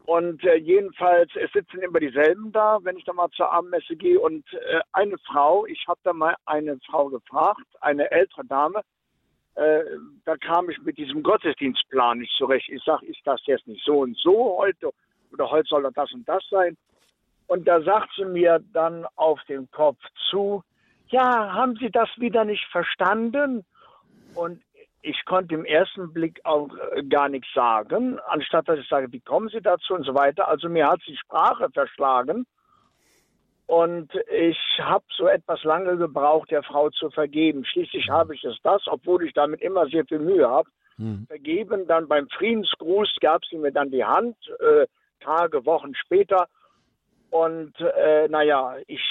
[0.06, 4.20] Und äh, jedenfalls, es sitzen immer dieselben da, wenn ich da mal zur Abendmesse gehe.
[4.20, 8.82] Und äh, eine Frau, ich habe da mal eine Frau gefragt, eine ältere Dame,
[9.56, 9.84] äh,
[10.26, 12.70] da kam ich mit diesem Gottesdienstplan nicht zurecht.
[12.70, 14.92] Ich sage, ist das jetzt nicht so und so heute?
[15.32, 16.78] Oder heute soll das und das sein?
[17.48, 20.00] Und da sagt sie mir dann auf den Kopf
[20.30, 20.64] zu,
[21.08, 23.64] ja, haben Sie das wieder nicht verstanden?
[24.34, 24.62] Und
[25.02, 29.20] ich konnte im ersten Blick auch äh, gar nichts sagen, anstatt dass ich sage, wie
[29.20, 30.48] kommen Sie dazu und so weiter.
[30.48, 32.46] Also mir hat die Sprache verschlagen.
[33.68, 37.66] Und ich habe so etwas lange gebraucht, der Frau zu vergeben.
[37.66, 41.26] Schließlich habe ich es das, obwohl ich damit immer sehr viel Mühe habe, hm.
[41.28, 41.88] vergeben.
[41.88, 44.86] Dann beim Friedensgruß gab sie mir dann die Hand, äh,
[45.20, 46.48] Tage, Wochen später.
[47.32, 49.04] Und äh, naja, ich,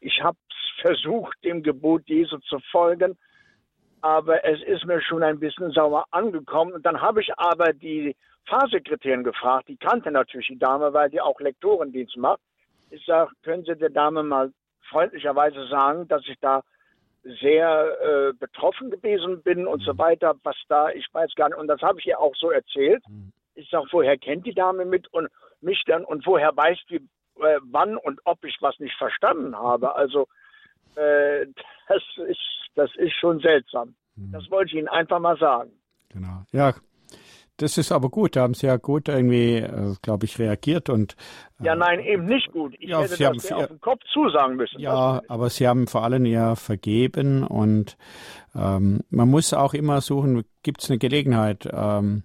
[0.00, 0.38] ich habe
[0.80, 3.16] versucht, dem Gebot Jesu zu folgen
[4.02, 6.72] aber es ist mir schon ein bisschen sauer angekommen.
[6.72, 8.14] Und dann habe ich aber die
[8.46, 12.40] Fahrsekretärin gefragt, die kannte natürlich die Dame, weil die auch Lektorendienst macht.
[12.92, 14.52] Ich sage, können Sie der Dame mal
[14.90, 16.62] freundlicherweise sagen, dass ich da
[17.40, 21.58] sehr äh, betroffen gewesen bin und so weiter, was da, ich weiß gar nicht.
[21.58, 23.02] Und das habe ich ihr auch so erzählt.
[23.08, 23.32] Mhm.
[23.54, 25.28] Ich sage, woher kennt die Dame mit und
[25.60, 29.94] mich dann und woher weiß die, äh, wann und ob ich was nicht verstanden habe.
[29.94, 30.26] Also
[30.96, 31.46] äh,
[31.88, 32.40] das, ist,
[32.74, 33.94] das ist schon seltsam.
[34.16, 34.32] Mhm.
[34.32, 35.70] Das wollte ich Ihnen einfach mal sagen.
[36.10, 36.42] Genau.
[36.52, 36.74] Ja,
[37.62, 38.36] das ist aber gut.
[38.36, 41.16] Da haben Sie ja gut irgendwie, äh, glaube ich, reagiert und.
[41.60, 42.74] Äh, ja, nein, eben nicht gut.
[42.78, 44.80] Ich ja, hätte Sie das haben, auf den Kopf zusagen müssen.
[44.80, 47.96] Ja, aber Sie haben vor allem ja vergeben und
[48.54, 52.24] ähm, man muss auch immer suchen, gibt es eine Gelegenheit, ähm,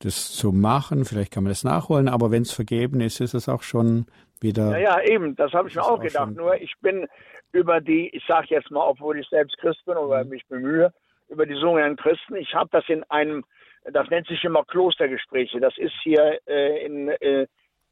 [0.00, 1.04] das zu machen.
[1.04, 4.06] Vielleicht kann man das nachholen, aber wenn es vergeben ist, ist es auch schon
[4.40, 4.78] wieder.
[4.78, 5.36] Ja, ja, eben.
[5.36, 6.34] Das habe ich mir auch gedacht.
[6.34, 7.06] Nur ich bin
[7.52, 10.30] über die, ich sage jetzt mal, obwohl ich selbst Christ bin oder mhm.
[10.30, 10.92] mich bemühe,
[11.28, 12.36] über die sogenannten Christen.
[12.36, 13.44] Ich habe das in einem,
[13.90, 15.60] das nennt sich immer Klostergespräche.
[15.60, 17.46] Das ist hier äh, in, äh,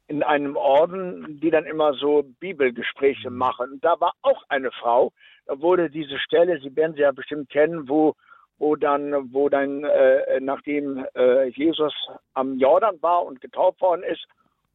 [0.07, 3.37] in einem Orden, die dann immer so Bibelgespräche mhm.
[3.37, 3.71] machen.
[3.73, 5.11] Und da war auch eine Frau,
[5.45, 8.15] da wurde diese Stelle, Sie werden sie ja bestimmt kennen, wo
[8.61, 11.93] wo dann, wo dann, äh, nachdem äh, Jesus
[12.35, 14.23] am Jordan war und getauft worden ist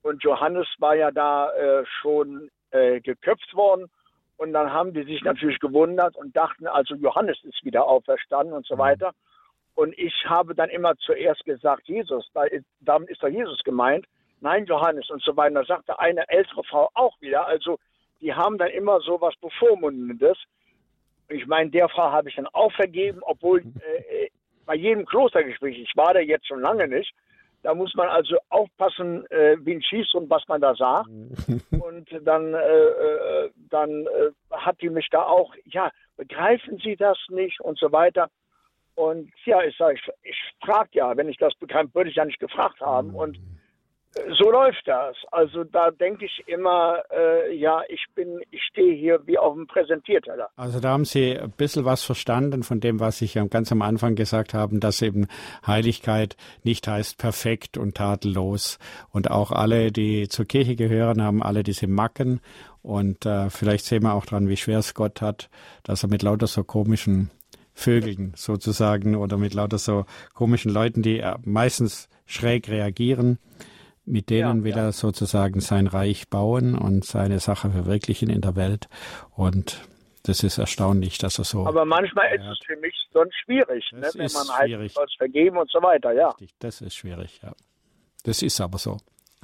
[0.03, 3.89] und Johannes war ja da äh, schon äh, geköpft worden
[4.39, 8.67] und dann haben die sich natürlich gewundert und dachten, also Johannes ist wieder auferstanden und
[8.67, 8.81] so mhm.
[8.81, 9.13] weiter.
[9.77, 12.27] Und ich habe dann immer zuerst gesagt, Jesus,
[12.81, 14.07] damit ist doch Jesus gemeint.
[14.41, 15.55] Nein, Johannes und so weiter.
[15.55, 17.47] Da sagte eine ältere Frau auch wieder.
[17.47, 17.79] Also
[18.23, 20.39] die haben dann immer so was Bevormundendes.
[21.29, 23.75] Ich meine, der Frau habe ich dann auch vergeben, obwohl mhm.
[23.85, 24.29] äh,
[24.65, 27.13] bei jedem Klostergespräch, ich war da jetzt schon lange nicht,
[27.63, 31.09] Da muss man also aufpassen, äh, wie ein schießt und was man da sagt.
[31.71, 37.19] und dann, äh, äh, dann äh, hat die mich da auch, ja, begreifen Sie das
[37.29, 38.31] nicht und so weiter.
[38.97, 42.25] Und ja, ich sage, ich, ich frage ja, wenn ich das bekam, würde ich ja
[42.25, 43.15] nicht gefragt haben.
[43.15, 43.39] Und
[44.39, 45.17] so läuft das.
[45.31, 49.67] Also da denke ich immer, äh, ja, ich bin, ich stehe hier wie auf dem
[49.67, 50.49] Präsentierteller.
[50.57, 54.15] Also da haben Sie ein bisschen was verstanden von dem, was ich ganz am Anfang
[54.15, 55.29] gesagt habe, dass eben
[55.67, 58.79] Heiligkeit nicht heißt perfekt und tadellos.
[59.11, 62.41] Und auch alle, die zur Kirche gehören, haben alle diese Macken.
[62.83, 65.51] Und äh, vielleicht sehen wir auch dran, wie schwer es Gott hat,
[65.83, 67.31] dass er mit lauter so komischen
[67.77, 73.39] Vögeln sozusagen oder mit lauter so komischen Leuten, die äh, meistens schräg reagieren,
[74.07, 74.87] mit denen ja, will ja.
[74.87, 78.89] er sozusagen sein Reich bauen und seine Sache verwirklichen in der Welt.
[79.35, 79.83] Und
[80.23, 81.67] das ist erstaunlich, dass er so.
[81.67, 84.09] Aber manchmal ist es für mich sonst schwierig, ne?
[84.15, 84.97] wenn man halt schwierig.
[84.97, 86.31] halt vergeben und so weiter, ja.
[86.31, 87.53] Richtig, das ist schwierig, ja.
[88.25, 88.97] Das ist aber so.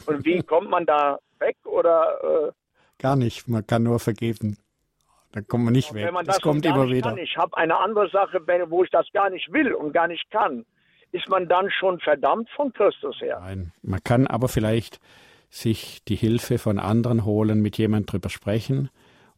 [0.07, 2.49] Und wie kommt man da weg oder?
[2.49, 2.53] Äh?
[2.99, 4.57] Gar nicht, man kann nur vergeben.
[5.33, 6.07] Da kommt man nicht weg.
[6.07, 7.11] Wenn man das, das kommt immer wieder.
[7.11, 7.19] Kann.
[7.19, 10.65] Ich habe eine andere Sache, wo ich das gar nicht will und gar nicht kann
[11.13, 13.39] ist man dann schon verdammt von Christus her.
[13.41, 14.99] Nein, man kann aber vielleicht
[15.51, 18.89] sich die Hilfe von anderen holen, mit jemandem drüber sprechen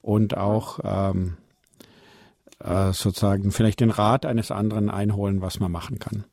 [0.01, 1.37] und auch ähm,
[2.61, 6.25] äh, sozusagen vielleicht den Rat eines anderen einholen, was man machen kann.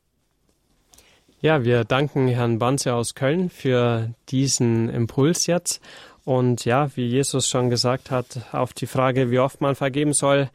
[1.40, 5.82] Ja, wir danken Herrn Banze aus Köln für diesen Impuls jetzt.
[6.24, 10.50] Und ja, wie Jesus schon gesagt hat, auf die Frage, wie oft man vergeben soll,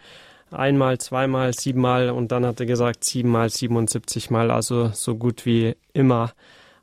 [0.51, 5.75] einmal, zweimal, siebenmal und dann hat er gesagt siebenmal, 77 Mal, also so gut wie
[5.93, 6.31] immer.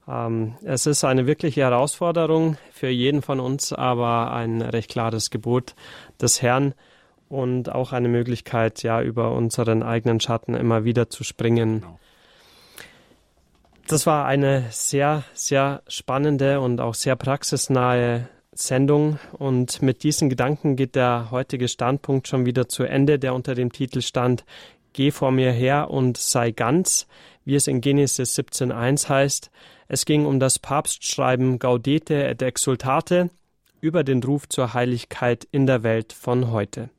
[0.06, 5.74] Ähm, es ist eine wirkliche Herausforderung für jeden von uns, aber ein recht klares Gebot
[6.20, 6.74] des Herrn
[7.30, 11.80] und auch eine Möglichkeit, ja, über unseren eigenen Schatten immer wieder zu springen.
[11.80, 11.98] Genau.
[13.86, 19.18] Das war eine sehr, sehr spannende und auch sehr praxisnahe Sendung.
[19.32, 23.72] Und mit diesen Gedanken geht der heutige Standpunkt schon wieder zu Ende, der unter dem
[23.72, 24.44] Titel stand
[24.92, 27.08] Geh vor mir her und sei ganz,
[27.44, 29.50] wie es in Genesis 17.1 heißt.
[29.88, 33.30] Es ging um das Papstschreiben Gaudete et Exultate
[33.80, 36.90] über den Ruf zur Heiligkeit in der Welt von heute.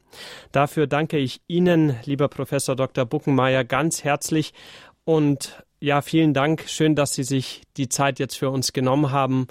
[0.51, 3.05] Dafür danke ich Ihnen, lieber Professor Dr.
[3.05, 4.53] Buckenmeier, ganz herzlich
[5.05, 6.65] und ja, vielen Dank.
[6.67, 9.47] Schön, dass Sie sich die Zeit jetzt für uns genommen haben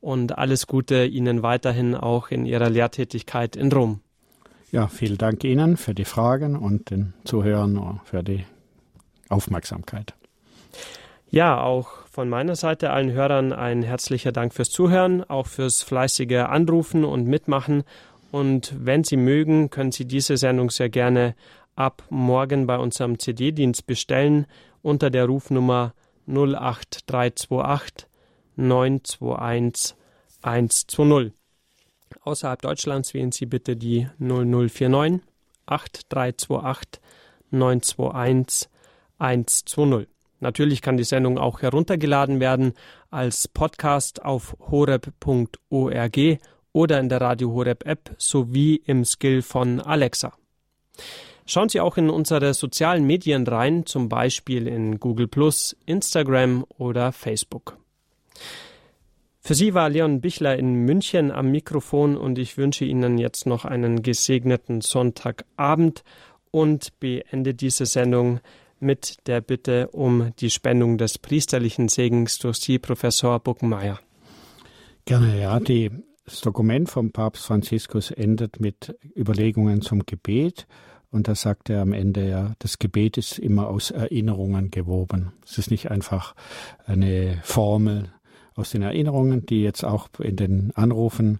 [0.00, 4.00] und alles Gute Ihnen weiterhin auch in Ihrer Lehrtätigkeit in Rom.
[4.70, 8.44] Ja, vielen Dank Ihnen für die Fragen und den Zuhörern für die
[9.28, 10.14] Aufmerksamkeit.
[11.30, 16.46] Ja, auch von meiner Seite allen Hörern ein herzlicher Dank fürs Zuhören, auch fürs fleißige
[16.48, 17.84] Anrufen und Mitmachen.
[18.30, 21.34] Und wenn Sie mögen, können Sie diese Sendung sehr gerne
[21.76, 24.46] ab morgen bei unserem CD-Dienst bestellen
[24.82, 25.94] unter der Rufnummer
[26.26, 28.07] 08328
[28.58, 29.96] 921
[30.42, 31.32] 120.
[32.22, 35.20] Außerhalb Deutschlands wählen Sie bitte die 0049
[35.66, 37.00] 8328
[37.50, 38.68] 921
[39.18, 40.08] 120.
[40.40, 42.74] Natürlich kann die Sendung auch heruntergeladen werden
[43.10, 46.18] als Podcast auf horeb.org
[46.72, 50.32] oder in der Radio Horeb App sowie im Skill von Alexa.
[51.46, 55.30] Schauen Sie auch in unsere sozialen Medien rein, zum Beispiel in Google
[55.86, 57.78] Instagram oder Facebook.
[59.40, 63.64] Für Sie war Leon Bichler in München am Mikrofon und ich wünsche Ihnen jetzt noch
[63.64, 66.04] einen gesegneten Sonntagabend
[66.50, 68.40] und beende diese Sendung
[68.80, 73.98] mit der Bitte um die Spendung des priesterlichen Segens durch Sie, Professor Buckenmeier.
[75.04, 75.58] Gerne, ja.
[75.60, 75.90] Die,
[76.24, 80.66] das Dokument vom Papst Franziskus endet mit Überlegungen zum Gebet.
[81.10, 85.32] Und da sagt er am Ende ja, das Gebet ist immer aus Erinnerungen gewoben.
[85.42, 86.34] Es ist nicht einfach
[86.84, 88.12] eine Formel,
[88.58, 91.38] aus den Erinnerungen, die jetzt auch in den Anrufen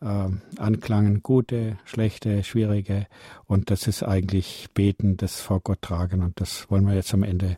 [0.00, 0.28] äh,
[0.58, 3.06] anklangen, gute, schlechte, schwierige.
[3.46, 6.22] Und das ist eigentlich Beten, das vor Gott tragen.
[6.22, 7.56] Und das wollen wir jetzt am Ende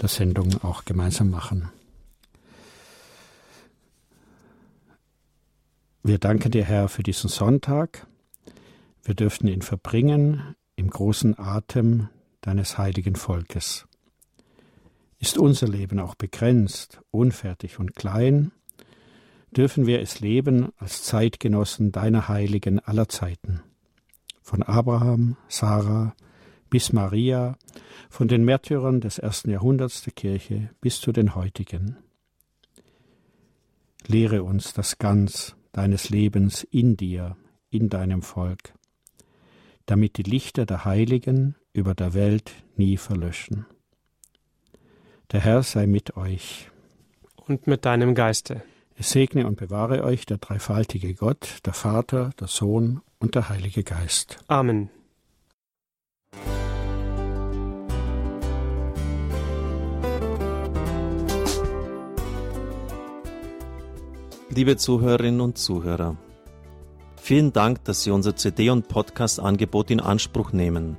[0.00, 1.70] der Sendung auch gemeinsam machen.
[6.02, 8.08] Wir danken dir, Herr, für diesen Sonntag.
[9.04, 12.08] Wir dürften ihn verbringen im großen Atem
[12.40, 13.86] deines heiligen Volkes.
[15.22, 18.50] Ist unser Leben auch begrenzt, unfertig und klein,
[19.52, 23.62] dürfen wir es leben als Zeitgenossen deiner Heiligen aller Zeiten.
[24.42, 26.16] Von Abraham, Sarah
[26.70, 27.56] bis Maria,
[28.10, 31.98] von den Märtyrern des ersten Jahrhunderts der Kirche bis zu den heutigen.
[34.04, 37.36] Lehre uns das Ganz deines Lebens in dir,
[37.70, 38.74] in deinem Volk,
[39.86, 43.66] damit die Lichter der Heiligen über der Welt nie verlöschen.
[45.32, 46.70] Der Herr sei mit euch
[47.46, 48.62] Und mit deinem Geiste.
[48.96, 53.82] Es segne und bewahre euch der dreifaltige Gott, der Vater, der Sohn und der Heilige
[53.82, 54.44] Geist.
[54.48, 54.90] Amen.
[64.50, 66.18] Liebe Zuhörerinnen und Zuhörer,
[67.16, 70.98] vielen Dank, dass Sie unser CD- und Podcast-Angebot in Anspruch nehmen.